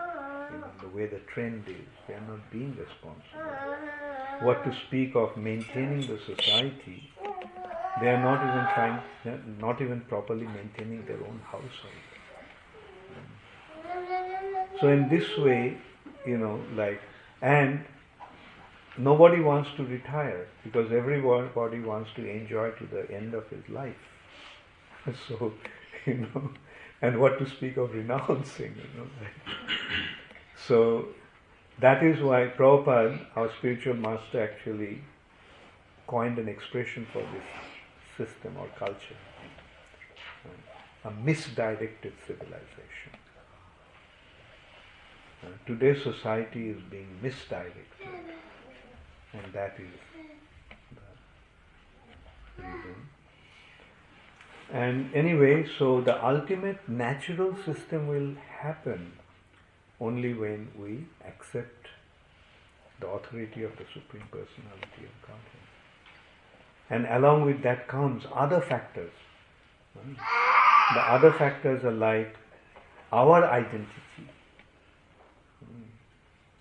you 0.53 0.59
know, 0.59 0.71
the 0.81 0.89
way 0.95 1.07
the 1.07 1.19
trend 1.33 1.63
is, 1.67 1.87
they 2.07 2.13
are 2.13 2.27
not 2.29 2.51
being 2.51 2.77
responsible. 2.77 4.45
What 4.45 4.63
to 4.63 4.73
speak 4.87 5.15
of 5.15 5.35
maintaining 5.35 6.07
the 6.07 6.19
society, 6.19 7.09
they 7.99 8.09
are 8.09 8.21
not 8.21 8.41
even 8.47 8.67
trying, 8.75 9.01
not 9.59 9.81
even 9.81 10.01
properly 10.01 10.45
maintaining 10.45 11.05
their 11.05 11.17
own 11.17 11.41
household. 11.43 12.03
So 14.79 14.89
in 14.89 15.09
this 15.09 15.37
way, 15.39 15.77
you 16.27 16.37
know, 16.37 16.59
like, 16.75 17.01
and 17.41 17.83
nobody 18.97 19.41
wants 19.41 19.69
to 19.77 19.85
retire 19.85 20.47
because 20.63 20.91
everybody 20.91 21.79
wants 21.79 22.09
to 22.15 22.29
enjoy 22.29 22.71
to 22.71 22.85
the 22.85 23.09
end 23.11 23.33
of 23.33 23.47
his 23.49 23.67
life. 23.69 23.95
So, 25.29 25.53
you 26.05 26.15
know, 26.15 26.49
and 27.01 27.21
what 27.21 27.39
to 27.39 27.49
speak 27.49 27.77
of 27.77 27.93
renouncing, 27.93 28.75
you 28.75 28.99
know. 28.99 29.07
So 30.67 31.07
that 31.79 32.03
is 32.03 32.21
why 32.21 32.51
Prabhupada, 32.57 33.25
our 33.37 33.49
spiritual 33.57 33.93
master, 33.93 34.43
actually 34.43 35.01
coined 36.07 36.39
an 36.39 36.49
expression 36.49 37.07
for 37.13 37.21
this 37.21 38.27
system 38.27 38.57
or 38.57 38.67
culture 38.77 39.15
a 41.07 41.11
misdirected 41.11 42.13
civilization. 42.25 43.16
Today's 45.65 46.01
society 46.03 46.69
is 46.69 46.81
being 46.89 47.19
misdirected, 47.21 47.85
and 49.33 49.53
that 49.53 49.75
is 49.77 49.93
the 52.57 52.63
reason. 52.63 52.95
And 54.71 55.13
anyway, 55.13 55.65
so 55.77 56.01
the 56.01 56.25
ultimate 56.25 56.89
natural 56.89 57.55
system 57.65 58.07
will 58.07 58.35
happen 58.61 59.13
only 59.99 60.33
when 60.33 60.69
we 60.77 61.05
accept 61.25 61.87
the 62.99 63.07
authority 63.07 63.63
of 63.63 63.71
the 63.77 63.85
Supreme 63.93 64.27
Personality 64.31 65.03
of 65.05 65.21
Godhead. 65.21 65.67
And 66.89 67.05
along 67.05 67.45
with 67.45 67.61
that 67.63 67.87
comes 67.87 68.23
other 68.33 68.61
factors. 68.61 69.11
Hmm? 69.97 70.13
The 70.95 71.01
other 71.01 71.31
factors 71.33 71.83
are 71.83 71.91
like 71.91 72.35
our 73.11 73.45
identity. 73.45 74.31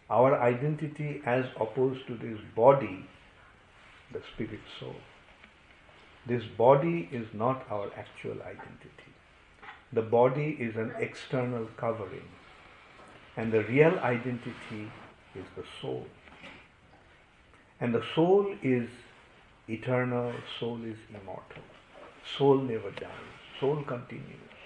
Our 0.08 0.40
identity 0.40 1.20
as 1.26 1.46
opposed 1.60 2.06
to 2.06 2.14
this 2.14 2.38
body, 2.54 3.04
the 4.12 4.20
spirit 4.32 4.60
soul. 4.78 4.94
This 6.26 6.44
body 6.44 7.08
is 7.12 7.26
not 7.32 7.64
our 7.70 7.90
actual 7.96 8.40
identity. 8.42 9.12
The 9.92 10.02
body 10.02 10.56
is 10.60 10.76
an 10.76 10.92
external 10.98 11.66
covering. 11.76 12.28
And 13.36 13.52
the 13.52 13.64
real 13.64 13.98
identity 13.98 14.90
is 15.34 15.44
the 15.56 15.64
soul. 15.80 16.06
And 17.80 17.94
the 17.94 18.02
soul 18.14 18.54
is 18.62 18.88
eternal, 19.68 20.32
soul 20.58 20.80
is 20.84 20.96
immortal. 21.10 21.62
Soul 22.36 22.58
never 22.58 22.90
dies, 22.90 23.10
soul 23.60 23.82
continues 23.82 24.56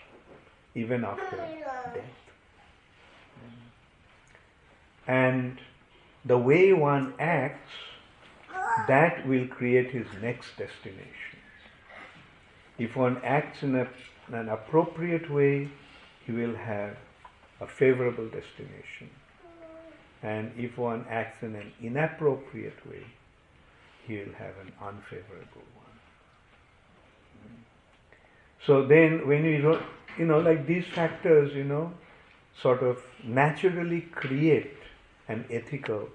even 0.75 1.05
after 1.05 1.37
death. 1.37 2.30
And 5.11 5.59
the 6.25 6.39
way 6.39 6.73
one 6.73 7.15
acts, 7.19 7.73
that 8.87 9.27
will 9.27 9.49
create 9.49 9.91
his 9.91 10.07
next 10.23 10.57
destination. 10.57 11.39
If 12.79 12.95
one 12.95 13.21
acts 13.25 13.65
in 13.65 13.75
a, 13.75 13.89
an 14.31 14.49
appropriate 14.49 15.29
way, 15.29 15.69
he 16.25 16.31
will 16.31 16.55
have 16.55 16.97
a 17.61 17.67
favorable 17.67 18.27
destination. 18.27 19.11
And 20.23 20.53
if 20.57 20.79
one 20.79 21.05
acts 21.11 21.43
in 21.43 21.57
an 21.57 21.73
inappropriate 21.83 22.87
way, 22.89 23.05
he 24.07 24.19
will 24.19 24.35
have 24.39 24.55
an 24.65 24.73
unfavorable 24.81 25.67
one. 25.75 25.97
So 28.65 28.87
then, 28.87 29.27
when 29.27 29.45
you 29.45 29.83
know, 30.19 30.39
like 30.39 30.69
these 30.69 30.87
factors, 30.87 31.53
you 31.53 31.65
know, 31.65 31.93
sort 32.63 32.85
of 32.85 33.03
naturally 33.25 34.03
create 34.03 34.77
an 35.31 35.45
ethical 35.59 36.09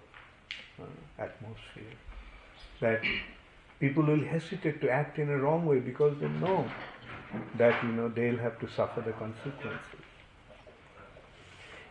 uh, 0.79 1.23
atmosphere 1.25 1.95
that 2.81 3.01
people 3.79 4.03
will 4.03 4.23
hesitate 4.31 4.81
to 4.81 4.89
act 4.89 5.19
in 5.19 5.29
a 5.29 5.37
wrong 5.37 5.65
way 5.65 5.79
because 5.79 6.17
they 6.19 6.27
know 6.27 6.57
that 7.57 7.83
you 7.83 7.91
know 7.99 8.09
they'll 8.09 8.43
have 8.47 8.59
to 8.59 8.69
suffer 8.75 9.01
the 9.01 9.13
consequences. 9.13 10.05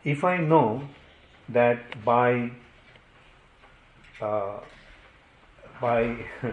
If 0.04 0.24
I 0.24 0.36
know 0.36 0.88
that 1.48 2.04
by 2.04 2.50
uh, 4.20 4.60
by 5.80 6.16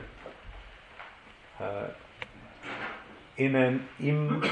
uh, 1.59 1.87
in 3.37 3.55
an 3.55 3.87
Im- 3.99 4.43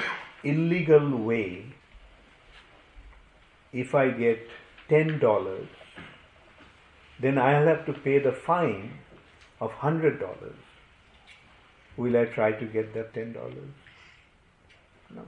illegal 0.44 1.18
way, 1.18 1.66
if 3.74 3.96
I 3.96 4.10
get 4.10 4.48
ten 4.90 5.20
dollars, 5.20 5.68
then 7.20 7.38
I'll 7.38 7.68
have 7.68 7.86
to 7.86 7.94
pay 7.94 8.20
the 8.20 8.32
fine 8.32 8.94
of 9.60 9.72
hundred 9.72 10.20
dollars. 10.20 10.56
Will 11.98 12.16
I 12.16 12.26
try 12.26 12.52
to 12.54 12.66
get 12.66 12.94
that 12.94 13.14
ten 13.14 13.34
dollars? 13.34 13.76
No. 15.14 15.24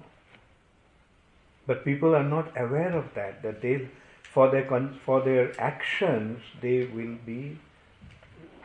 But 1.67 1.83
people 1.83 2.15
are 2.15 2.23
not 2.23 2.51
aware 2.57 2.95
of 2.97 3.13
that. 3.15 3.43
That 3.43 3.61
they, 3.61 3.89
for 4.21 4.49
their 4.49 4.89
for 5.05 5.21
their 5.21 5.59
actions, 5.59 6.39
they 6.61 6.85
will 6.85 7.17
be 7.25 7.59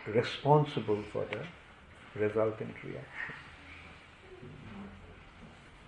responsible 0.06 1.02
for 1.12 1.24
the 1.24 1.40
resultant 2.20 2.74
reaction. 2.84 3.34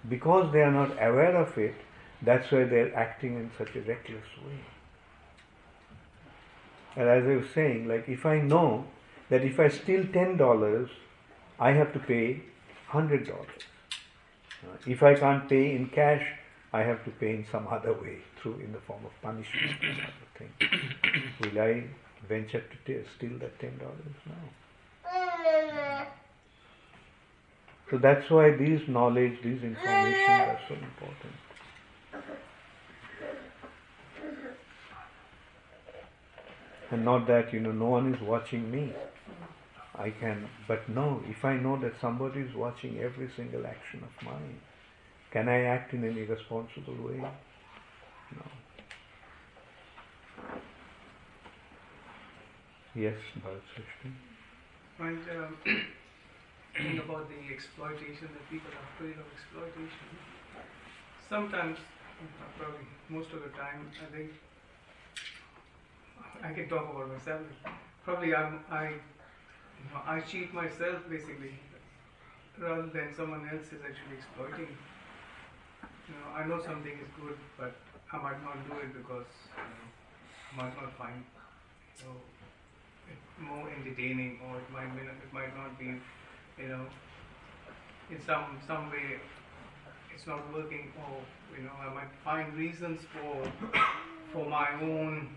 Because 0.09 0.53
they 0.53 0.63
are 0.63 0.73
not 0.73 0.93
aware 0.93 1.37
of 1.37 1.57
it, 1.59 1.75
that's 2.23 2.51
why 2.51 2.65
they 2.65 2.81
are 2.81 2.95
acting 2.95 3.35
in 3.35 3.51
such 3.57 3.77
a 3.77 3.81
reckless 3.81 4.25
way. 4.45 4.59
And 6.99 7.09
as 7.09 7.25
I 7.25 7.37
was 7.37 7.47
saying, 7.55 7.87
like 7.87 8.09
if 8.09 8.27
I 8.27 8.41
know 8.41 8.85
that 9.31 9.45
if 9.45 9.61
I 9.61 9.69
steal 9.69 10.05
ten 10.13 10.37
dollars, 10.37 10.91
I 11.61 11.71
have 11.71 11.93
to 11.93 12.01
pay 12.01 12.43
hundred 12.89 13.29
dollars. 13.29 13.67
If 14.85 15.05
I 15.05 15.15
can't 15.15 15.49
pay 15.49 15.77
in 15.77 15.89
cash, 15.91 16.27
I 16.73 16.81
have 16.83 17.05
to 17.05 17.11
pay 17.11 17.31
in 17.37 17.47
some 17.53 17.69
other 17.69 17.93
way, 17.93 18.19
through 18.41 18.57
in 18.65 18.73
the 18.73 18.81
form 18.81 19.05
of 19.05 19.13
punishment 19.23 19.77
or 19.83 19.93
other 20.09 20.29
thing. 20.39 20.51
Will 21.41 21.61
I 21.63 21.85
venture 22.29 22.65
to 22.73 22.77
t- 22.85 23.09
steal 23.17 23.39
that 23.39 23.59
ten 23.61 23.79
dollars? 23.79 24.17
No. 24.27 24.35
So 27.91 27.99
that's 27.99 28.29
why 28.29 28.51
these 28.57 28.89
knowledge, 28.89 29.39
these 29.43 29.63
information 29.63 30.31
are 30.31 30.61
so 30.69 30.75
important. 30.75 31.35
And 36.91 37.05
not 37.05 37.27
that, 37.29 37.53
you 37.53 37.61
know, 37.61 37.73
no 37.73 37.87
one 37.87 38.15
is 38.15 38.21
watching 38.21 38.71
me. 38.71 38.93
I 39.95 40.11
can, 40.11 40.49
but 40.69 40.89
no, 40.89 41.23
if 41.29 41.45
I 41.45 41.57
know 41.57 41.77
that 41.81 42.01
somebody 42.01 42.41
is 42.41 42.55
watching 42.55 42.99
every 43.01 43.29
single 43.37 43.67
action 43.67 44.03
of 44.05 44.25
mine, 44.25 44.61
can 45.33 45.49
I 45.49 45.63
act 45.63 45.93
in 45.95 46.05
an 46.05 46.17
irresponsible 46.17 46.95
way? 46.95 47.19
No. 47.19 48.43
Yes, 52.95 53.17
Bharat. 53.43 53.63
And 54.99 55.19
um, 55.31 55.57
about 57.05 57.29
the 57.29 57.55
exploitation 57.55 58.29
that 58.33 58.51
people 58.51 58.71
are 58.71 58.87
afraid 58.95 59.17
of 59.19 59.27
exploitation. 59.35 60.09
Sometimes, 61.29 61.79
uh, 61.79 62.49
probably 62.59 62.87
most 63.09 63.31
of 63.33 63.43
the 63.43 63.51
time, 63.51 63.91
I 64.03 64.17
think 64.17 64.31
I 66.43 66.53
can 66.53 66.69
talk 66.69 66.89
about 66.91 67.09
myself. 67.13 67.43
Probably 68.05 68.35
I'm, 68.35 68.61
I, 68.71 68.89
you 68.89 69.85
know, 69.93 70.01
I 70.07 70.21
cheat 70.21 70.53
myself 70.55 70.99
basically, 71.11 71.55
rather 72.59 72.87
than 72.87 73.15
someone 73.15 73.49
else 73.53 73.67
is 73.67 73.81
actually 73.83 74.17
exploiting. 74.19 74.77
You 76.09 76.15
know, 76.15 76.29
I 76.35 76.47
know 76.47 76.63
something 76.63 76.93
is 76.93 77.11
good, 77.21 77.37
but 77.59 77.75
I 78.13 78.17
might 78.19 78.43
not 78.43 78.57
do 78.69 78.79
it 78.81 78.93
because 78.97 79.29
you 79.57 79.63
know, 79.63 79.89
I 80.53 80.57
might 80.57 80.75
not 80.81 80.93
find 80.97 81.23
you 81.99 82.05
know, 82.07 82.17
it 83.11 83.19
more 83.43 83.69
entertaining, 83.71 84.39
or 84.47 84.57
it 84.59 84.71
might 84.73 84.95
be, 84.97 85.03
it 85.03 85.33
might 85.33 85.55
not 85.57 85.79
be, 85.79 86.01
you 86.63 86.69
know, 86.69 86.87
in 88.11 88.21
some 88.25 88.59
some 88.67 88.91
way 88.91 89.21
it's 90.15 90.27
not 90.27 90.41
working, 90.53 90.93
or 90.99 91.21
you 91.57 91.65
know, 91.65 91.73
I 91.81 91.93
might 91.93 92.13
find 92.25 92.55
reasons 92.55 93.01
for 93.13 93.45
for 94.33 94.49
my 94.49 94.69
own 94.83 95.29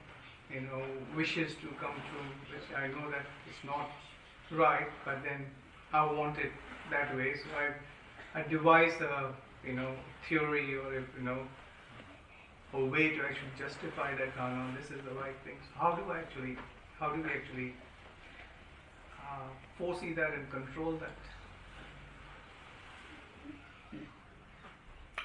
you 0.54 0.62
know 0.62 0.84
wishes 1.16 1.54
to 1.62 1.68
come 1.80 1.96
true, 2.10 2.30
which 2.52 2.78
I 2.78 2.88
know 2.88 3.10
that 3.10 3.26
it's 3.48 3.64
not 3.66 3.90
right, 4.52 4.88
but 5.06 5.24
then 5.24 5.46
I 5.94 6.06
want 6.12 6.38
it 6.38 6.52
that 6.90 7.16
way. 7.16 7.34
So 7.36 7.48
I 7.58 8.40
I 8.40 8.48
devise 8.48 9.00
a 9.02 9.34
you 9.66 9.74
know 9.74 9.94
theory 10.28 10.76
or 10.76 10.94
if, 10.94 11.06
you 11.18 11.24
know 11.24 11.40
a 12.74 12.86
way 12.86 13.10
to 13.10 13.24
actually 13.24 13.52
justify 13.58 14.16
that 14.16 14.36
no, 14.38 14.48
no, 14.56 14.76
this 14.80 14.86
is 14.92 15.04
the 15.04 15.12
right 15.12 15.36
thing. 15.44 15.58
So 15.62 15.80
how 15.80 15.92
do 15.96 16.10
I 16.12 16.20
actually 16.20 16.58
how 17.00 17.10
do 17.10 17.22
we 17.22 17.30
actually 17.30 17.74
uh, 19.20 19.50
foresee 19.78 20.14
that 20.14 20.34
and 20.34 20.50
control 20.50 20.94
that? 20.94 21.18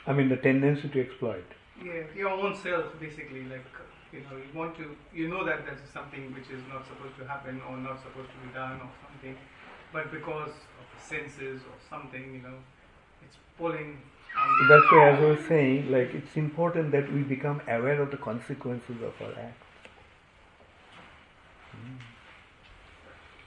I 0.07 0.13
mean, 0.13 0.29
the 0.29 0.37
tendency 0.37 0.89
to 0.89 1.01
exploit. 1.01 1.45
Yeah, 1.85 2.05
your 2.17 2.31
own 2.31 2.57
self 2.57 2.99
basically 3.01 3.43
like 3.45 3.67
you 4.13 4.21
know 4.21 4.37
you 4.37 4.59
want 4.59 4.77
to 4.77 4.97
you 5.15 5.29
know 5.29 5.45
that 5.45 5.65
there's 5.67 5.81
something 5.93 6.33
which 6.35 6.49
is 6.51 6.63
not 6.73 6.87
supposed 6.87 7.17
to 7.19 7.27
happen 7.27 7.61
or 7.69 7.77
not 7.77 8.01
supposed 8.03 8.31
to 8.31 8.47
be 8.47 8.53
done 8.55 8.81
or 8.81 8.91
something, 9.05 9.37
but 9.93 10.11
because 10.13 10.51
of 10.81 10.85
the 10.95 11.01
senses 11.03 11.63
or 11.63 11.77
something 11.91 12.35
you 12.35 12.43
know 12.43 12.59
it's 13.25 13.37
pulling. 13.59 13.99
That's 14.69 14.85
why, 14.93 15.11
as 15.11 15.19
I 15.19 15.25
was 15.25 15.41
saying, 15.49 15.91
like 15.91 16.15
it's 16.15 16.37
important 16.37 16.93
that 16.93 17.11
we 17.13 17.23
become 17.23 17.61
aware 17.67 18.01
of 18.03 18.11
the 18.11 18.19
consequences 18.19 18.97
of 19.03 19.15
our 19.21 19.33
acts. 19.33 19.67
Hmm. 21.73 21.97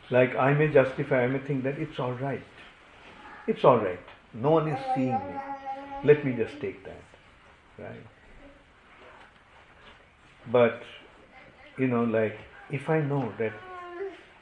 Like 0.09 0.35
I 0.35 0.53
may 0.53 0.67
justify, 0.67 1.23
I 1.23 1.27
may 1.27 1.39
think 1.39 1.63
that 1.63 1.77
it's 1.77 1.99
all 1.99 2.13
right. 2.13 2.43
It's 3.47 3.63
all 3.63 3.77
right. 3.77 3.99
No 4.33 4.51
one 4.51 4.67
is 4.67 4.79
seeing 4.95 5.13
me. 5.13 5.35
Let 6.03 6.25
me 6.25 6.33
just 6.33 6.59
take 6.59 6.83
that, 6.85 7.03
right? 7.77 8.18
But 10.51 10.81
you 11.77 11.87
know, 11.87 12.03
like 12.03 12.37
if 12.69 12.89
I 12.89 13.01
know 13.01 13.33
that 13.37 13.53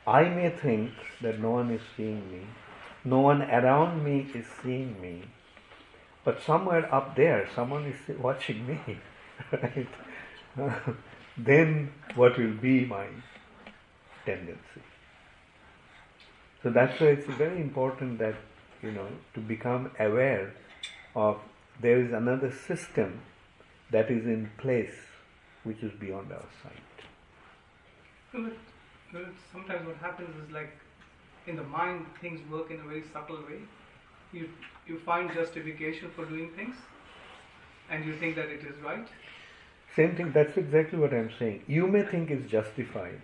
I 0.05 0.23
may 0.29 0.49
think 0.49 0.91
that 1.21 1.39
no 1.39 1.51
one 1.51 1.71
is 1.71 1.81
seeing 1.95 2.31
me, 2.31 2.47
no 3.03 3.19
one 3.19 3.41
around 3.41 4.03
me 4.03 4.27
is 4.33 4.45
seeing 4.61 4.99
me, 5.01 5.23
but 6.23 6.41
somewhere 6.41 6.93
up 6.93 7.15
there, 7.15 7.47
someone 7.55 7.85
is 7.85 8.17
watching 8.19 8.65
me, 8.67 8.99
right? 9.51 9.87
then 11.37 11.91
what 12.15 12.37
will 12.37 12.53
be 12.53 12.85
my 12.85 13.07
tendency? 14.25 14.81
So 16.63 16.69
that's 16.69 16.99
why 16.99 17.07
it's 17.07 17.27
very 17.27 17.61
important 17.61 18.19
that, 18.19 18.35
you 18.81 18.91
know, 18.91 19.07
to 19.35 19.39
become 19.39 19.91
aware 19.99 20.53
of 21.15 21.39
there 21.79 22.01
is 22.01 22.11
another 22.11 22.51
system 22.51 23.21
that 23.91 24.09
is 24.09 24.25
in 24.25 24.49
place 24.57 24.95
which 25.68 25.84
is 25.84 25.91
beyond 25.99 26.32
our 26.32 26.49
sight. 26.63 27.05
But, 28.34 28.53
but 29.13 29.26
sometimes 29.51 29.88
what 29.88 29.97
happens 29.97 30.36
is 30.43 30.51
like 30.51 30.72
in 31.45 31.55
the 31.55 31.63
mind 31.63 32.05
things 32.22 32.39
work 32.51 32.72
in 32.72 32.80
a 32.80 32.84
very 32.84 33.03
subtle 33.13 33.41
way. 33.49 33.61
You 34.34 34.49
you 34.88 34.99
find 34.99 35.34
justification 35.34 36.11
for 36.15 36.26
doing 36.26 36.51
things, 36.55 36.76
and 37.89 38.05
you 38.05 38.15
think 38.18 38.36
that 38.36 38.49
it 38.57 38.61
is 38.61 38.78
right. 38.84 39.07
Same 39.95 40.15
thing, 40.15 40.32
that's 40.32 40.57
exactly 40.57 40.99
what 40.99 41.13
I'm 41.13 41.32
saying. 41.39 41.63
You 41.68 41.88
may 41.88 42.03
think 42.03 42.30
it's 42.30 42.49
justified, 42.51 43.22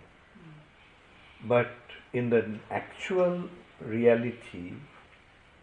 but 1.45 1.71
in 2.13 2.29
the 2.29 2.43
actual 2.71 3.43
reality, 3.79 4.73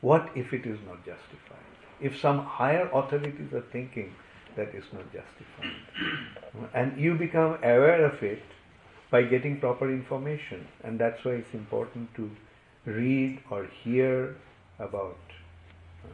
what 0.00 0.30
if 0.34 0.52
it 0.52 0.66
is 0.66 0.78
not 0.86 1.04
justified? 1.04 1.66
If 2.00 2.18
some 2.20 2.38
higher 2.44 2.88
authorities 2.92 3.52
are 3.52 3.66
thinking 3.72 4.14
that 4.56 4.74
it's 4.74 4.92
not 4.92 5.04
justified, 5.12 6.70
and 6.74 6.98
you 6.98 7.14
become 7.14 7.54
aware 7.62 8.04
of 8.04 8.22
it 8.22 8.42
by 9.10 9.22
getting 9.22 9.58
proper 9.60 9.90
information, 9.90 10.66
and 10.84 10.98
that's 10.98 11.24
why 11.24 11.32
it's 11.32 11.54
important 11.54 12.14
to 12.14 12.30
read 12.84 13.40
or 13.50 13.66
hear 13.82 14.36
about 14.78 15.18
uh, 16.04 16.08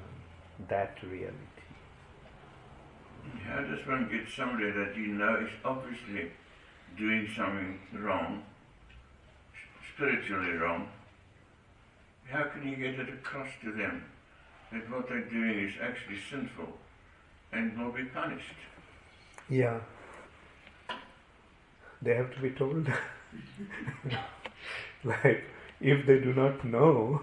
that 0.68 0.97
reality. 1.03 1.34
How 3.45 3.61
does 3.61 3.87
one 3.87 4.09
get 4.11 4.28
somebody 4.28 4.70
that 4.70 4.97
you 4.97 5.09
know 5.09 5.37
is 5.37 5.51
obviously 5.64 6.30
doing 6.97 7.28
something 7.37 7.78
wrong, 7.93 8.43
spiritually 9.95 10.53
wrong? 10.53 10.89
How 12.24 12.45
can 12.45 12.68
you 12.68 12.76
get 12.76 12.99
it 12.99 13.09
across 13.09 13.49
to 13.62 13.72
them 13.72 14.05
that 14.72 14.91
what 14.91 15.09
they're 15.09 15.20
doing 15.20 15.59
is 15.59 15.74
actually 15.80 16.18
sinful 16.30 16.72
and 17.53 17.76
not 17.76 17.94
be 17.94 18.05
punished? 18.05 18.55
Yeah. 19.49 19.80
They 22.03 22.14
have 22.14 22.34
to 22.34 22.40
be 22.40 22.51
told. 22.51 22.86
like, 25.05 25.44
if 25.80 26.07
they 26.07 26.20
do 26.20 26.34
not 26.34 26.64
know, 26.64 27.22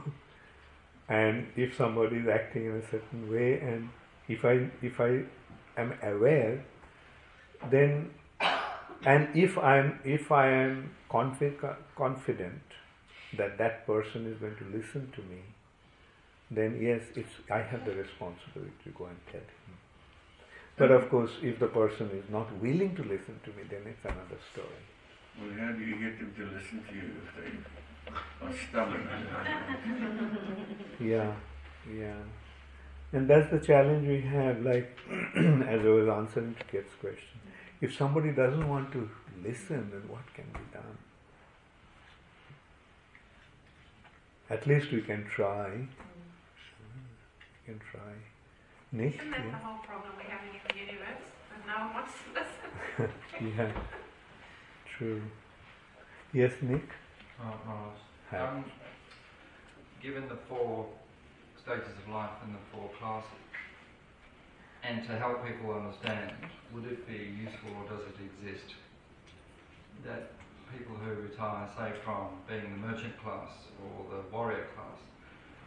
and 1.09 1.47
if 1.55 1.76
somebody 1.76 2.17
is 2.17 2.28
acting 2.28 2.65
in 2.65 2.78
a 2.78 2.89
certain 2.89 3.32
way, 3.32 3.59
and 3.59 3.89
if 4.28 4.45
I 4.45 4.69
if 4.82 4.99
I 4.99 5.24
am 5.78 5.93
aware, 6.01 6.63
then 7.69 8.11
and 9.05 9.28
if 9.36 9.57
I 9.57 9.78
am 9.78 9.99
if 10.03 10.32
I 10.32 10.47
am 10.47 10.91
confi- 11.09 11.76
confident 11.95 12.61
that 13.38 13.57
that 13.57 13.86
person 13.86 14.32
is 14.32 14.38
going 14.39 14.55
to 14.55 14.65
listen 14.65 15.11
to 15.15 15.21
me, 15.21 15.41
then 16.51 16.80
yes, 16.82 17.01
it's 17.15 17.34
I 17.51 17.59
have 17.59 17.86
the 17.86 17.93
responsibility 17.93 18.71
to 18.86 18.89
go 18.91 19.05
and 19.05 19.17
tell 19.32 19.41
him. 19.41 19.78
But 20.76 20.91
of 20.91 21.09
course, 21.09 21.32
if 21.41 21.59
the 21.59 21.67
person 21.67 22.09
is 22.11 22.30
not 22.32 22.51
willing 22.57 22.95
to 22.95 23.03
listen 23.03 23.39
to 23.43 23.49
me, 23.51 23.63
then 23.69 23.82
it's 23.86 24.03
another 24.03 24.39
story. 24.51 24.67
Well, 25.39 25.51
how 25.59 25.71
do 25.71 25.84
you 25.84 25.95
get 25.95 26.19
them 26.19 26.34
to 26.38 26.45
listen 26.55 26.84
to 26.89 26.95
you 26.95 27.11
if 27.24 27.36
they 27.38 28.45
are 28.45 28.53
stubborn? 28.69 29.07
Yeah, 30.99 31.34
yeah. 31.91 32.15
And 33.11 33.30
that's 33.30 33.51
the 33.51 33.59
challenge 33.59 34.07
we 34.07 34.21
have, 34.21 34.61
like, 34.61 34.97
as 35.36 35.82
I 35.82 35.89
was 35.89 36.07
answering 36.07 36.55
to 36.55 36.63
Kate's 36.65 36.95
question. 36.99 37.39
If 37.80 37.95
somebody 37.95 38.32
doesn't 38.32 38.67
want 38.67 38.91
to 38.93 39.09
listen, 39.43 39.91
then 39.91 40.07
what 40.07 40.26
can 40.34 40.45
be 40.45 40.65
done? 40.74 40.97
At 44.49 44.65
least 44.65 44.91
we 44.91 45.01
can 45.01 45.26
try. 45.26 45.69
We 45.69 45.88
can 47.65 47.80
try. 47.91 48.32
Nick? 48.94 49.16
Isn't 49.16 49.32
that 49.32 49.41
the 49.41 49.48
Yeah. 49.48 49.58
whole 49.58 49.84
problem 49.84 50.14
we're 50.16 50.30
having 50.30 50.54
in 50.54 50.62
the 50.70 50.78
universe? 50.80 51.26
That 51.50 51.66
no 51.66 51.86
one 51.86 51.94
wants 51.96 52.14
to 52.24 52.30
listen. 52.38 53.58
yeah. 53.58 53.72
True. 54.86 55.22
Yes, 56.32 56.54
Nick? 56.62 56.88
Oh, 57.41 57.60
Ross. 57.66 57.98
Um, 58.32 58.66
given 60.00 60.28
the 60.28 60.36
four 60.48 60.89
stages 61.58 61.98
of 62.06 62.14
life 62.14 62.38
and 62.44 62.54
the 62.54 62.60
four 62.72 62.89
classes, 63.00 63.30
and 64.84 65.04
to 65.08 65.18
help 65.18 65.44
people 65.46 65.74
understand, 65.74 66.32
would 66.72 66.86
it 66.86 67.08
be 67.08 67.34
useful 67.41 67.72
or 67.78 67.89
does 67.89 68.06
it 68.08 68.18
exist 68.22 68.76
that 70.06 70.34
people 70.72 70.96
who 70.96 71.14
retire, 71.22 71.68
say 71.78 71.94
from 72.04 72.41
being 72.48 72.62
the 72.64 72.88
merchant 72.88 73.18
class 73.24 73.50
or 73.82 74.06
the 74.16 74.22
warrior 74.36 74.68
class, 74.76 75.00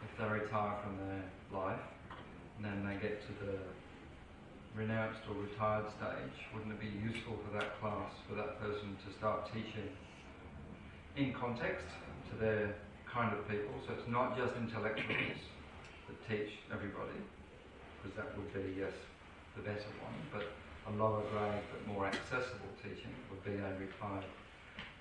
if 0.05 0.17
they 0.17 0.27
retire 0.29 0.77
from 0.83 0.97
their 0.97 1.23
life 1.51 1.79
and 1.79 1.96
then 2.65 2.85
they 2.85 2.95
get 3.01 3.21
to 3.27 3.33
the 3.45 3.57
renounced 4.75 5.21
or 5.29 5.35
retired 5.41 5.85
stage, 5.97 6.37
wouldn't 6.53 6.73
it 6.73 6.79
be 6.79 6.93
useful 7.01 7.37
for 7.45 7.51
that 7.57 7.79
class, 7.81 8.13
for 8.29 8.35
that 8.35 8.61
person 8.61 8.97
to 9.05 9.09
start 9.17 9.49
teaching 9.53 9.89
in 11.15 11.33
context 11.33 11.85
to 12.29 12.37
their 12.37 12.75
kind 13.09 13.33
of 13.33 13.47
people? 13.49 13.73
So 13.85 13.93
it's 13.93 14.07
not 14.07 14.37
just 14.37 14.53
intellectuals 14.55 15.41
that 16.07 16.17
teach 16.29 16.61
everybody, 16.71 17.17
because 17.97 18.15
that 18.17 18.37
would 18.37 18.53
be, 18.53 18.77
yes, 18.77 18.93
the 19.55 19.61
better 19.61 19.89
one, 20.01 20.17
but 20.31 20.45
a 20.87 20.91
lower 20.95 21.23
grade 21.33 21.65
but 21.73 21.81
more 21.87 22.05
accessible 22.05 22.71
teaching 22.81 23.11
would 23.29 23.43
be 23.43 23.57
a 23.57 23.69
retired 23.81 24.25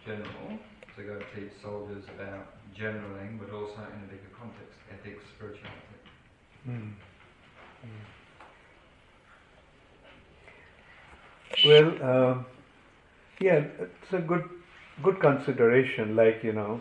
general 0.04 0.58
to 0.96 1.02
go 1.02 1.20
teach 1.34 1.52
soldiers 1.62 2.04
about 2.16 2.56
generaling, 2.72 3.38
but 3.38 3.52
also 3.52 3.84
in 3.92 4.00
a 4.00 4.08
bigger 4.08 4.32
context, 4.32 4.80
ethics, 4.88 5.22
spirituality. 5.36 6.00
Mm. 6.66 6.92
Well, 11.64 11.88
um, 12.02 12.46
yeah, 13.40 13.64
it's 13.80 14.12
a 14.12 14.20
good 14.20 14.48
good 15.02 15.20
consideration. 15.20 16.16
Like 16.16 16.44
you 16.44 16.52
know, 16.52 16.80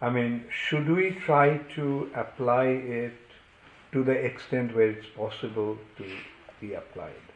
I 0.00 0.10
mean, 0.10 0.44
should 0.50 0.88
we 0.88 1.12
try 1.26 1.58
to 1.76 2.10
apply 2.14 2.66
it 2.66 3.14
to 3.92 4.04
the 4.04 4.12
extent 4.12 4.74
where 4.76 4.90
it's 4.90 5.08
possible 5.16 5.78
to 5.98 6.04
be 6.60 6.74
applied? 6.74 7.26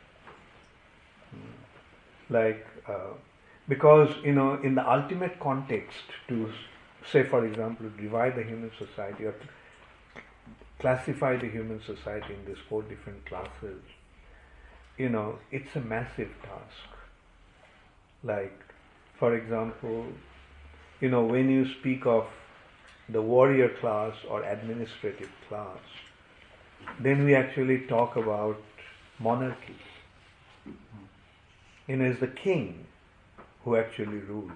Hmm. 1.30 1.84
Like, 2.34 2.66
uh, 2.88 3.14
because 3.68 4.10
you 4.24 4.32
know, 4.34 4.54
in 4.62 4.74
the 4.74 4.90
ultimate 4.90 5.38
context, 5.40 6.04
to 6.28 6.52
say, 7.12 7.24
for 7.24 7.46
example, 7.46 7.88
divide 8.00 8.36
the 8.36 8.42
human 8.44 8.70
society 8.78 9.24
or 9.24 9.34
classify 10.78 11.36
the 11.36 11.48
human 11.48 11.80
society 11.84 12.34
in 12.34 12.44
these 12.46 12.62
four 12.68 12.82
different 12.82 13.24
classes, 13.26 13.82
you 14.96 15.08
know, 15.08 15.38
it's 15.50 15.74
a 15.74 15.80
massive 15.80 16.30
task. 16.42 16.88
Like, 18.22 18.58
for 19.18 19.34
example, 19.34 20.06
you 21.00 21.10
know, 21.10 21.24
when 21.24 21.50
you 21.50 21.66
speak 21.80 22.06
of 22.06 22.26
the 23.08 23.22
warrior 23.22 23.68
class 23.80 24.14
or 24.28 24.42
administrative 24.42 25.30
class, 25.48 25.78
then 27.00 27.24
we 27.24 27.34
actually 27.34 27.80
talk 27.86 28.16
about 28.16 28.60
monarchy. 29.18 29.76
Mm-hmm. 30.68 31.04
You 31.88 31.96
know, 31.96 32.04
it's 32.06 32.20
the 32.20 32.28
king 32.28 32.86
who 33.64 33.76
actually 33.76 34.18
rules. 34.18 34.52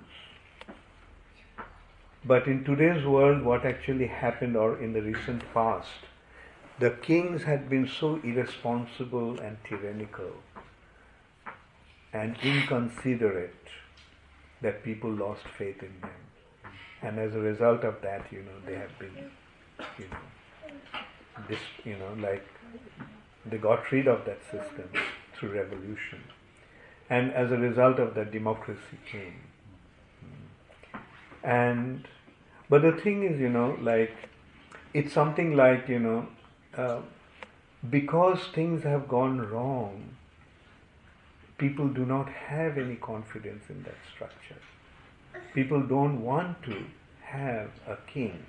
But 2.25 2.47
in 2.47 2.65
today's 2.65 3.05
world, 3.07 3.43
what 3.43 3.65
actually 3.65 4.07
happened, 4.07 4.57
or 4.57 4.79
in 4.79 4.93
the 4.93 5.01
recent 5.01 5.43
past, 5.55 5.89
the 6.79 6.91
kings 6.91 7.45
had 7.45 7.71
been 7.71 7.89
so 7.89 8.21
irresponsible 8.23 9.41
and 9.41 9.57
tyrannical 9.65 10.33
and 12.13 12.37
inconsiderate 12.43 13.55
that 14.61 14.83
people 14.85 15.11
lost 15.11 15.45
faith 15.57 15.83
in 15.83 16.01
them. 16.01 16.11
And 17.03 17.19
as 17.19 17.35
a 17.35 17.39
result 17.39 17.85
of 17.85 18.03
that, 18.03 18.27
you 18.31 18.41
know, 18.41 18.61
they 18.67 18.75
have 18.75 18.99
been, 18.99 19.31
you 19.99 20.05
know, 20.11 21.01
this, 21.49 21.61
you 21.85 21.97
know, 21.97 22.13
like 22.21 22.47
they 23.47 23.57
got 23.57 23.91
rid 23.91 24.07
of 24.07 24.27
that 24.27 24.43
system 24.51 24.91
through 25.35 25.53
revolution. 25.53 26.21
And 27.09 27.33
as 27.33 27.51
a 27.51 27.57
result 27.57 27.99
of 27.99 28.15
that, 28.15 28.31
democracy 28.31 28.99
came. 29.11 29.41
And, 31.43 32.07
but 32.69 32.83
the 32.83 32.93
thing 32.93 33.25
is, 33.25 33.41
you 33.41 33.49
know, 33.49 33.77
like, 33.81 34.15
it's 34.93 35.13
something 35.13 35.57
like, 35.57 35.89
you 35.89 35.99
know, 35.99 36.27
uh, 36.77 37.01
because 37.89 38.41
things 38.55 38.83
have 38.83 39.09
gone 39.09 39.41
wrong, 39.51 40.17
people 41.59 41.89
do 41.89 42.05
not 42.05 42.29
have 42.29 42.79
any 42.79 42.97
confidence 42.97 43.65
in 43.69 43.83
that 43.85 43.97
structure. 44.15 44.61
People 45.55 45.81
don't 45.81 46.23
want 46.23 46.63
to 46.65 46.85
have 47.23 47.71
a 47.87 47.97
king 48.13 48.45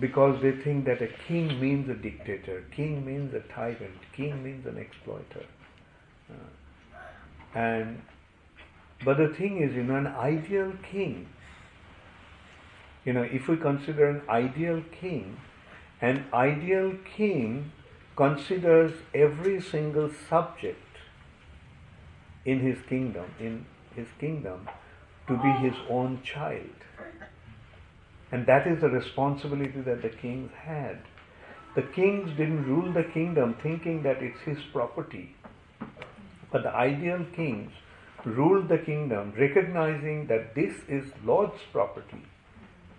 because 0.00 0.40
they 0.42 0.52
think 0.52 0.84
that 0.86 1.00
a 1.02 1.08
king 1.28 1.60
means 1.60 1.88
a 1.88 1.94
dictator, 1.94 2.64
king 2.70 3.04
means 3.04 3.32
a 3.34 3.40
tyrant, 3.40 3.98
king 4.12 4.42
means 4.42 4.66
an 4.66 4.76
exploiter. 4.76 5.46
Uh, 6.30 6.98
and 7.54 8.02
but 9.04 9.18
the 9.18 9.28
thing 9.28 9.62
is, 9.62 9.74
you 9.74 9.84
know, 9.84 9.96
an 9.96 10.06
ideal 10.06 10.72
king. 10.90 11.28
You 13.04 13.12
know, 13.12 13.22
if 13.22 13.48
we 13.48 13.56
consider 13.56 14.08
an 14.08 14.22
ideal 14.28 14.82
king, 14.98 15.36
an 16.00 16.24
ideal 16.32 16.94
king 17.16 17.72
considers 18.16 18.92
every 19.14 19.60
single 19.60 20.10
subject 20.28 20.78
in 22.46 22.60
his 22.60 22.78
kingdom, 22.88 23.26
in 23.38 23.66
his 23.94 24.08
kingdom, 24.18 24.68
to 25.26 25.36
be 25.36 25.50
his 25.66 25.74
own 25.90 26.22
child. 26.22 26.70
And 28.32 28.46
that 28.46 28.66
is 28.66 28.80
the 28.80 28.88
responsibility 28.88 29.80
that 29.82 30.02
the 30.02 30.08
kings 30.08 30.50
had. 30.56 30.98
The 31.74 31.82
kings 31.82 32.30
didn't 32.36 32.66
rule 32.66 32.92
the 32.92 33.04
kingdom 33.04 33.56
thinking 33.62 34.02
that 34.04 34.22
it's 34.22 34.40
his 34.40 34.58
property. 34.72 35.36
But 36.50 36.62
the 36.62 36.74
ideal 36.74 37.26
kings 37.34 37.72
ruled 38.24 38.68
the 38.68 38.78
kingdom 38.78 39.34
recognizing 39.38 40.26
that 40.28 40.54
this 40.54 40.74
is 40.88 41.12
Lord's 41.24 41.60
property 41.72 42.24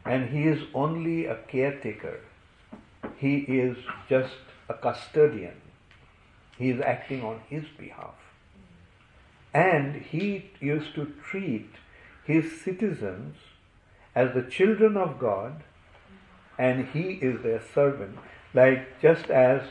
and 0.06 0.30
he 0.30 0.44
is 0.44 0.62
only 0.74 1.26
a 1.26 1.36
caretaker. 1.36 2.20
He 3.18 3.38
is 3.38 3.78
just 4.08 4.36
a 4.70 4.74
custodian. 4.74 5.62
He 6.58 6.70
is 6.70 6.82
acting 6.82 7.24
on 7.24 7.42
his 7.50 7.66
behalf. 7.78 8.16
And 9.54 10.02
he 10.02 10.52
used 10.60 10.94
to 10.96 11.14
treat 11.30 11.70
his 12.24 12.62
citizens 12.62 13.38
as 14.14 14.34
the 14.34 14.44
children 14.44 14.96
of 14.98 15.20
God 15.20 15.64
and 16.58 16.88
he 16.90 17.20
is 17.22 17.42
their 17.42 17.62
servant. 17.74 18.18
Like 18.54 19.02
just 19.02 19.30
as 19.30 19.62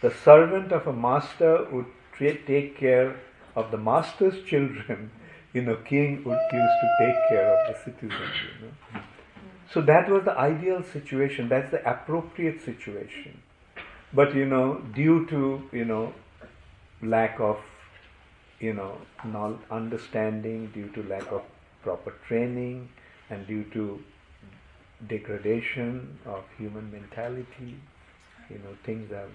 the 0.00 0.12
servant 0.24 0.72
of 0.72 0.86
a 0.86 0.92
master 0.92 1.66
would 1.70 1.86
take 2.18 2.76
care 2.76 3.16
of 3.54 3.70
the 3.70 3.78
master's 3.78 4.42
children, 4.46 5.10
you 5.52 5.62
know, 5.62 5.76
king 5.76 6.24
would 6.24 6.38
used 6.52 6.78
to 6.82 6.96
take 6.98 7.28
care 7.28 7.52
of 7.52 7.74
the 7.74 7.78
citizens, 7.84 8.12
you 8.42 8.66
know. 8.66 9.02
So 9.72 9.80
that 9.82 10.08
was 10.10 10.24
the 10.24 10.36
ideal 10.36 10.82
situation, 10.92 11.48
that's 11.48 11.70
the 11.70 11.88
appropriate 11.90 12.62
situation. 12.62 13.40
But 14.12 14.34
you 14.34 14.44
know, 14.44 14.82
due 14.94 15.26
to, 15.26 15.62
you 15.72 15.86
know, 15.86 16.12
lack 17.02 17.40
of, 17.40 17.58
you 18.60 18.74
know, 18.74 18.98
not 19.24 19.58
understanding, 19.70 20.70
due 20.74 20.88
to 20.90 21.02
lack 21.08 21.32
of 21.32 21.42
proper 21.82 22.12
training, 22.28 22.90
and 23.30 23.46
due 23.46 23.64
to 23.72 23.98
degradation 25.08 26.18
of 26.26 26.44
human 26.58 26.92
mentality, 26.92 27.76
you 28.50 28.58
know, 28.58 28.76
things 28.84 29.10
have 29.10 29.30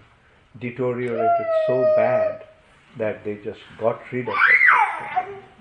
deteriorated 0.59 1.47
so 1.65 1.81
bad 1.95 2.45
that 2.99 3.23
they 3.23 3.35
just 3.43 3.59
got 3.79 3.99
rid 4.11 4.27
of 4.27 4.35
it. 4.35 5.56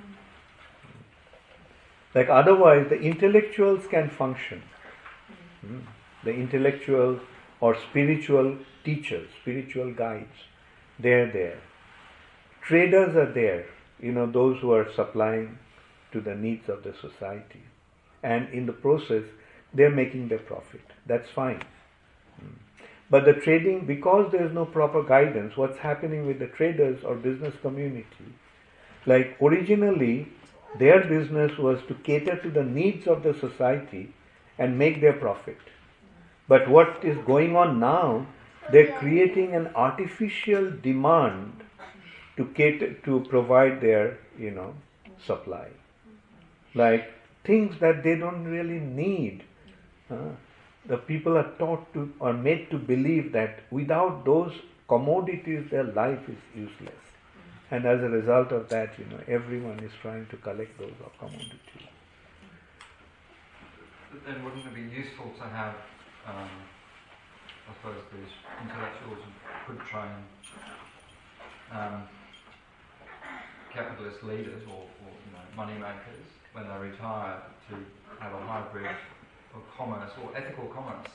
Like 2.16 2.30
otherwise, 2.30 2.86
the 2.88 2.98
intellectuals 2.98 3.86
can 3.88 4.08
function. 4.08 4.62
Hmm. 5.60 5.80
The 6.24 6.32
intellectual 6.32 7.20
or 7.60 7.76
spiritual 7.90 8.56
teachers, 8.84 9.28
spiritual 9.42 9.92
guides, 9.92 10.38
they're 10.98 11.30
there. 11.30 11.60
Traders 12.62 13.14
are 13.16 13.30
there, 13.30 13.66
you 14.00 14.12
know, 14.12 14.26
those 14.26 14.58
who 14.60 14.72
are 14.72 14.90
supplying 14.94 15.58
to 16.12 16.22
the 16.22 16.34
needs 16.34 16.70
of 16.70 16.82
the 16.84 16.94
society. 16.94 17.64
And 18.22 18.48
in 18.48 18.64
the 18.64 18.72
process, 18.72 19.24
they're 19.74 19.90
making 19.90 20.28
their 20.28 20.38
profit. 20.38 20.86
That's 21.04 21.28
fine. 21.28 21.62
Hmm. 22.40 22.54
But 23.10 23.26
the 23.26 23.34
trading, 23.34 23.84
because 23.84 24.32
there 24.32 24.46
is 24.46 24.54
no 24.54 24.64
proper 24.64 25.02
guidance, 25.02 25.54
what's 25.58 25.78
happening 25.78 26.26
with 26.26 26.38
the 26.38 26.46
traders 26.46 27.04
or 27.04 27.14
business 27.14 27.54
community? 27.60 28.32
Like 29.04 29.36
originally, 29.40 30.28
their 30.78 31.00
business 31.04 31.56
was 31.58 31.80
to 31.88 31.94
cater 31.94 32.36
to 32.36 32.50
the 32.50 32.64
needs 32.64 33.06
of 33.06 33.22
the 33.22 33.34
society 33.34 34.12
and 34.58 34.78
make 34.78 35.00
their 35.00 35.12
profit. 35.12 35.58
But 36.48 36.68
what 36.68 37.00
is 37.02 37.16
going 37.26 37.56
on 37.56 37.80
now, 37.80 38.26
they're 38.70 38.92
creating 38.98 39.54
an 39.54 39.70
artificial 39.74 40.70
demand 40.70 41.62
to 42.36 42.46
cater 42.46 42.94
to 43.04 43.20
provide 43.28 43.80
their, 43.80 44.18
you 44.38 44.50
know, 44.50 44.74
supply. 45.24 45.68
Like 46.74 47.12
things 47.44 47.78
that 47.80 48.02
they 48.02 48.16
don't 48.16 48.44
really 48.44 48.80
need. 48.80 49.42
Uh, 50.10 50.32
the 50.86 50.98
people 50.98 51.36
are 51.36 51.50
taught 51.58 51.92
to 51.94 52.12
or 52.20 52.32
made 52.32 52.70
to 52.70 52.78
believe 52.78 53.32
that 53.32 53.60
without 53.70 54.24
those 54.24 54.52
commodities 54.88 55.70
their 55.70 55.84
life 55.84 56.28
is 56.28 56.38
useless. 56.54 57.05
And 57.70 57.84
as 57.84 58.00
a 58.00 58.08
result 58.08 58.52
of 58.52 58.68
that, 58.68 58.96
you 58.98 59.06
know, 59.06 59.18
everyone 59.26 59.80
is 59.80 59.90
trying 60.00 60.26
to 60.26 60.36
collect 60.36 60.78
those 60.78 60.94
commodities. 61.18 61.90
But 64.12 64.24
then 64.24 64.44
wouldn't 64.44 64.66
it 64.66 64.74
be 64.74 64.82
useful 64.82 65.32
to 65.36 65.42
have, 65.42 65.74
um, 66.28 66.48
I 67.68 67.74
suppose, 67.74 68.02
these 68.14 68.32
intellectuals 68.62 69.18
could 69.66 69.80
train 69.80 70.14
um, 71.72 72.02
capitalist 73.74 74.22
leaders 74.22 74.62
or, 74.68 74.86
or 74.86 75.10
you 75.26 75.32
know, 75.34 75.42
money 75.56 75.74
makers 75.74 76.26
when 76.52 76.68
they 76.68 76.78
retire 76.78 77.42
to 77.68 77.74
have 78.20 78.32
a 78.32 78.46
hybrid 78.46 78.86
of 79.54 79.62
commerce 79.76 80.12
or 80.22 80.30
ethical 80.36 80.66
commerce. 80.66 81.10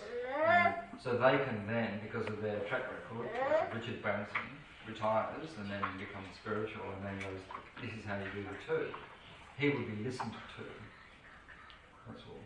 Um, 0.46 0.74
so 1.02 1.14
they 1.14 1.40
can 1.48 1.66
then, 1.66 2.02
because 2.04 2.28
of 2.28 2.42
their 2.42 2.60
track 2.68 2.84
record, 2.92 3.30
like 3.50 3.74
Richard 3.74 4.02
Branson 4.02 4.52
retires 4.88 5.50
and 5.60 5.70
then 5.70 5.82
becomes 5.98 6.28
spiritual 6.42 6.84
and 6.96 7.06
then 7.06 7.20
goes, 7.20 7.42
this 7.82 7.92
is 8.00 8.06
how 8.06 8.18
you 8.18 8.26
do 8.34 8.44
the 8.44 8.58
two. 8.68 8.88
He 9.58 9.70
would 9.70 9.88
be 9.98 10.04
listened 10.04 10.32
to. 10.32 10.64
That's 12.08 12.24
all. 12.28 12.40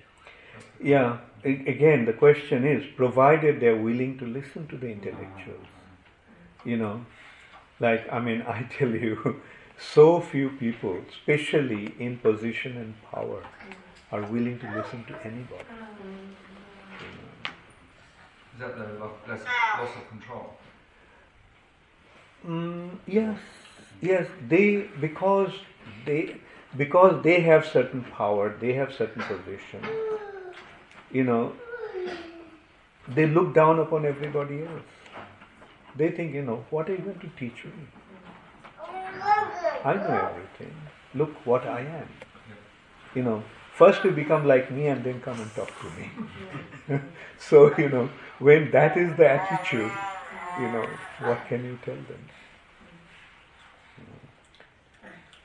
yeah, 0.82 1.18
again, 1.44 2.06
the 2.06 2.14
question 2.14 2.66
is 2.66 2.84
provided 2.96 3.60
they're 3.60 3.78
willing 3.78 4.18
to 4.20 4.26
listen 4.26 4.68
to 4.68 4.78
the 4.78 4.88
intellectuals. 4.88 5.68
Mm-hmm. 5.68 6.70
You 6.70 6.78
know, 6.78 7.06
like, 7.80 8.12
I 8.12 8.20
mean, 8.20 8.42
I 8.48 8.64
tell 8.78 8.90
you, 8.90 9.42
so 9.78 10.20
few 10.20 10.50
people, 10.50 10.98
especially 11.10 11.94
in 12.00 12.18
position 12.18 12.78
and 12.78 12.94
power, 13.12 13.44
are 14.12 14.22
willing 14.22 14.60
to 14.60 14.72
listen 14.76 15.04
to 15.06 15.14
anybody. 15.26 15.66
Is 18.54 18.62
that 18.62 18.78
the 18.78 18.94
loss 19.00 19.90
of 19.98 20.10
control? 20.10 20.54
Mm, 22.46 22.90
yes, 23.08 23.40
yes. 24.02 24.28
They 24.48 24.88
because 25.02 25.52
they 26.06 26.38
because 26.78 27.24
they 27.24 27.42
have 27.42 27.66
certain 27.66 28.04
power, 28.04 28.56
they 28.60 28.74
have 28.74 28.94
certain 28.94 29.24
position. 29.24 29.82
You 31.12 31.24
know, 31.24 31.54
they 33.08 33.26
look 33.26 33.54
down 33.54 33.80
upon 33.80 34.06
everybody 34.06 34.62
else. 34.64 34.84
They 35.96 36.12
think, 36.12 36.34
you 36.34 36.42
know, 36.44 36.66
what 36.70 36.90
are 36.90 36.94
you 36.94 37.00
going 37.00 37.20
to 37.20 37.30
teach 37.40 37.64
me? 37.64 37.72
I 39.84 39.94
know 39.94 40.30
everything. 40.30 40.76
Look 41.14 41.46
what 41.46 41.66
I 41.66 41.80
am. 41.82 42.10
You 43.14 43.24
know, 43.24 43.44
first 43.74 44.04
you 44.04 44.12
become 44.12 44.46
like 44.46 44.72
me 44.72 44.88
and 44.88 45.04
then 45.04 45.22
come 45.22 45.40
and 45.40 45.54
talk 45.56 45.72
to 45.80 46.98
me. 46.98 47.00
so, 47.38 47.76
you 47.78 47.88
know, 47.90 48.10
when 48.40 48.72
that 48.72 48.98
is 48.98 49.16
the 49.16 49.30
attitude, 49.30 49.92
you 50.60 50.72
know, 50.72 50.88
what 51.22 51.48
can 51.48 51.64
you 51.64 51.80
tell 51.84 51.96
them? 51.96 52.30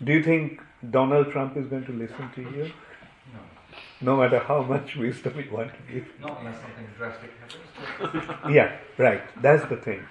Do 0.02 0.12
you 0.12 0.22
think 0.22 0.62
Donald 0.90 1.30
Trump 1.30 1.56
is 1.56 1.66
going 1.66 1.84
to 1.84 1.92
listen 1.92 2.30
to 2.34 2.40
you? 2.40 2.72
No. 3.32 3.40
No 4.00 4.16
matter 4.16 4.38
how 4.38 4.62
much 4.62 4.96
wisdom 4.96 5.38
you 5.38 5.50
want 5.52 5.72
to 5.74 5.92
give. 5.92 6.06
Not 6.20 6.38
unless 6.40 6.60
something 6.60 6.86
drastic 6.96 7.30
happens. 7.40 8.40
Yeah, 8.54 8.76
right. 8.96 9.22
That's 9.42 9.68
the 9.68 9.76
thing. 9.76 10.02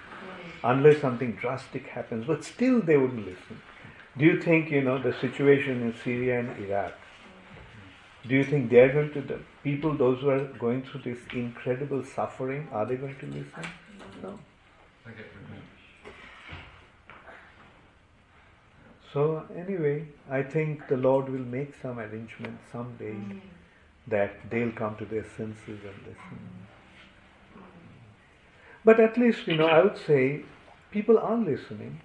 Unless 0.62 1.00
something 1.00 1.32
drastic 1.32 1.86
happens, 1.88 2.26
but 2.26 2.44
still 2.44 2.80
they 2.80 2.96
wouldn't 2.96 3.26
listen. 3.26 3.60
Do 4.16 4.24
you 4.24 4.40
think, 4.40 4.70
you 4.70 4.82
know, 4.82 4.98
the 5.02 5.12
situation 5.14 5.82
in 5.82 5.94
Syria 6.04 6.40
and 6.40 6.64
Iraq, 6.64 6.92
do 8.28 8.34
you 8.34 8.44
think 8.44 8.70
they're 8.70 8.92
going 8.92 9.12
to, 9.14 9.22
the 9.22 9.38
people, 9.64 9.96
those 9.96 10.20
who 10.20 10.28
are 10.28 10.44
going 10.44 10.82
through 10.82 11.00
this 11.02 11.18
incredible 11.32 12.04
suffering, 12.04 12.68
are 12.70 12.84
they 12.84 12.96
going 12.96 13.16
to 13.18 13.26
listen? 13.26 13.64
No. 14.22 14.38
They 15.10 15.22
get 15.22 15.32
removed. 15.34 15.66
So, 19.12 19.44
anyway, 19.56 20.06
I 20.30 20.42
think 20.42 20.86
the 20.88 20.96
Lord 20.96 21.28
will 21.28 21.38
make 21.38 21.74
some 21.82 21.98
arrangement 21.98 22.58
someday 22.70 23.14
mm. 23.14 23.40
that 24.06 24.50
they'll 24.50 24.72
come 24.72 24.96
to 24.96 25.04
their 25.04 25.24
senses 25.36 25.66
and 25.66 25.98
listen. 26.06 26.40
But 28.84 29.00
at 29.00 29.18
least, 29.18 29.46
you 29.46 29.56
know, 29.56 29.66
I 29.66 29.82
would 29.82 29.98
say 29.98 30.42
people 30.90 31.18
are 31.18 31.36
listening. 31.36 32.00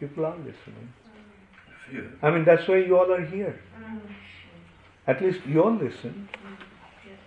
People 0.00 0.24
are 0.24 0.36
listening. 0.36 0.92
Few. 1.90 2.10
I 2.22 2.30
mean, 2.30 2.44
that's 2.44 2.66
why 2.66 2.78
you 2.78 2.98
all 2.98 3.12
are 3.12 3.24
here. 3.24 3.60
Mm. 3.78 4.00
At 5.06 5.20
least 5.20 5.40
you 5.46 5.62
all 5.62 5.74
listen, 5.74 6.28
mm. 6.32 6.56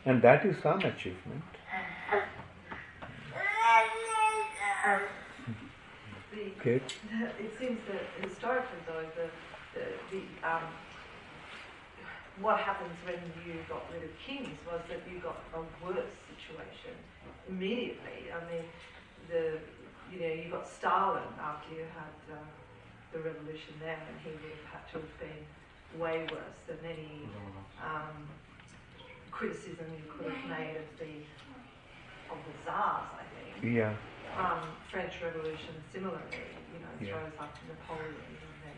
and 0.05 0.21
that 0.23 0.43
is 0.45 0.57
some 0.63 0.79
achievement. 0.79 1.43
The, 6.31 6.53
Okay. 6.61 6.81
it 7.39 7.57
seems 7.57 7.81
that 7.87 8.11
historically, 8.19 8.79
though, 8.85 9.05
the, 9.15 9.29
the, 9.73 9.85
the 10.11 10.47
um, 10.47 10.73
what 12.39 12.59
happens 12.59 12.97
when 13.03 13.33
you 13.43 13.65
got 13.67 13.91
rid 13.91 14.03
of 14.03 14.09
kings 14.17 14.59
was 14.65 14.81
that 14.89 15.01
you 15.09 15.19
got 15.19 15.45
a 15.53 15.61
worse 15.83 16.13
situation 16.27 16.91
immediately. 17.47 18.31
I 18.31 18.39
mean, 18.51 18.65
the 19.29 19.59
you 20.09 20.19
know 20.21 20.33
you 20.33 20.49
got 20.51 20.67
Stalin 20.67 21.23
after 21.39 21.73
you 21.73 21.85
had 21.85 22.33
uh, 22.33 22.37
the 23.11 23.19
revolution 23.19 23.75
there, 23.79 23.99
and 24.09 24.19
he 24.19 24.31
would 24.41 24.51
have 24.51 24.65
had 24.81 24.87
to 24.93 24.99
have 24.99 25.19
been 25.19 25.45
way 25.93 26.27
worse 26.31 26.59
than 26.67 26.77
any 26.85 27.29
um, 27.83 28.27
criticism 29.31 29.85
you 29.97 30.03
could 30.09 30.27
have 30.27 30.45
made 30.45 30.77
of 30.77 30.99
the 30.99 31.25
of 32.29 32.45
the 32.45 32.53
czars. 32.63 33.09
I 33.19 33.23
think 33.33 33.65
Yeah. 33.73 33.93
Um, 34.37 34.61
French 34.91 35.13
Revolution 35.23 35.73
similarly, 35.93 36.47
you 36.73 36.79
know, 36.79 36.93
Yeah. 36.99 37.07
throws 37.09 37.33
up 37.39 37.53
Napoleon 37.67 38.15
and 38.45 38.55
then, 38.65 38.77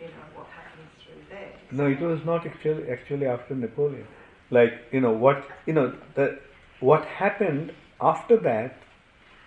you 0.00 0.06
know, 0.14 0.26
what 0.34 0.46
happens 0.58 0.90
through 1.02 1.22
there. 1.30 1.52
No, 1.70 1.86
it 1.86 2.00
was 2.00 2.24
not 2.24 2.46
actually 2.46 2.88
actually 2.90 3.26
after 3.26 3.54
Napoleon. 3.54 4.06
Like 4.50 4.74
you 4.92 5.00
know 5.00 5.12
what 5.12 5.44
you 5.66 5.72
know 5.72 5.92
the 6.14 6.38
what 6.80 7.04
happened 7.04 7.72
after 8.00 8.36
that 8.38 8.76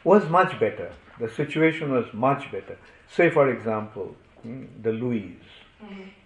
was 0.04 0.30
much 0.30 0.60
better. 0.60 0.92
The 1.20 1.30
situation 1.30 1.92
was 1.94 2.06
much 2.14 2.52
better. 2.52 2.78
Say 3.08 3.30
for 3.30 3.50
example, 3.50 4.16
mm, 4.46 4.68
the 4.84 4.92
Louis 4.92 5.38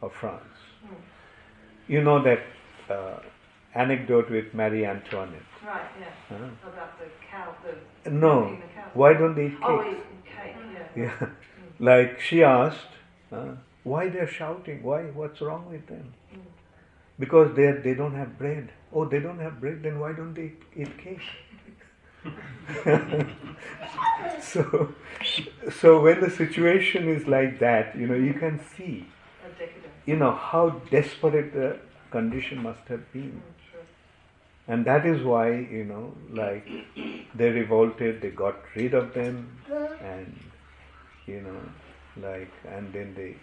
of 0.01 0.13
France. 0.13 0.57
You 1.87 2.01
know 2.03 2.21
that 2.23 2.41
uh, 2.89 3.19
anecdote 3.75 4.29
with 4.29 4.53
Marie 4.53 4.85
Antoinette. 4.85 5.52
Right, 5.65 5.89
yeah. 5.99 6.07
Huh? 6.29 6.69
About 6.69 6.99
the 6.99 7.05
cow, 7.29 7.55
the 8.03 8.09
No, 8.11 8.41
milking 8.41 8.59
the 8.59 8.67
cows. 8.75 8.89
why 8.93 9.13
don't 9.13 9.35
they 9.35 9.45
eat 9.47 9.57
Oh, 9.63 9.77
cakes? 9.83 10.01
cake, 10.25 10.55
yeah. 10.95 11.03
Yeah, 11.21 11.27
like 11.79 12.19
she 12.19 12.43
asked, 12.43 12.93
uh, 13.31 13.55
why 13.83 14.09
they're 14.09 14.27
shouting? 14.27 14.83
Why? 14.83 15.03
What's 15.03 15.41
wrong 15.41 15.69
with 15.69 15.87
them? 15.87 16.13
Because 17.19 17.55
they 17.55 17.71
they 17.71 17.93
don't 17.95 18.15
have 18.15 18.37
bread. 18.37 18.71
Oh, 18.91 19.05
they 19.05 19.19
don't 19.19 19.39
have 19.39 19.59
bread. 19.59 19.81
Then 19.83 19.99
why 19.99 20.13
don't 20.13 20.33
they 20.33 20.53
eat 20.75 20.97
cake? 20.97 21.21
so, 24.41 24.93
so 25.71 26.01
when 26.01 26.19
the 26.21 26.29
situation 26.29 27.09
is 27.09 27.27
like 27.27 27.59
that, 27.59 27.95
you 27.97 28.07
know, 28.07 28.15
you 28.15 28.33
can 28.33 28.59
see, 28.75 29.05
you 30.05 30.15
know, 30.15 30.31
how 30.31 30.69
desperate 30.91 31.53
the 31.53 31.77
condition 32.11 32.61
must 32.63 32.81
have 32.87 33.11
been. 33.11 33.31
Mm, 33.31 33.41
true. 33.57 33.62
And 34.67 34.85
that 34.85 35.05
is 35.05 35.23
why, 35.23 35.49
you 35.51 35.83
know, 35.85 36.13
like 36.31 36.65
they 37.35 37.49
revolted, 37.51 38.21
they 38.21 38.29
got 38.31 38.55
rid 38.75 38.93
of 38.93 39.13
them, 39.13 39.47
and, 40.01 40.33
you 41.27 41.41
know, 41.41 41.61
like, 42.27 42.51
and 42.69 42.93
then 42.93 43.13
they, 43.15 43.35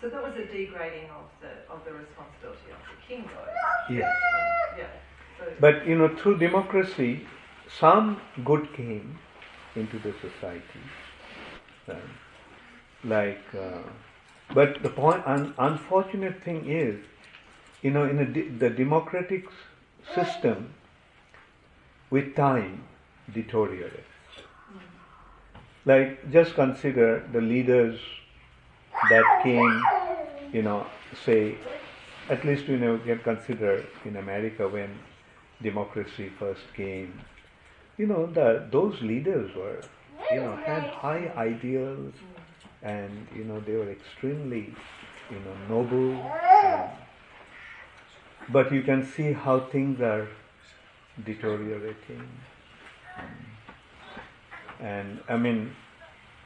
So 0.00 0.08
that 0.10 0.22
was 0.22 0.34
a 0.36 0.44
degrading 0.46 1.10
of 1.10 1.24
the 1.40 1.52
of 1.72 1.84
the 1.84 1.92
responsibility 1.92 2.70
of 2.70 2.82
the 2.90 2.98
king, 3.06 3.24
though. 3.32 3.52
yeah. 3.88 4.10
Um, 4.36 4.44
yeah. 4.76 4.86
So, 5.38 5.44
But, 5.60 5.86
you 5.86 5.96
know, 5.98 6.08
through 6.16 6.38
democracy, 6.38 7.20
some 7.68 8.20
good 8.44 8.72
came 8.74 9.18
into 9.74 9.98
the 9.98 10.12
society. 10.12 10.80
Um, 11.88 12.02
like, 13.04 13.44
uh, 13.54 13.82
but 14.54 14.82
the 14.82 14.88
point, 14.90 15.22
un- 15.26 15.54
unfortunate 15.58 16.42
thing 16.44 16.64
is, 16.70 16.96
you 17.86 17.92
know, 17.96 18.04
in 18.04 18.32
de- 18.32 18.48
the 18.64 18.70
democratic 18.70 19.48
system, 20.14 20.74
with 22.10 22.34
time, 22.36 22.84
deteriorates. 23.32 24.42
Like, 25.84 26.30
just 26.32 26.54
consider 26.54 27.26
the 27.32 27.40
leaders 27.40 28.00
that 29.04 29.38
came, 29.42 29.92
you 30.52 30.62
know, 30.62 30.86
say, 31.24 31.58
at 32.28 32.44
least 32.44 32.68
you 32.68 32.78
know, 32.78 32.98
can 32.98 33.20
consider 33.20 33.84
in 34.04 34.16
America 34.16 34.68
when 34.68 34.98
democracy 35.62 36.30
first 36.38 36.62
came, 36.74 37.20
you 37.98 38.06
know, 38.06 38.26
the, 38.26 38.66
those 38.70 39.00
leaders 39.02 39.54
were, 39.54 39.84
you 40.30 40.40
know, 40.40 40.56
had 40.56 40.86
high 40.86 41.32
ideals 41.36 42.14
and, 42.82 43.26
you 43.36 43.44
know, 43.44 43.60
they 43.60 43.74
were 43.76 43.90
extremely, 43.90 44.74
you 45.30 45.40
know, 45.40 45.54
noble. 45.68 46.20
And, 46.62 46.90
but 48.48 48.72
you 48.72 48.82
can 48.82 49.04
see 49.04 49.32
how 49.32 49.60
things 49.60 50.00
are 50.00 50.28
deteriorating. 51.24 52.28
And 54.80 55.20
I 55.28 55.36
mean, 55.36 55.74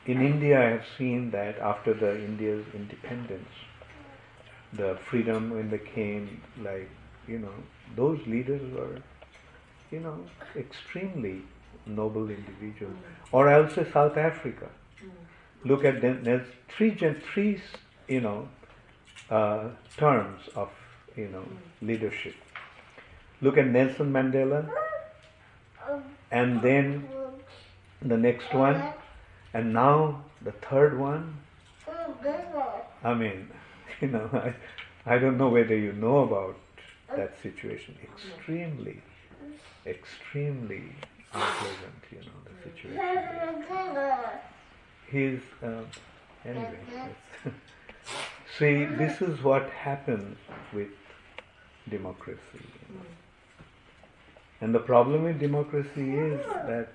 in 0.07 0.21
India, 0.21 0.61
I 0.61 0.71
have 0.71 0.85
seen 0.97 1.31
that 1.33 1.59
after 1.59 1.93
the 1.93 2.17
India's 2.25 2.65
independence, 2.75 3.49
the 4.73 4.99
freedom 5.09 5.51
when 5.51 5.71
they 5.71 5.79
came, 5.79 6.41
like 6.63 6.89
you 7.27 7.39
know, 7.39 7.55
those 7.97 8.21
leaders 8.27 8.63
were, 8.73 8.99
you 9.91 10.01
know, 10.01 10.19
extremely 10.57 11.43
noble 11.87 12.31
individuals. 12.31 12.97
Or 13.33 13.49
say 13.71 13.87
South 13.93 14.17
Africa. 14.17 14.69
Look 15.65 15.85
at 15.85 16.01
them. 16.01 16.25
There's 16.25 16.47
three, 16.69 16.91
three, 17.33 17.61
you 18.09 18.21
know, 18.21 18.49
uh, 19.31 19.69
terms 19.97 20.41
of 20.55 20.71
you 21.21 21.29
know 21.29 21.45
leadership. 21.83 22.35
Look 23.43 23.59
at 23.59 23.66
Nelson 23.66 24.12
Mandela, 24.12 24.61
and 26.31 26.61
then 26.62 27.09
the 28.03 28.16
next 28.16 28.53
one, 28.55 28.83
and 29.55 29.73
now 29.73 30.23
the 30.43 30.53
third 30.53 30.99
one. 30.99 31.37
I 33.03 33.14
mean, 33.14 33.49
you 34.01 34.09
know, 34.09 34.29
I, 34.33 34.55
I 35.14 35.18
don't 35.18 35.39
know 35.39 35.49
whether 35.49 35.77
you 35.77 35.93
know 35.93 36.18
about 36.18 36.57
that 37.16 37.41
situation. 37.43 37.97
Extremely, 38.03 39.01
extremely 39.87 40.85
unpleasant, 41.33 42.03
you 42.11 42.18
know, 42.18 42.39
the 42.47 42.55
situation. 42.71 43.64
He's, 45.11 45.41
uh, 45.62 45.83
Anyway, 46.45 46.79
see, 48.59 48.85
this 48.87 49.21
is 49.21 49.43
what 49.43 49.68
happens 49.71 50.39
with 50.73 50.89
democracy. 51.91 52.66
And 54.61 54.74
the 54.74 54.78
problem 54.80 55.24
with 55.24 55.38
democracy 55.38 56.14
is 56.14 56.41
that 56.47 56.88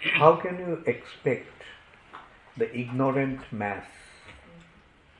how 0.00 0.36
can 0.36 0.58
you 0.58 0.82
expect 0.86 1.62
the 2.56 2.74
ignorant 2.76 3.40
mass 3.52 3.86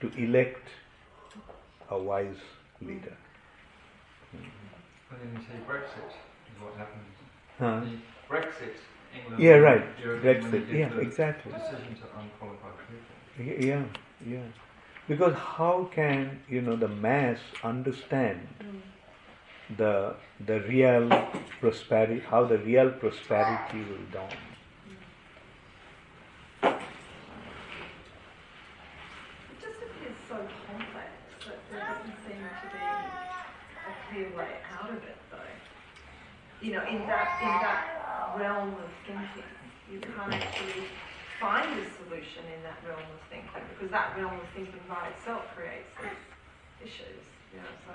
to 0.00 0.08
elect 0.16 0.68
a 1.90 1.98
wise 1.98 2.42
leader? 2.80 3.16
Well, 4.32 5.20
then 5.22 5.32
you 5.34 5.40
say 5.40 5.58
Brexit 5.66 6.08
is 6.08 6.62
what 6.62 6.74
happened. 6.76 7.04
Huh? 7.58 7.80
The 7.80 8.34
Brexit, 8.34 8.74
England. 9.14 9.42
Yeah, 9.42 9.54
right. 9.54 9.84
Europe, 10.02 10.22
Brexit. 10.22 10.52
when 10.52 10.68
you 10.68 10.78
Yeah, 10.78 10.88
the 10.88 11.00
exactly. 11.00 11.52
Decision 11.52 11.96
to 11.96 12.06
unqualified 12.20 12.74
people. 13.36 13.66
Yeah, 13.68 13.84
yeah. 14.26 14.44
Because 15.08 15.34
how 15.34 15.88
can 15.92 16.40
you 16.48 16.60
know 16.60 16.76
the 16.76 16.88
mass 16.88 17.38
understand 17.64 18.46
mm. 18.60 18.80
The 19.76 20.14
the 20.46 20.60
real 20.60 21.08
prosperity, 21.60 22.20
how 22.20 22.44
the 22.44 22.58
real 22.58 22.90
prosperity 22.90 23.78
will 23.78 24.06
dawn? 24.12 24.30
It 26.62 26.78
just 29.60 29.78
appears 29.82 30.16
so 30.28 30.36
complex 30.66 31.10
that 31.46 31.60
there 31.70 31.80
doesn't 31.80 32.16
seem 32.24 32.40
to 32.40 32.66
be 32.72 32.78
a 33.84 33.92
clear 34.08 34.28
way 34.36 34.52
out 34.80 34.90
of 34.90 34.96
it, 34.96 35.16
though. 35.30 35.38
You 36.62 36.72
know, 36.72 36.84
in 36.86 37.06
that 37.06 37.38
in 37.42 37.54
that 37.60 38.34
realm 38.38 38.70
of 38.74 38.90
thinking, 39.06 39.50
you 39.92 40.00
can't 40.00 40.32
actually 40.32 40.84
find 41.40 41.78
a 41.78 41.86
solution 42.02 42.42
in 42.56 42.62
that 42.62 42.78
realm 42.86 43.00
of 43.00 43.20
thinking 43.28 43.62
because 43.74 43.90
that 43.90 44.16
realm 44.16 44.34
of 44.34 44.48
thinking 44.54 44.80
by 44.88 45.08
itself 45.08 45.42
creates 45.54 45.92
issues. 46.82 47.22
You 47.52 47.60
know, 47.60 47.72
so 47.86 47.92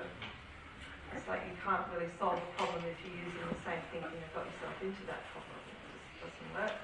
it's 1.18 1.28
like 1.28 1.42
you 1.50 1.58
can't 1.64 1.86
really 1.94 2.10
solve 2.20 2.38
a 2.38 2.58
problem 2.58 2.84
if 2.86 2.98
you're 3.06 3.26
using 3.26 3.48
the 3.50 3.62
same 3.66 3.82
thinking 3.92 4.20
and 4.24 4.34
got 4.34 4.46
yourself 4.46 4.76
into 4.82 5.04
that 5.08 5.22
problem. 5.32 5.58
It 5.70 5.78
just 5.94 6.08
doesn't 6.24 6.52
work. 6.62 6.78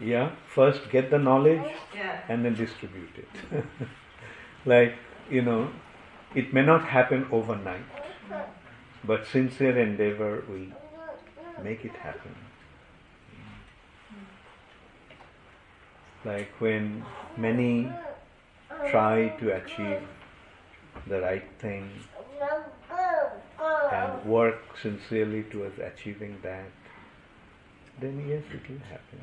Yeah, 0.00 0.30
first 0.54 0.90
get 0.90 1.10
the 1.10 1.18
knowledge 1.18 1.72
Yeah. 1.94 2.20
and 2.28 2.44
then 2.44 2.54
distribute 2.54 3.16
it. 3.16 3.64
like, 4.64 4.94
you 5.30 5.42
know, 5.42 5.70
it 6.34 6.52
may 6.54 6.62
not 6.62 6.84
happen 6.84 7.26
overnight, 7.30 7.84
but 9.04 9.26
sincere 9.26 9.78
endeavor 9.78 10.42
will 10.48 10.68
make 11.62 11.84
it 11.84 11.92
happen. 11.96 12.34
Like 16.24 16.50
when 16.60 17.04
many 17.36 17.92
try 18.90 19.28
to 19.40 19.54
achieve 19.56 20.00
the 21.06 21.20
right 21.20 21.44
thing 21.58 21.90
and 23.92 24.24
work 24.24 24.76
sincerely 24.80 25.42
towards 25.44 25.78
achieving 25.78 26.36
that, 26.42 26.70
then 28.00 28.24
yes, 28.28 28.42
it 28.52 28.68
will 28.68 28.78
happen. 28.88 29.20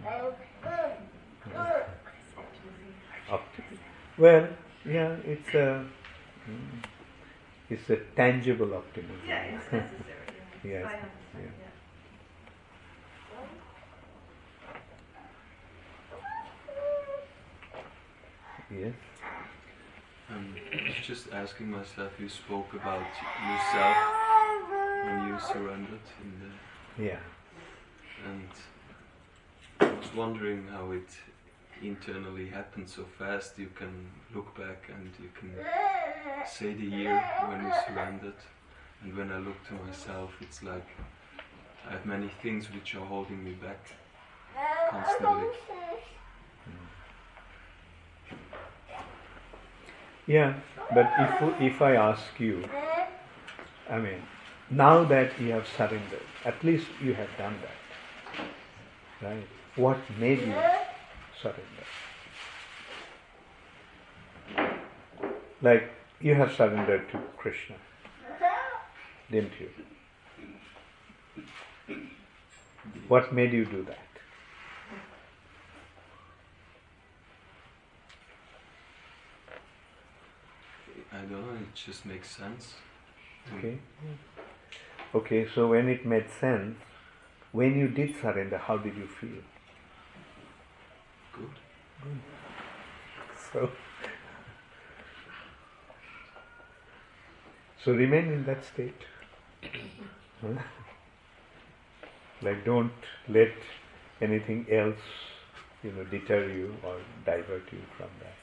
Optimism. 3.30 3.80
Well, 4.18 4.48
yeah, 4.86 5.16
it's 5.26 5.54
a 5.54 5.86
mm, 6.50 6.84
it's 7.70 7.90
a 7.90 7.98
tangible 8.16 8.74
optimism. 8.74 9.20
Yeah, 9.28 9.44
it's 9.44 9.66
necessary. 9.72 10.18
Yes, 10.64 10.86
I 10.86 10.94
understand. 10.96 11.54
yeah. 18.72 18.78
Yeah. 18.80 18.88
yes. 18.88 18.94
Um, 20.30 20.56
I 20.74 20.88
was 20.88 21.08
just 21.08 21.32
asking 21.32 21.72
myself, 21.72 22.12
you 22.20 22.28
spoke 22.28 22.74
about 22.74 23.08
yourself 23.50 23.98
when 25.06 25.28
you 25.28 25.40
surrendered 25.40 26.08
in 26.22 26.32
the, 26.42 27.04
Yeah. 27.04 27.20
and 28.26 28.50
I 29.80 29.86
was 29.94 30.14
wondering 30.14 30.68
how 30.68 30.92
it 30.92 31.10
internally 31.82 32.50
happened 32.50 32.90
so 32.90 33.06
fast. 33.18 33.58
You 33.58 33.70
can 33.76 34.10
look 34.36 34.54
back 34.58 34.90
and 34.90 35.10
you 35.22 35.30
can 35.40 35.52
say 36.46 36.74
the 36.74 36.86
year 36.86 37.18
when 37.48 37.62
you 37.64 37.72
surrendered, 37.88 38.42
and 39.04 39.16
when 39.16 39.32
I 39.32 39.38
look 39.38 39.66
to 39.68 39.74
myself, 39.86 40.32
it's 40.42 40.62
like 40.62 40.88
I 41.88 41.92
have 41.92 42.06
many 42.06 42.30
things 42.42 42.68
which 42.74 42.96
are 42.96 43.06
holding 43.06 43.42
me 43.44 43.52
back 43.52 43.92
constantly. 44.90 45.48
Yeah, 50.28 50.60
but 50.92 51.14
if 51.18 51.42
if 51.60 51.82
I 51.82 51.96
ask 51.96 52.40
you, 52.40 52.64
I 53.90 53.98
mean, 53.98 54.28
now 54.70 55.04
that 55.06 55.40
you 55.42 55.52
have 55.54 55.68
surrendered, 55.68 56.28
at 56.46 56.64
least 56.64 56.92
you 57.00 57.16
have 57.16 57.36
done 57.38 57.60
that, 57.62 57.82
right? 59.22 59.48
What 59.76 60.10
made 60.18 60.44
you 60.44 60.64
surrender? 61.32 61.88
Like 65.62 65.92
you 66.20 66.34
have 66.36 66.52
surrendered 66.52 67.10
to 67.12 67.20
Krishna, 67.38 67.76
didn't 69.32 69.60
you? 69.60 69.70
What 73.08 73.34
made 73.34 73.54
you 73.54 73.66
do 73.66 73.84
that? 73.86 74.07
I 81.18 81.22
don't 81.22 81.32
know, 81.32 81.54
it 81.54 81.74
just 81.74 82.06
makes 82.06 82.30
sense. 82.30 82.76
Okay. 83.58 83.80
Okay, 85.16 85.48
so 85.54 85.70
when 85.70 85.90
it 85.90 86.06
made 86.06 86.30
sense, 86.30 86.76
when 87.52 87.78
you 87.80 87.88
did 87.88 88.16
surrender, 88.22 88.58
how 88.58 88.78
did 88.78 88.96
you 88.96 89.08
feel? 89.08 89.42
Good. 91.34 91.50
So, 93.52 93.70
so 97.84 97.94
remain 97.94 98.32
in 98.32 98.46
that 98.46 98.64
state. 98.66 99.02
Huh? 100.40 100.62
Like 102.44 102.64
don't 102.64 102.92
let 103.28 103.54
anything 104.22 104.68
else, 104.72 105.00
you 105.82 105.92
know, 105.92 106.04
deter 106.04 106.48
you 106.48 106.76
or 106.84 106.98
divert 107.26 107.74
you 107.74 107.82
from 107.98 108.10
that. 108.20 108.36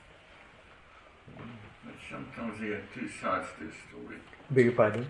But 1.85 1.95
sometimes 2.11 2.61
there 2.61 2.74
are 2.74 2.85
two 2.95 3.09
sides 3.09 3.47
to 3.59 3.68
a 3.68 3.72
story. 3.89 4.18
Beg 4.51 4.64
your 4.66 4.74
pardon? 4.74 5.07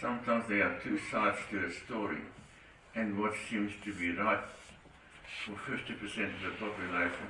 Sometimes 0.00 0.48
there 0.48 0.64
are 0.64 0.78
two 0.80 0.98
sides 1.10 1.38
to 1.50 1.64
a 1.64 1.70
story, 1.72 2.22
and 2.94 3.18
what 3.18 3.32
seems 3.48 3.72
to 3.84 3.94
be 3.94 4.12
right 4.12 4.40
for 5.44 5.52
50% 5.52 5.74
of 5.74 6.42
the 6.42 6.50
population, 6.58 7.28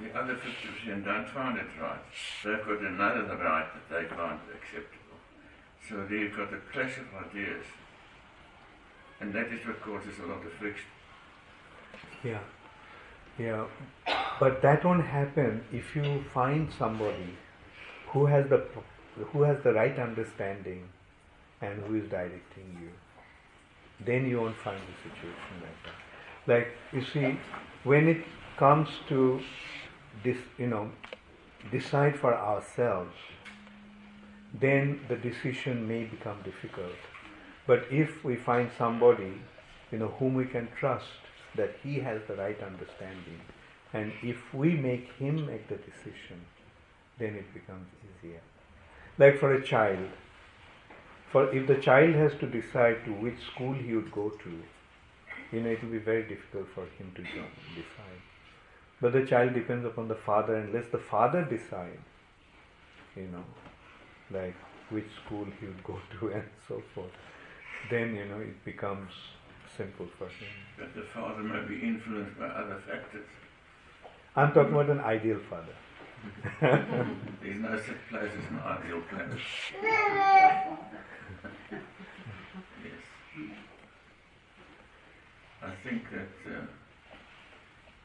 the 0.00 0.18
other 0.18 0.34
50% 0.34 1.04
don't 1.04 1.28
find 1.28 1.58
it 1.58 1.66
right. 1.80 2.00
They've 2.44 2.64
got 2.64 2.80
another 2.80 3.36
right 3.36 3.66
that 3.74 3.88
they 3.90 4.08
find 4.16 4.38
acceptable. 4.54 5.18
So 5.88 6.06
there 6.08 6.18
you've 6.18 6.36
got 6.36 6.52
a 6.52 6.58
clash 6.72 6.98
of 6.98 7.06
ideas, 7.28 7.64
and 9.20 9.32
that 9.32 9.48
is 9.48 9.66
what 9.66 9.80
causes 9.82 10.18
a 10.22 10.26
lot 10.26 10.44
of 10.44 10.52
friction. 10.52 10.86
Yeah, 12.22 12.40
yeah, 13.38 13.66
but 14.40 14.62
that 14.62 14.84
won't 14.84 15.04
happen 15.04 15.64
if 15.72 15.96
you 15.96 16.24
find 16.32 16.68
somebody 16.78 17.36
who 18.12 18.26
has 18.26 18.48
the 18.48 18.64
who 19.32 19.42
has 19.42 19.62
the 19.64 19.72
right 19.72 19.98
understanding 19.98 20.88
and 21.60 21.82
who 21.82 21.96
is 21.96 22.08
directing 22.08 22.78
you. 22.80 22.90
Then 24.04 24.26
you 24.26 24.40
won't 24.40 24.56
find 24.58 24.80
a 24.80 24.96
situation 25.08 25.54
like 25.60 25.78
that. 25.84 26.52
Like 26.52 26.68
you 26.92 27.04
see, 27.12 27.38
when 27.84 28.08
it 28.08 28.24
comes 28.56 28.88
to 29.08 29.40
this, 30.24 30.36
you 30.56 30.66
know, 30.66 30.90
decide 31.70 32.18
for 32.18 32.34
ourselves, 32.34 33.14
then 34.60 35.00
the 35.08 35.16
decision 35.16 35.86
may 35.86 36.04
become 36.04 36.38
difficult. 36.42 36.96
But 37.66 37.84
if 37.90 38.24
we 38.24 38.36
find 38.36 38.70
somebody, 38.78 39.34
you 39.92 39.98
know, 39.98 40.08
whom 40.18 40.34
we 40.34 40.46
can 40.46 40.68
trust 40.78 41.06
that 41.56 41.76
he 41.82 41.98
has 42.00 42.20
the 42.28 42.36
right 42.36 42.60
understanding, 42.62 43.40
and 43.92 44.12
if 44.22 44.54
we 44.54 44.74
make 44.74 45.12
him 45.18 45.46
make 45.46 45.68
the 45.68 45.76
decision, 45.76 46.40
then 47.18 47.34
it 47.34 47.52
becomes 47.52 47.88
easier. 48.04 48.40
Like 49.18 49.38
for 49.38 49.54
a 49.54 49.62
child, 49.62 50.08
for 51.30 51.52
if 51.54 51.66
the 51.66 51.76
child 51.76 52.14
has 52.14 52.32
to 52.40 52.46
decide 52.46 53.04
to 53.04 53.12
which 53.12 53.38
school 53.52 53.74
he 53.74 53.94
would 53.94 54.10
go 54.12 54.30
to, 54.30 54.62
you 55.52 55.60
know, 55.60 55.70
it 55.70 55.82
will 55.82 55.90
be 55.90 55.98
very 55.98 56.22
difficult 56.22 56.68
for 56.74 56.82
him 56.98 57.12
to 57.14 57.22
decide. 57.22 58.22
But 59.00 59.12
the 59.12 59.24
child 59.24 59.54
depends 59.54 59.84
upon 59.84 60.08
the 60.08 60.14
father, 60.14 60.56
unless 60.56 60.86
the 60.90 60.98
father 60.98 61.44
decides, 61.44 62.08
you 63.16 63.28
know, 63.28 63.44
like 64.30 64.54
which 64.90 65.06
school 65.24 65.46
he 65.60 65.66
would 65.66 65.84
go 65.84 65.98
to 66.20 66.28
and 66.28 66.44
so 66.66 66.82
forth, 66.94 67.12
then 67.90 68.14
you 68.14 68.24
know 68.26 68.38
it 68.38 68.64
becomes 68.64 69.12
simple 69.76 70.06
for 70.18 70.24
him. 70.24 70.48
But 70.78 70.94
the 70.94 71.02
father 71.02 71.42
may 71.42 71.66
be 71.66 71.80
influenced 71.80 72.38
by 72.38 72.46
other 72.46 72.80
factors. 72.86 73.26
I'm 74.34 74.52
talking 74.52 74.72
about 74.72 74.90
an 74.90 75.00
ideal 75.00 75.38
father. 75.50 75.74
There's 76.60 77.60
no 77.60 77.76
such 77.76 78.08
place 78.10 78.30
as 78.38 78.50
an 78.50 78.60
ideal 78.64 79.00
planet. 79.08 79.38
Yes. 79.82 80.04
I 85.62 85.70
think 85.82 86.02
that 86.10 86.52
uh, 86.52 86.66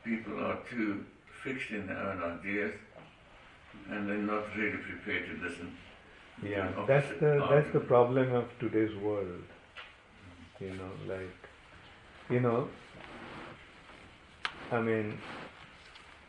people 0.03 0.43
are 0.43 0.57
too 0.69 1.05
fixed 1.43 1.71
in 1.71 1.87
their 1.87 1.97
own 1.97 2.39
ideas 2.39 2.73
and 3.89 4.09
they're 4.09 4.17
not 4.17 4.43
really 4.55 4.77
prepared 4.77 5.25
to 5.29 5.47
listen. 5.47 5.75
Yeah, 6.41 6.67
an 6.77 6.87
that's 6.87 7.07
the 7.19 7.45
that's 7.49 7.71
the 7.71 7.79
problem 7.79 8.33
of 8.33 8.45
today's 8.59 8.95
world. 8.97 9.43
You 10.59 10.71
know, 10.71 10.91
like 11.07 11.49
you 12.29 12.39
know, 12.39 12.67
I 14.71 14.81
mean, 14.81 15.17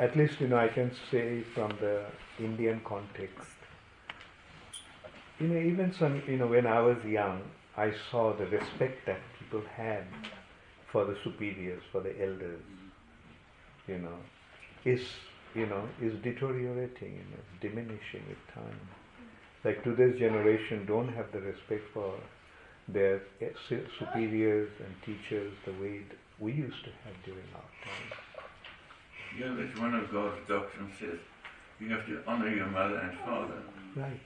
at 0.01 0.17
least 0.17 0.41
you 0.41 0.49
know 0.49 0.59
I 0.59 0.69
can 0.69 0.91
say 1.11 1.43
from 1.55 1.71
the 1.81 2.05
Indian 2.39 2.81
context. 2.85 3.49
You 5.39 5.49
know, 5.49 5.61
even 5.61 5.93
some 5.93 6.23
you 6.27 6.37
know 6.37 6.47
when 6.47 6.67
I 6.67 6.81
was 6.81 7.05
young, 7.05 7.43
I 7.77 7.93
saw 8.11 8.33
the 8.37 8.47
respect 8.47 9.07
that 9.07 9.21
people 9.39 9.63
had 9.77 10.05
for 10.93 11.05
the 11.05 11.17
superiors, 11.25 11.83
for 11.91 12.01
the 12.01 12.15
elders. 12.23 12.63
You 13.87 13.99
know, 13.99 14.17
is 14.85 15.03
you 15.55 15.67
know 15.67 15.89
is 16.01 16.15
deteriorating, 16.23 17.13
you 17.13 17.27
know, 17.31 17.43
diminishing 17.61 18.23
with 18.29 18.55
time 18.55 18.81
like 19.65 19.83
today's 19.83 20.19
generation 20.19 20.85
don't 20.87 21.09
have 21.09 21.33
the 21.33 21.41
respect 21.41 21.83
for 21.93 22.15
their 22.87 23.23
eh, 23.41 23.49
superiors 23.99 24.71
and 24.79 24.95
teachers 25.07 25.53
the 25.65 25.73
way 25.73 26.03
we 26.39 26.53
used 26.53 26.85
to 26.85 26.91
have 27.05 27.15
during 27.25 27.49
our 27.55 27.71
time. 27.83 28.34
Yeah, 29.39 29.55
that's 29.59 29.79
one 29.79 29.95
of 29.95 30.11
God's 30.13 30.41
doctrines 30.49 30.95
says 30.99 31.19
you 31.81 31.91
have 31.91 32.07
to 32.07 32.23
honor 32.27 32.49
your 32.49 32.67
mother 32.67 32.97
and 32.99 33.19
father. 33.19 33.63
Right. 33.97 34.21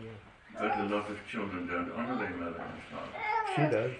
Yeah. 0.00 0.06
But 0.58 0.78
a 0.78 0.84
lot 0.84 1.10
of 1.10 1.18
children 1.30 1.66
don't 1.66 1.90
honor 1.92 2.16
their 2.18 2.30
mother 2.36 2.62
and 2.62 2.82
father. 2.90 3.12
She 3.54 3.62
does. 3.70 3.92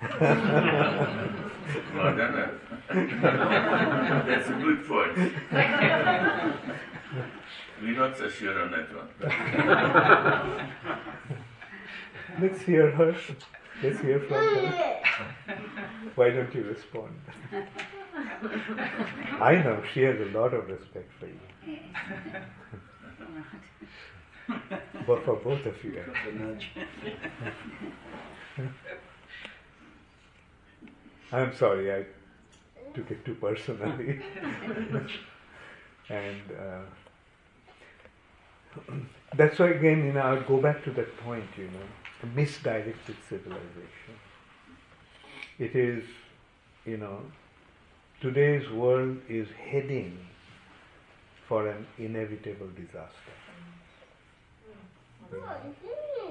Well, 1.94 2.06
I 2.06 2.08
don't 2.16 2.34
know. 2.34 2.50
That's 4.26 4.48
a 4.48 4.52
good 4.52 4.84
point. 4.86 5.16
We're 7.82 7.98
not 7.98 8.16
so 8.18 8.28
sure 8.28 8.60
on 8.62 8.70
that 8.72 8.88
one. 8.94 9.08
Let's 12.40 12.60
hear 12.62 12.90
her. 12.90 13.14
Let's 13.82 14.00
hear 14.00 14.20
from 14.20 14.36
her. 14.36 15.00
Why 16.14 16.30
don't 16.30 16.54
you 16.54 16.62
respond? 16.64 17.14
I 18.42 19.62
know 19.64 19.82
she 19.92 20.02
has 20.02 20.20
a 20.20 20.30
lot 20.38 20.54
of 20.54 20.68
respect 20.68 21.10
for 21.18 21.26
you. 21.26 21.40
but 25.06 25.24
for 25.24 25.36
both 25.36 25.64
of 25.66 25.84
you. 25.84 26.02
I'm 31.32 31.54
sorry, 31.54 31.92
I 31.94 32.04
took 32.94 33.10
it 33.10 33.24
too 33.24 33.34
personally. 33.34 34.20
and 36.08 36.42
uh, 36.58 36.82
that's 39.36 39.58
why, 39.58 39.68
again, 39.68 40.04
you 40.06 40.12
know, 40.12 40.20
I'll 40.20 40.42
go 40.42 40.60
back 40.60 40.82
to 40.84 40.90
that 40.92 41.16
point, 41.18 41.44
you 41.56 41.66
know, 41.66 42.28
misdirected 42.34 43.16
civilization. 43.28 44.16
It 45.58 45.76
is, 45.76 46.04
you 46.84 46.96
know, 46.96 47.22
today's 48.20 48.68
world 48.70 49.16
is 49.30 49.48
heading 49.70 50.18
for 51.48 51.66
an 51.68 51.86
inevitable 51.98 52.68
disaster. 52.76 53.32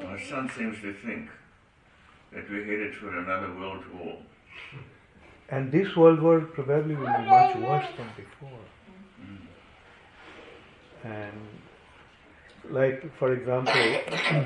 My 0.04 0.22
son 0.30 0.52
seems 0.56 0.80
to 0.82 0.94
think 0.94 1.30
that 2.32 2.48
we're 2.50 2.64
headed 2.64 2.96
for 2.96 3.18
another 3.18 3.54
world 3.56 3.84
war. 3.94 4.18
And 5.50 5.72
this 5.72 5.96
world 5.96 6.22
war 6.22 6.42
probably 6.42 6.94
will 6.94 7.08
be 7.08 7.26
much 7.26 7.56
worse 7.56 7.88
than 7.98 8.08
before. 8.16 8.60
And 11.04 11.40
like 12.70 13.18
for 13.18 13.34
example, 13.34 13.74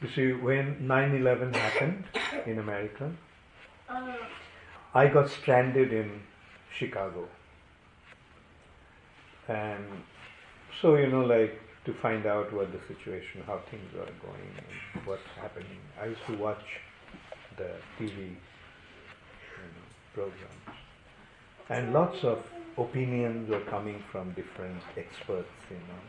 you 0.00 0.08
see 0.14 0.32
when 0.32 0.88
9/11 0.88 1.54
happened 1.54 2.04
in 2.46 2.58
America, 2.60 3.12
uh-huh. 3.90 4.12
I 4.94 5.08
got 5.08 5.28
stranded 5.28 5.92
in 5.92 6.22
Chicago, 6.76 7.26
and 9.48 9.84
so 10.80 10.96
you 10.96 11.06
know 11.08 11.24
like 11.24 11.60
to 11.84 11.92
find 11.94 12.26
out 12.26 12.52
what 12.52 12.70
the 12.72 12.80
situation, 12.86 13.42
how 13.46 13.58
things 13.70 13.94
are 13.94 14.12
going, 14.26 14.52
and 14.94 15.06
what's 15.06 15.26
happening. 15.40 15.80
I 16.00 16.06
used 16.06 16.26
to 16.26 16.36
watch 16.36 16.64
the 17.56 17.70
TV 17.98 18.16
you 18.18 18.36
know, 19.74 19.86
programs, 20.14 20.78
and 21.70 21.92
lots 21.92 22.24
of 22.24 22.44
opinions 22.76 23.48
were 23.48 23.60
coming 23.60 24.02
from 24.12 24.32
different 24.32 24.82
experts, 24.96 25.48
you 25.70 25.76
know. 25.76 26.02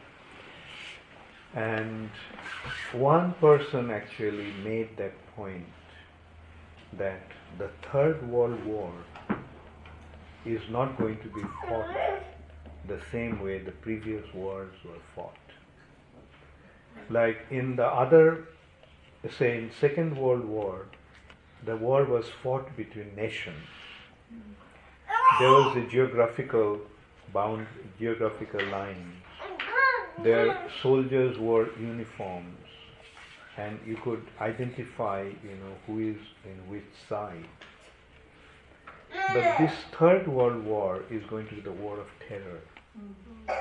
And 1.55 2.09
one 2.91 3.33
person 3.41 3.89
actually 3.89 4.51
made 4.63 4.95
that 4.97 5.13
point 5.35 5.65
that 6.93 7.21
the 7.57 7.69
Third 7.91 8.27
World 8.29 8.63
War 8.65 8.91
is 10.55 10.61
not 10.69 10.97
going 10.97 11.17
to 11.19 11.29
be 11.29 11.41
fought 11.67 11.95
the 12.87 12.99
same 13.11 13.41
way 13.41 13.59
the 13.59 13.71
previous 13.71 14.25
wars 14.33 14.73
were 14.83 15.01
fought. 15.15 15.35
Like 17.09 17.45
in 17.51 17.75
the 17.75 17.85
other, 17.85 18.47
say 19.37 19.57
in 19.57 19.71
Second 19.79 20.17
World 20.17 20.45
War, 20.45 20.85
the 21.65 21.75
war 21.75 22.05
was 22.05 22.25
fought 22.41 22.75
between 22.75 23.15
nations. 23.15 23.67
There 25.39 25.51
was 25.51 25.77
a 25.77 25.85
geographical 25.87 26.79
bound, 27.33 27.67
geographical 27.99 28.65
line. 28.67 29.13
Their 30.23 30.57
soldiers 30.81 31.37
wore 31.37 31.69
uniforms, 31.79 32.57
and 33.57 33.79
you 33.85 33.97
could 33.97 34.25
identify, 34.41 35.21
you 35.21 35.55
know, 35.61 35.73
who 35.85 35.99
is 35.99 36.17
in 36.45 36.57
which 36.69 36.89
side. 37.07 37.45
But 39.33 39.57
this 39.57 39.73
Third 39.91 40.27
World 40.27 40.63
War 40.65 41.03
is 41.09 41.23
going 41.25 41.47
to 41.49 41.55
be 41.55 41.61
the 41.61 41.71
war 41.71 41.99
of 41.99 42.07
terror. 42.27 42.61
Mm-hmm. 42.97 43.51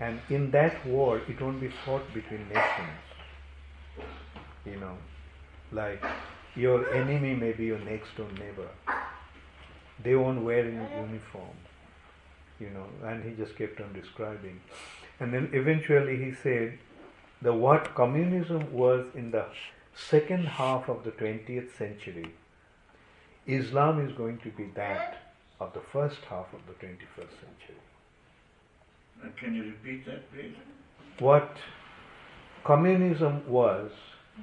And 0.00 0.20
in 0.30 0.50
that 0.52 0.86
war, 0.86 1.20
it 1.28 1.40
won't 1.40 1.60
be 1.60 1.68
fought 1.84 2.14
between 2.14 2.48
nations. 2.48 3.04
You 4.64 4.76
know, 4.76 4.96
like 5.72 6.02
your 6.54 6.92
enemy 6.94 7.34
may 7.34 7.52
be 7.52 7.64
your 7.64 7.78
next 7.80 8.16
door 8.16 8.28
neighbor. 8.38 8.68
They 10.02 10.14
won't 10.14 10.42
wear 10.42 10.60
any 10.60 11.06
uniform. 11.06 11.56
You 12.60 12.70
know, 12.70 12.86
and 13.08 13.22
he 13.22 13.30
just 13.36 13.56
kept 13.56 13.80
on 13.80 13.92
describing. 13.92 14.60
And 15.20 15.32
then 15.32 15.50
eventually 15.52 16.16
he 16.16 16.32
said, 16.32 16.78
the 17.40 17.52
what 17.52 17.94
communism 17.94 18.72
was 18.72 19.06
in 19.14 19.30
the 19.30 19.44
second 19.94 20.46
half 20.46 20.88
of 20.88 21.04
the 21.04 21.10
20th 21.10 21.76
century, 21.76 22.34
Islam 23.48 24.06
is 24.06 24.12
going 24.12 24.38
to 24.38 24.50
be 24.50 24.66
that 24.74 25.16
of 25.58 25.72
the 25.72 25.80
first 25.92 26.18
half 26.28 26.46
of 26.52 26.60
the 26.66 26.74
21st 26.74 27.34
century. 27.44 27.80
Uh, 29.24 29.28
can 29.40 29.54
you 29.54 29.64
repeat 29.64 30.04
that, 30.04 30.30
please? 30.32 30.54
What 31.18 31.56
communism 32.62 33.42
was 33.48 33.90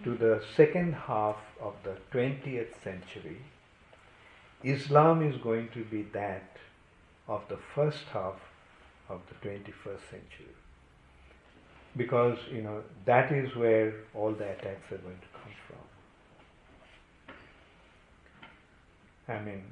to 0.03 0.15
the 0.15 0.41
second 0.57 0.93
half 0.93 1.37
of 1.61 1.75
the 1.83 1.97
20th 2.11 2.83
century, 2.83 3.37
Islam 4.63 5.21
is 5.21 5.37
going 5.37 5.69
to 5.75 5.83
be 5.85 6.01
that 6.13 6.57
of 7.27 7.43
the 7.47 7.59
first 7.75 8.05
half 8.11 8.39
of 9.07 9.21
the 9.29 9.47
21st 9.47 10.01
century. 10.09 10.55
Because, 11.95 12.39
you 12.51 12.63
know, 12.63 12.81
that 13.05 13.31
is 13.31 13.55
where 13.55 13.93
all 14.15 14.31
the 14.31 14.49
attacks 14.49 14.91
are 14.91 14.97
going 14.97 15.19
to 15.19 15.39
come 15.39 15.53
from. 15.67 15.77
I 19.27 19.39
mean, 19.39 19.63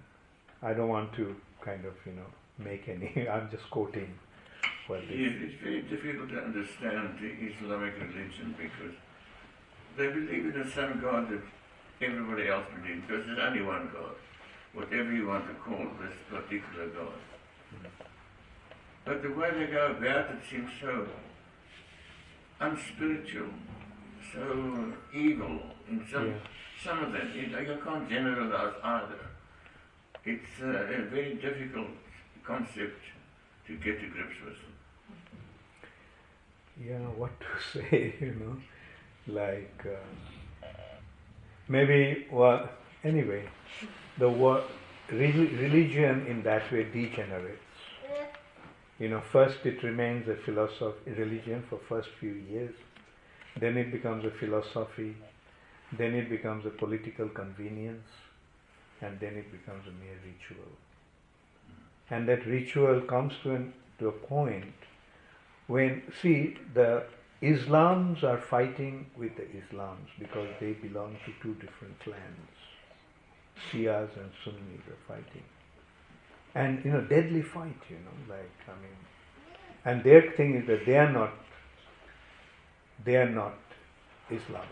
I 0.62 0.74
don't 0.74 0.90
want 0.90 1.14
to 1.14 1.36
kind 1.62 1.86
of, 1.86 1.94
you 2.06 2.14
know, 2.14 2.26
make 2.58 2.88
any, 2.90 3.28
I'm 3.32 3.50
just 3.52 3.70
quoting 3.70 4.20
Yes, 4.90 5.00
it's 5.40 5.64
very 5.64 5.82
difficult 5.84 6.30
to 6.30 6.40
understand 6.44 7.18
the 7.20 7.30
Islamic 7.30 7.94
religion 7.96 8.54
because 8.58 8.94
they 9.96 10.08
believe 10.08 10.54
in 10.54 10.60
the 10.62 10.70
same 10.70 11.00
God 11.00 11.30
that 11.30 11.42
everybody 12.02 12.50
else 12.50 12.66
believes, 12.76 13.02
because 13.08 13.26
there's 13.26 13.40
only 13.40 13.62
one 13.62 13.90
God, 13.94 14.16
whatever 14.74 15.14
you 15.14 15.28
want 15.28 15.48
to 15.48 15.54
call 15.54 15.88
this 16.02 16.14
particular 16.30 16.88
God. 16.88 17.14
But 19.06 19.22
the 19.22 19.30
way 19.30 19.52
they 19.52 19.72
go 19.72 19.88
about 19.98 20.32
it 20.32 20.40
seems 20.50 20.70
so 20.82 21.08
unspiritual, 22.60 23.50
so 24.34 24.94
evil 25.14 25.60
in 25.90 26.06
some 26.12 26.28
Yeah. 26.28 26.34
some 26.84 27.04
of 27.04 27.12
them. 27.14 27.32
You, 27.34 27.48
know, 27.48 27.60
you 27.60 27.78
can't 27.84 28.10
generalize 28.10 28.74
either. 28.84 29.20
It's 30.26 30.62
uh, 30.62 30.68
a 30.68 31.02
very 31.04 31.36
difficult 31.36 31.88
concept 32.44 33.02
to 33.68 33.78
get 33.78 34.00
to 34.02 34.08
grips 34.10 34.36
with. 34.46 34.58
yeah, 36.78 36.98
what 37.18 37.32
to 37.40 37.48
say, 37.80 38.16
you 38.20 38.36
know, 38.36 38.58
like 39.28 39.86
uh, 39.86 39.96
maybe 41.68 42.26
well, 42.32 42.70
anyway, 43.04 43.48
the 44.18 44.30
word 44.30 44.64
religion 45.12 46.26
in 46.28 46.44
that 46.44 46.72
way 46.72 46.84
degenerates. 46.86 47.60
You 49.00 49.10
know, 49.10 49.22
first 49.22 49.66
it 49.66 49.84
remains 49.84 50.28
a 50.28 50.36
philosophy, 50.36 51.12
religion 51.12 51.64
for 51.70 51.80
first 51.90 52.10
few 52.20 52.34
years, 52.34 52.74
then 53.60 53.78
it 53.78 53.92
becomes 53.92 54.26
a 54.26 54.32
philosophy, 54.32 55.16
then 55.92 56.16
it 56.16 56.30
becomes 56.30 56.66
a 56.66 56.70
political 56.70 57.30
convenience, 57.30 58.08
and 59.04 59.20
then 59.20 59.36
it 59.36 59.52
becomes 59.52 59.86
a 59.88 59.92
mere 59.92 60.18
ritual. 60.26 60.72
And 62.10 62.28
that 62.30 62.46
ritual 62.46 63.02
comes 63.02 63.34
to, 63.44 63.52
an, 63.52 63.74
to 64.00 64.08
a 64.08 64.12
point 64.12 64.74
when, 65.68 66.04
see, 66.22 66.58
the 66.74 67.04
Islams 67.42 68.24
are 68.24 68.38
fighting 68.38 69.06
with 69.18 69.36
the 69.36 69.44
Islams 69.44 70.08
because 70.20 70.48
they 70.60 70.74
belong 70.74 71.18
to 71.26 71.32
two 71.42 71.54
different 71.56 72.00
clans. 72.00 72.52
Shias 73.70 74.10
and 74.18 74.32
Sunnis 74.44 74.82
are 74.88 75.16
fighting. 75.16 75.44
And, 76.56 76.84
you 76.86 76.92
know, 76.92 77.02
deadly 77.02 77.42
fight, 77.42 77.82
you 77.90 77.98
know, 77.98 78.36
like, 78.36 78.52
I 78.68 78.82
mean, 78.82 78.98
and 79.86 80.04
their 80.04 80.32
thing 80.38 80.56
is 80.56 80.68
that 80.68 80.86
they 80.86 80.98
are 80.98 81.12
not, 81.12 81.34
they 83.04 83.18
are 83.18 83.30
not 83.30 83.56
Islamic. 84.30 84.70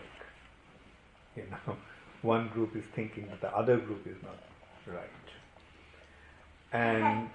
You 1.36 1.44
know, 1.50 1.76
one 2.22 2.48
group 2.48 2.76
is 2.76 2.84
thinking 2.94 3.26
that 3.28 3.40
the 3.40 3.54
other 3.54 3.76
group 3.76 4.06
is 4.06 4.16
not 4.22 4.38
right. 4.86 5.10
And, 6.72 7.28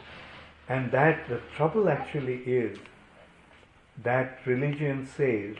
and 0.67 0.91
that, 0.91 1.27
the 1.29 1.41
trouble 1.55 1.89
actually 1.89 2.37
is 2.45 2.77
that 4.03 4.39
religion 4.45 5.07
says 5.15 5.55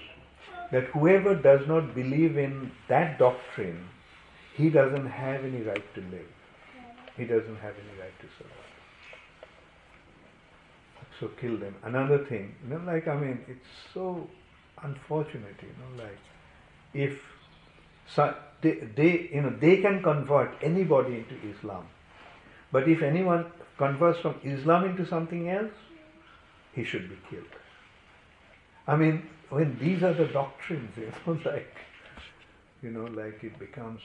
that 0.71 0.85
whoever 0.85 1.35
does 1.35 1.67
not 1.67 1.93
believe 1.93 2.37
in 2.37 2.71
that 2.87 3.19
doctrine, 3.19 3.87
he 4.55 4.69
doesn't 4.69 5.07
have 5.07 5.43
any 5.43 5.61
right 5.61 5.95
to 5.95 6.01
live. 6.01 6.31
He 7.15 7.25
doesn't 7.25 7.57
have 7.57 7.73
any 7.73 7.99
right 7.99 8.19
to 8.19 8.27
survive. 8.37 8.67
So 11.19 11.27
kill 11.41 11.57
them. 11.57 11.75
Another 11.83 12.19
thing, 12.25 12.53
you 12.63 12.69
know, 12.75 12.81
like 12.85 13.07
I 13.07 13.15
mean, 13.15 13.39
it's 13.47 13.67
so 13.93 14.29
unfortunate, 14.83 15.55
you 15.61 15.69
know, 15.79 16.03
like 16.03 16.19
if 16.93 17.19
so 18.07 18.35
they, 18.61 18.71
they 18.95 19.29
you 19.33 19.41
know 19.41 19.53
they 19.59 19.77
can 19.77 20.01
convert 20.01 20.51
anybody 20.61 21.15
into 21.15 21.35
Islam, 21.55 21.85
but 22.71 22.87
if 22.87 23.01
anyone 23.01 23.45
converts 23.77 24.19
from 24.19 24.35
Islam 24.43 24.85
into 24.85 25.05
something 25.05 25.49
else, 25.49 25.71
he 26.73 26.83
should 26.83 27.09
be 27.09 27.17
killed. 27.29 27.53
I 28.87 28.95
mean, 28.95 29.23
when 29.49 29.77
these 29.79 30.03
are 30.03 30.13
the 30.13 30.25
doctrines, 30.25 30.91
you 30.97 31.11
know, 31.25 31.39
like, 31.45 31.75
you 32.81 32.91
know, 32.91 33.05
like 33.05 33.43
it 33.43 33.57
becomes 33.59 34.01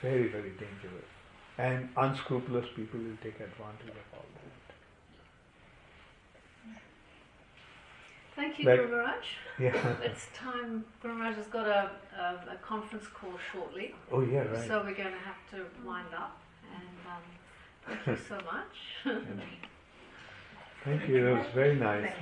very, 0.00 0.28
very 0.28 0.50
dangerous. 0.50 1.10
And 1.58 1.88
unscrupulous 1.96 2.66
people 2.74 3.00
will 3.00 3.16
take 3.22 3.34
advantage 3.34 3.90
of 3.90 4.06
all 4.14 4.24
that. 4.34 4.51
Thank 8.34 8.58
you, 8.58 8.64
Guru 8.64 8.88
Maharaj. 8.88 9.26
Yeah. 9.58 9.94
It's 10.02 10.26
time. 10.34 10.84
Guru 11.02 11.14
Maharaj 11.14 11.36
has 11.36 11.46
got 11.46 11.66
a, 11.66 11.90
a, 12.18 12.54
a 12.54 12.56
conference 12.62 13.06
call 13.08 13.34
shortly, 13.52 13.94
Oh, 14.10 14.22
yeah, 14.22 14.40
right. 14.40 14.66
so 14.66 14.78
we're 14.78 14.94
going 14.94 15.12
to 15.12 15.24
have 15.30 15.40
to 15.52 15.66
wind 15.86 16.08
up. 16.16 16.40
And 16.74 16.98
um, 17.12 17.22
thank 17.86 18.06
you 18.06 18.24
so 18.28 18.36
much. 18.36 18.74
Thank 20.84 21.08
you. 21.08 21.28
It 21.28 21.38
was 21.38 21.46
very 21.54 21.76
nice. 21.76 22.12